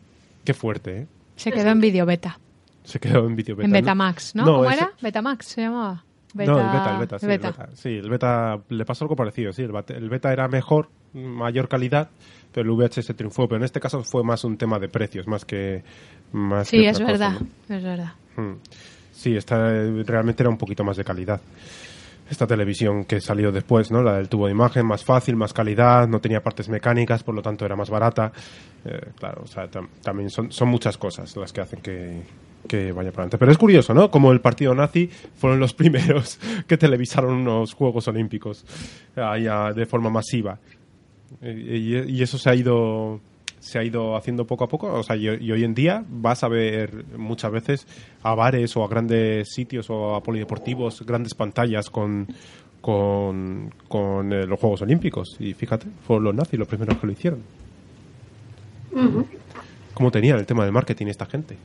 Qué 0.44 0.54
fuerte, 0.54 0.98
¿eh? 1.02 1.08
Se 1.36 1.52
quedó 1.52 1.70
en 1.70 1.82
video 1.82 2.06
beta. 2.06 2.40
Se 2.84 3.00
quedó 3.00 3.26
en 3.28 3.36
vídeo 3.36 3.56
beta. 3.56 3.66
en. 3.68 3.72
Betamax, 3.74 4.36
¿no? 4.36 4.46
No, 4.46 4.52
¿Cómo 4.58 4.66
ese- 4.70 4.80
era? 4.82 4.92
Betamax 5.02 5.46
se 5.48 5.62
llamaba. 5.62 6.04
no, 6.34 6.42
el 6.42 6.48
beta, 6.48 6.92
el 6.94 7.00
beta, 7.00 7.20
sí, 7.20 7.26
Beta. 7.28 7.48
el 7.48 7.54
beta. 7.54 7.70
Sí, 7.76 7.90
el 7.90 8.10
beta 8.10 8.60
le 8.70 8.86
pasó 8.86 9.06
algo 9.06 9.16
parecido, 9.16 9.52
sí. 9.54 9.64
El, 9.64 9.72
bate- 9.72 9.96
el 9.96 10.10
beta 10.10 10.32
era 10.32 10.48
mejor, 10.48 10.90
mayor 11.14 11.68
calidad, 11.68 12.10
el 12.62 12.70
VHS 12.72 13.16
triunfó. 13.16 13.48
Pero 13.48 13.58
en 13.58 13.64
este 13.66 13.80
caso 13.80 14.04
fue 14.04 14.24
más 14.24 14.44
un 14.44 14.58
tema 14.58 14.80
de 14.80 14.88
precios, 14.90 15.28
más 15.28 15.46
que. 15.46 15.84
Más 16.32 16.68
Sí, 16.68 16.78
que 16.80 16.90
es 16.90 16.98
otra 17.00 17.12
cosa, 17.14 17.30
verdad, 17.30 17.42
¿no? 17.70 17.76
es 17.76 17.84
verdad. 17.84 18.14
Mm. 18.38 18.54
Sí, 19.12 19.36
esta 19.36 19.58
realmente 20.04 20.44
era 20.44 20.50
un 20.50 20.58
poquito 20.58 20.84
más 20.84 20.98
de 20.98 21.04
calidad. 21.04 21.40
Esta 22.30 22.48
televisión 22.48 23.06
que 23.06 23.22
salió 23.22 23.52
después, 23.52 23.92
¿no? 23.92 24.02
La 24.02 24.16
del 24.18 24.28
tubo 24.28 24.48
de 24.48 24.52
imagen, 24.52 24.86
más 24.86 25.04
fácil, 25.06 25.36
más 25.36 25.54
calidad, 25.54 26.08
no 26.08 26.20
tenía 26.20 26.42
partes 26.42 26.68
mecánicas, 26.70 27.24
por 27.24 27.36
lo 27.36 27.42
tanto 27.44 27.66
era 27.66 27.76
más 27.76 27.90
barata. 27.92 28.32
Eh, 28.84 29.00
claro, 29.20 29.44
o 29.44 29.48
sea, 29.48 29.70
tam- 29.70 29.88
también 30.02 30.30
son, 30.32 30.52
son 30.52 30.68
muchas 30.70 30.98
cosas 30.98 31.36
las 31.38 31.54
que 31.54 31.62
hacen 31.62 31.82
que, 31.82 32.24
que 32.68 32.92
vaya 32.92 33.12
para 33.12 33.24
adelante. 33.26 33.38
Pero 33.38 33.52
es 33.52 33.58
curioso, 33.60 33.94
¿no? 33.94 34.10
Como 34.10 34.32
el 34.32 34.42
partido 34.42 34.74
nazi 34.74 35.08
fueron 35.38 35.60
los 35.60 35.74
primeros 35.76 36.40
que 36.68 36.78
televisaron 36.78 37.32
unos 37.36 37.74
Juegos 37.76 38.08
Olímpicos 38.08 38.66
ah, 39.16 39.72
de 39.74 39.86
forma 39.86 40.10
masiva. 40.10 40.58
Y, 41.42 41.98
y- 41.98 42.22
eso 42.22 42.38
se 42.38 42.50
ha 42.50 42.56
ido 42.56 43.20
se 43.60 43.80
ha 43.80 43.84
ido 43.84 44.16
haciendo 44.16 44.46
poco 44.46 44.64
a 44.66 44.68
poco 44.68 44.94
o 44.94 45.02
sea 45.04 45.16
y, 45.16 45.28
y 45.28 45.52
hoy 45.52 45.64
en 45.64 45.74
día 45.74 46.04
vas 46.08 46.44
a 46.44 46.48
ver 46.48 47.04
muchas 47.18 47.52
veces 47.52 47.88
a 48.22 48.36
bares 48.36 48.76
o 48.78 48.84
a 48.84 48.88
grandes 48.88 49.50
sitios 49.54 49.90
o 49.90 50.14
a 50.16 50.22
polideportivos 50.22 51.04
grandes 51.06 51.34
pantallas 51.34 51.90
con 51.90 52.28
con, 52.82 53.74
con 53.88 54.32
eh, 54.32 54.46
los 54.46 54.60
Juegos 54.60 54.84
Olímpicos 54.84 55.38
y 55.40 55.54
fíjate 55.56 55.88
fueron 56.06 56.26
los 56.26 56.36
nazis 56.36 56.60
los 56.60 56.68
primeros 56.68 56.98
que 57.00 57.08
lo 57.08 57.14
hicieron 57.14 57.40
cómo 59.94 60.12
tenían 60.12 60.38
el 60.38 60.46
tema 60.46 60.64
del 60.64 60.72
marketing 60.72 61.08
esta 61.08 61.26
gente. 61.26 61.58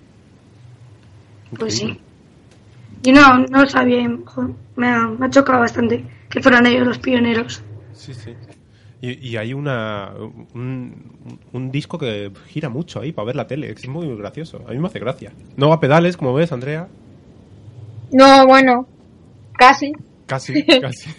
Pues 1.59 1.77
sí. 1.79 1.99
Yo 3.03 3.13
no, 3.13 3.39
no 3.47 3.63
lo 3.63 3.69
sabía. 3.69 4.09
me, 4.77 4.87
ha, 4.89 5.07
me 5.09 5.27
ha 5.27 5.31
chocado 5.31 5.61
bastante 5.61 6.05
que 6.29 6.41
fueran 6.41 6.67
ellos 6.67 6.87
los 6.87 6.99
pioneros. 6.99 7.63
Sí, 7.93 8.15
sí. 8.15 8.35
Y, 9.03 9.29
y 9.31 9.37
hay 9.39 9.55
una 9.55 10.11
un, 10.55 11.41
un 11.53 11.71
disco 11.71 11.97
que 11.99 12.31
gira 12.49 12.69
mucho 12.69 13.01
ahí 13.01 13.13
para 13.13 13.27
ver 13.27 13.37
la 13.37 13.47
tele, 13.47 13.69
que 13.75 13.81
es 13.81 13.89
muy 13.89 14.15
gracioso. 14.17 14.63
A 14.69 14.73
mí 14.73 14.79
me 14.79 14.89
hace 14.89 14.99
gracia. 14.99 15.33
No 15.57 15.69
va 15.71 15.77
a 15.77 15.81
pedales, 15.81 16.17
como 16.17 16.35
ves, 16.35 16.53
Andrea. 16.53 16.87
No, 18.13 18.47
bueno, 18.47 18.87
casi. 19.57 19.93
Casi, 20.27 20.65
casi. 20.81 21.11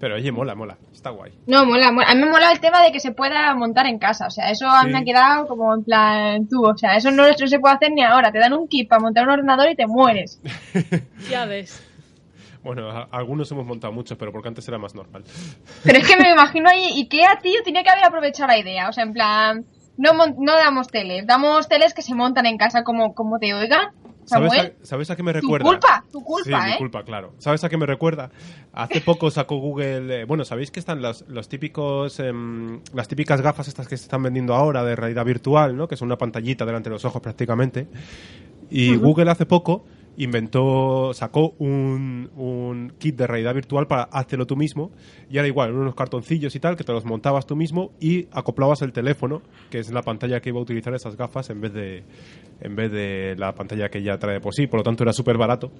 Pero 0.00 0.16
oye, 0.16 0.30
mola, 0.32 0.54
mola. 0.54 0.76
Está 0.92 1.10
guay. 1.10 1.32
No, 1.46 1.64
mola, 1.64 1.92
mola. 1.92 2.08
A 2.08 2.14
mí 2.14 2.20
me 2.22 2.30
mola 2.30 2.50
el 2.50 2.60
tema 2.60 2.82
de 2.82 2.90
que 2.92 3.00
se 3.00 3.12
pueda 3.12 3.54
montar 3.54 3.86
en 3.86 3.98
casa. 3.98 4.26
O 4.26 4.30
sea, 4.30 4.50
eso 4.50 4.66
a 4.68 4.82
mí 4.84 4.90
me 4.92 4.98
ha 4.98 5.00
Sí. 5.00 5.06
quedado 5.06 5.46
como 5.46 5.74
en 5.74 5.84
plan 5.84 6.48
tú. 6.48 6.64
O 6.66 6.76
sea, 6.76 6.96
eso 6.96 7.10
no, 7.10 7.24
no 7.28 7.46
se 7.46 7.58
puede 7.60 7.74
hacer 7.76 7.92
ni 7.92 8.02
ahora. 8.02 8.32
Te 8.32 8.38
dan 8.38 8.52
un 8.54 8.66
kit 8.68 8.88
para 8.88 9.00
montar 9.00 9.24
un 9.26 9.34
ordenador 9.34 9.70
y 9.70 9.76
te 9.76 9.86
mueres. 9.86 10.40
Ya 11.30 11.44
ves. 11.46 11.82
Bueno, 12.66 12.90
a- 12.90 13.08
algunos 13.12 13.50
hemos 13.52 13.64
montado 13.64 13.92
muchos, 13.92 14.18
pero 14.18 14.32
porque 14.32 14.48
antes 14.48 14.66
era 14.68 14.76
más 14.78 14.94
normal. 14.94 15.22
Pero 15.84 15.98
es 15.98 16.06
que 16.08 16.16
me 16.16 16.30
imagino 16.32 16.68
ahí, 16.68 17.00
Ikea, 17.02 17.38
tío, 17.40 17.62
tenía 17.64 17.82
que 17.82 17.90
haber 17.90 18.04
aprovechado 18.04 18.48
la 18.48 18.58
idea. 18.58 18.88
O 18.88 18.92
sea, 18.92 19.04
en 19.04 19.12
plan, 19.12 19.64
no, 19.96 20.10
no 20.38 20.52
damos 20.56 20.88
teles, 20.88 21.26
damos 21.26 21.68
teles 21.68 21.94
que 21.94 22.02
se 22.02 22.14
montan 22.14 22.44
en 22.46 22.58
casa 22.58 22.82
como, 22.82 23.14
como 23.14 23.38
te 23.38 23.54
oigan. 23.54 23.88
¿Sabes 24.24 24.52
a, 24.58 24.72
sabes 24.84 25.08
a 25.10 25.14
qué 25.14 25.22
me 25.22 25.32
tu 25.34 25.38
recuerda? 25.40 25.64
culpa, 25.64 26.04
tu 26.10 26.20
culpa, 26.24 26.62
sí, 26.62 26.68
¿eh? 26.68 26.72
mi 26.72 26.78
culpa, 26.78 27.04
claro. 27.04 27.34
¿Sabes 27.38 27.62
a 27.62 27.68
qué 27.68 27.76
me 27.76 27.86
recuerda? 27.86 28.30
Hace 28.72 29.00
poco 29.00 29.30
sacó 29.30 29.58
Google... 29.58 30.22
eh, 30.22 30.24
bueno, 30.24 30.44
¿sabéis 30.44 30.72
que 30.72 30.80
están 30.80 31.00
los, 31.00 31.24
los 31.28 31.48
típicos... 31.48 32.18
em, 32.18 32.80
las 32.92 33.06
típicas 33.06 33.40
gafas 33.40 33.68
estas 33.68 33.86
que 33.86 33.96
se 33.96 34.02
están 34.02 34.24
vendiendo 34.24 34.52
ahora 34.56 34.82
de 34.82 34.96
realidad 34.96 35.24
virtual, 35.24 35.76
¿no? 35.76 35.86
Que 35.86 35.96
son 35.96 36.06
una 36.08 36.18
pantallita 36.18 36.64
delante 36.66 36.88
de 36.90 36.94
los 36.94 37.04
ojos 37.04 37.22
prácticamente. 37.22 37.86
Y 38.68 38.96
Google 38.96 39.30
hace 39.30 39.46
poco 39.46 39.84
inventó, 40.16 41.12
sacó 41.12 41.54
un, 41.58 42.30
un 42.36 42.92
kit 42.98 43.16
de 43.16 43.26
realidad 43.26 43.54
virtual 43.54 43.86
para 43.86 44.04
háztelo 44.04 44.46
tú 44.46 44.56
mismo 44.56 44.90
y 45.28 45.38
era 45.38 45.46
igual, 45.46 45.72
unos 45.72 45.94
cartoncillos 45.94 46.54
y 46.54 46.60
tal 46.60 46.76
que 46.76 46.84
te 46.84 46.92
los 46.92 47.04
montabas 47.04 47.46
tú 47.46 47.56
mismo 47.56 47.92
y 48.00 48.28
acoplabas 48.32 48.82
el 48.82 48.92
teléfono, 48.92 49.42
que 49.70 49.78
es 49.78 49.92
la 49.92 50.02
pantalla 50.02 50.40
que 50.40 50.50
iba 50.50 50.58
a 50.58 50.62
utilizar 50.62 50.94
esas 50.94 51.16
gafas 51.16 51.50
en 51.50 51.60
vez 51.60 51.72
de 51.72 52.04
en 52.60 52.74
vez 52.74 52.90
de 52.90 53.34
la 53.36 53.54
pantalla 53.54 53.88
que 53.88 54.02
ya 54.02 54.18
trae 54.18 54.40
por 54.40 54.54
sí, 54.54 54.66
por 54.66 54.80
lo 54.80 54.84
tanto 54.84 55.02
era 55.02 55.12
súper 55.12 55.36
barato 55.36 55.72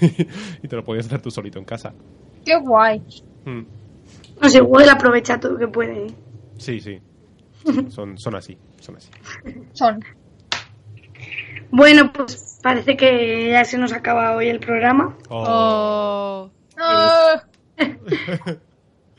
y 0.62 0.68
te 0.68 0.76
lo 0.76 0.82
podías 0.82 1.06
hacer 1.06 1.20
tú 1.20 1.30
solito 1.30 1.58
en 1.58 1.64
casa. 1.64 1.92
Qué 2.44 2.56
guay. 2.58 3.02
No 3.44 4.48
sé, 4.48 4.60
Google 4.60 4.90
aprovecha 4.90 5.38
todo 5.38 5.52
lo 5.52 5.58
que 5.58 5.68
puede. 5.68 6.06
¿eh? 6.06 6.14
Sí, 6.56 6.80
sí. 6.80 6.98
Son, 7.88 8.16
son 8.16 8.36
así, 8.36 8.56
son 8.80 8.96
así. 8.96 9.10
Son. 9.72 10.00
Bueno, 11.70 12.12
pues 12.12 12.60
parece 12.62 12.96
que 12.96 13.50
ya 13.50 13.64
se 13.64 13.78
nos 13.78 13.92
acaba 13.92 14.34
hoy 14.34 14.48
el 14.48 14.60
programa. 14.60 15.16
Oh. 15.28 16.50
Ah, 16.78 17.42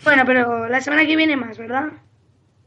Bueno, 0.03 0.23
pero 0.25 0.67
la 0.69 0.79
semana 0.81 1.05
que 1.05 1.15
viene 1.15 1.35
más, 1.35 1.57
¿verdad? 1.57 1.87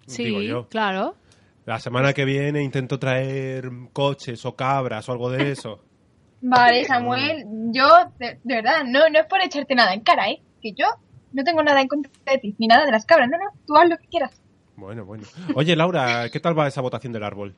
Sí, 0.07 0.51
claro. 0.69 1.17
La 1.65 1.79
semana 1.79 2.13
que 2.13 2.25
viene 2.25 2.63
intento 2.63 2.99
traer 2.99 3.71
coches 3.93 4.45
o 4.45 4.55
cabras 4.55 5.09
o 5.09 5.13
algo 5.13 5.31
de 5.31 5.53
eso. 5.53 5.83
Vale, 6.43 6.85
Samuel, 6.85 7.47
yo, 7.71 7.87
de, 8.19 8.39
de 8.43 8.55
verdad, 8.57 8.85
no, 8.85 9.09
no 9.09 9.21
es 9.21 9.27
por 9.27 9.41
echarte 9.41 9.75
nada 9.75 9.95
en 9.95 10.01
cara, 10.01 10.29
¿eh? 10.29 10.43
Que 10.61 10.73
yo 10.73 10.87
no 11.33 11.45
tengo 11.45 11.63
nada 11.63 11.81
en 11.81 11.89
contra 11.89 12.11
de 12.27 12.39
ti, 12.39 12.55
ni 12.59 12.67
nada 12.67 12.85
de 12.85 12.93
las 12.93 13.07
cabras, 13.07 13.29
no, 13.31 13.39
no, 13.39 13.51
tú 13.67 13.77
haz 13.77 13.89
lo 13.89 13.97
que 13.97 14.09
quieras. 14.09 14.43
Bueno, 14.77 15.05
bueno. 15.05 15.25
Oye, 15.55 15.77
Laura, 15.77 16.29
¿qué 16.31 16.41
tal 16.41 16.59
va 16.59 16.67
esa 16.67 16.81
votación 16.81 17.13
del 17.13 17.23
árbol? 17.23 17.55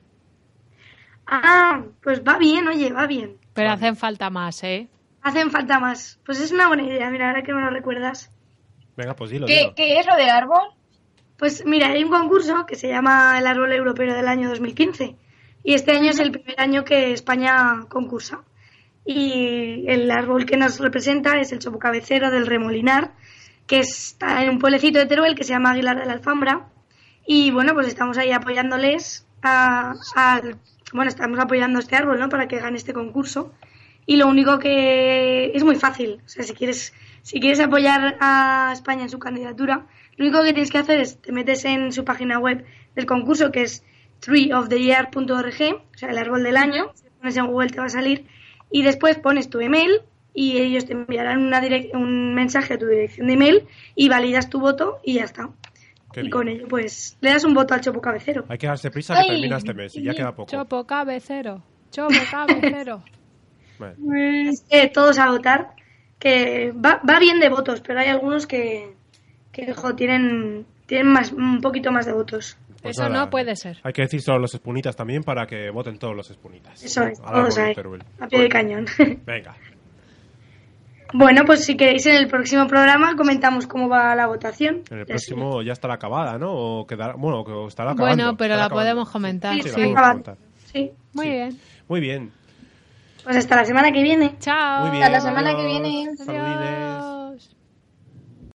Ah, 1.27 1.83
pues 2.03 2.23
va 2.23 2.37
bien, 2.37 2.67
oye, 2.67 2.91
va 2.91 3.07
bien. 3.07 3.37
Pero 3.53 3.71
hacen 3.71 3.95
falta 3.95 4.29
más, 4.29 4.63
¿eh? 4.63 4.87
Hacen 5.21 5.49
falta 5.49 5.79
más. 5.79 6.19
Pues 6.25 6.39
es 6.39 6.51
una 6.51 6.67
buena 6.67 6.83
idea, 6.83 7.09
mira, 7.09 7.29
ahora 7.29 7.41
que 7.43 7.53
me 7.53 7.61
lo 7.61 7.69
recuerdas. 7.69 8.31
Venga, 8.95 9.15
pues 9.15 9.31
dilo, 9.31 9.47
¿Qué, 9.47 9.57
dilo. 9.59 9.73
¿Qué 9.75 9.99
es 9.99 10.05
lo 10.05 10.15
del 10.15 10.29
árbol? 10.29 10.61
Pues 11.37 11.65
mira, 11.65 11.87
hay 11.87 12.03
un 12.03 12.11
concurso 12.11 12.65
que 12.65 12.75
se 12.75 12.87
llama 12.87 13.37
el 13.37 13.45
Árbol 13.47 13.73
Europeo 13.73 14.13
del 14.13 14.27
año 14.27 14.49
2015. 14.49 15.15
Y 15.63 15.73
este 15.73 15.91
año 15.91 16.11
es 16.11 16.19
el 16.19 16.31
primer 16.31 16.59
año 16.61 16.85
que 16.85 17.11
España 17.11 17.85
concursa. 17.89 18.41
Y 19.03 19.85
el 19.87 20.09
árbol 20.11 20.45
que 20.45 20.57
nos 20.57 20.79
representa 20.79 21.39
es 21.39 21.51
el 21.51 21.59
chopo 21.59 21.77
cabecero 21.79 22.31
del 22.31 22.47
Remolinar, 22.47 23.11
que 23.67 23.79
está 23.79 24.43
en 24.43 24.49
un 24.49 24.59
pueblecito 24.59 24.99
de 24.99 25.05
Teruel 25.07 25.35
que 25.35 25.43
se 25.43 25.53
llama 25.53 25.71
Aguilar 25.71 25.99
de 25.99 26.05
la 26.05 26.13
Alfambra. 26.13 26.67
Y 27.27 27.51
bueno, 27.51 27.73
pues 27.73 27.87
estamos 27.87 28.17
ahí 28.17 28.31
apoyándoles 28.31 29.27
a, 29.41 29.93
al- 30.15 30.57
bueno, 30.95 31.09
estamos 31.09 31.39
apoyando 31.39 31.77
a 31.79 31.81
este 31.81 31.95
árbol, 31.95 32.19
¿no? 32.19 32.29
Para 32.29 32.47
que 32.47 32.59
gane 32.59 32.77
este 32.77 32.93
concurso. 32.93 33.53
Y 34.05 34.17
lo 34.17 34.27
único 34.27 34.59
que 34.59 35.51
es 35.53 35.63
muy 35.63 35.75
fácil. 35.75 36.21
O 36.25 36.29
sea, 36.29 36.43
si 36.43 36.53
quieres, 36.53 36.93
si 37.23 37.39
quieres 37.39 37.59
apoyar 37.59 38.17
a 38.19 38.69
España 38.73 39.03
en 39.03 39.09
su 39.09 39.17
candidatura, 39.19 39.87
lo 40.17 40.25
único 40.25 40.43
que 40.43 40.53
tienes 40.53 40.71
que 40.71 40.77
hacer 40.77 40.99
es 40.99 41.21
te 41.21 41.31
metes 41.31 41.65
en 41.65 41.91
su 41.91 42.05
página 42.05 42.39
web 42.39 42.63
del 42.95 43.05
concurso, 43.05 43.51
que 43.51 43.63
es 43.63 43.83
treeoftheyear.org, 44.19 45.61
o 45.93 45.97
sea, 45.97 46.09
el 46.09 46.17
árbol 46.17 46.43
del 46.43 46.57
año. 46.57 46.91
Si 46.95 47.05
pones 47.19 47.37
en 47.37 47.47
Google 47.47 47.69
te 47.69 47.79
va 47.79 47.85
a 47.85 47.89
salir. 47.89 48.25
Y 48.71 48.83
después 48.83 49.17
pones 49.17 49.49
tu 49.49 49.59
email 49.59 50.01
y 50.33 50.57
ellos 50.57 50.85
te 50.85 50.93
enviarán 50.93 51.39
una 51.45 51.61
direc- 51.61 51.93
un 51.93 52.33
mensaje 52.33 52.73
a 52.73 52.77
tu 52.77 52.85
dirección 52.87 53.27
de 53.27 53.33
email 53.33 53.67
y 53.95 54.09
validas 54.09 54.49
tu 54.49 54.59
voto 54.59 54.99
y 55.03 55.15
ya 55.15 55.23
está. 55.23 55.49
Qué 56.15 56.21
y 56.21 56.23
bien. 56.23 56.31
con 56.31 56.47
ello, 56.47 56.65
pues, 56.69 57.17
le 57.19 57.31
das 57.31 57.43
un 57.43 57.53
voto 57.53 57.73
al 57.73 57.81
chopo 57.81 57.99
cabecero. 57.99 58.45
Hay 58.47 58.57
que 58.57 58.67
darse 58.67 58.89
prisa 58.89 59.15
que 59.15 59.19
Ay, 59.19 59.27
termina 59.31 59.57
este 59.57 59.73
mes 59.73 59.93
y 59.97 60.01
ya 60.03 60.13
queda 60.13 60.33
poco. 60.33 60.49
Chopo 60.49 60.87
cabecero. 60.87 61.61
Chopo 61.91 62.13
cabecero. 62.31 63.03
Vale. 63.79 63.95
Pues, 64.01 64.65
eh, 64.69 64.89
todos 64.93 65.19
a 65.19 65.29
votar, 65.29 65.71
que 66.17 66.71
va, 66.71 67.01
va 67.07 67.19
bien 67.19 67.41
de 67.41 67.49
votos, 67.49 67.81
pero 67.85 67.99
hay 67.99 68.07
algunos 68.07 68.47
que, 68.47 68.93
que 69.51 69.73
jo, 69.73 69.93
tienen, 69.93 70.65
tienen 70.85 71.07
más, 71.11 71.33
un 71.33 71.59
poquito 71.59 71.91
más 71.91 72.05
de 72.05 72.13
votos. 72.13 72.57
Pues 72.81 72.97
Eso 72.97 73.09
nada, 73.09 73.25
no 73.25 73.29
puede 73.29 73.53
ser. 73.57 73.79
Hay 73.83 73.91
que 73.91 74.03
decir 74.03 74.21
solo 74.21 74.37
a 74.37 74.41
los 74.41 74.53
espunitas 74.53 74.95
también 74.95 75.23
para 75.23 75.45
que 75.45 75.69
voten 75.69 75.99
todos 75.99 76.15
los 76.15 76.31
espunitas. 76.31 76.81
Eso 76.81 77.03
es, 77.03 77.19
de 77.55 77.61
ahí, 77.61 77.75
Teruel. 77.75 78.03
a 78.21 78.27
pie 78.27 78.39
de 78.43 78.47
cañón. 78.49 78.85
Venga. 79.25 79.57
bueno, 81.13 81.43
pues 81.45 81.65
si 81.65 81.75
queréis 81.77 82.05
en 82.05 82.15
el 82.15 82.27
próximo 82.27 82.67
programa 82.67 83.15
comentamos 83.15 83.67
cómo 83.67 83.87
va 83.89 84.15
la 84.15 84.27
votación. 84.27 84.81
En 84.89 84.99
el 84.99 85.05
próximo 85.05 85.61
ya 85.61 85.73
estará 85.73 85.93
acabada, 85.95 86.37
¿no? 86.37 86.51
O 86.53 86.85
quedará, 86.87 87.13
bueno, 87.17 87.43
que 87.43 87.65
estará 87.67 87.91
acabando. 87.91 88.15
Bueno, 88.23 88.37
pero 88.37 88.55
la 88.55 88.65
acabando. 88.65 88.75
podemos 88.83 89.09
comentar, 89.09 89.53
Sí, 89.53 89.57
la 89.59 89.63
sí. 89.63 89.69
está 89.69 89.75
podemos 89.81 89.97
acabando. 89.97 90.23
comentar. 90.23 90.47
Sí. 90.71 90.91
Muy 91.13 91.25
Sí. 91.25 91.31
bien. 91.31 91.59
Muy 91.87 91.99
bien. 92.01 92.31
Pues 93.23 93.37
hasta 93.37 93.55
la 93.55 93.65
semana 93.65 93.91
que 93.91 94.03
viene. 94.03 94.35
Chao. 94.39 94.81
Muy 94.81 94.91
bien. 94.91 95.03
Hasta 95.03 95.17
la 95.17 95.21
semana 95.21 95.55
que 95.55 95.61
adiós. 95.61 95.81
viene. 95.81 96.15
Saludines. 96.17 97.04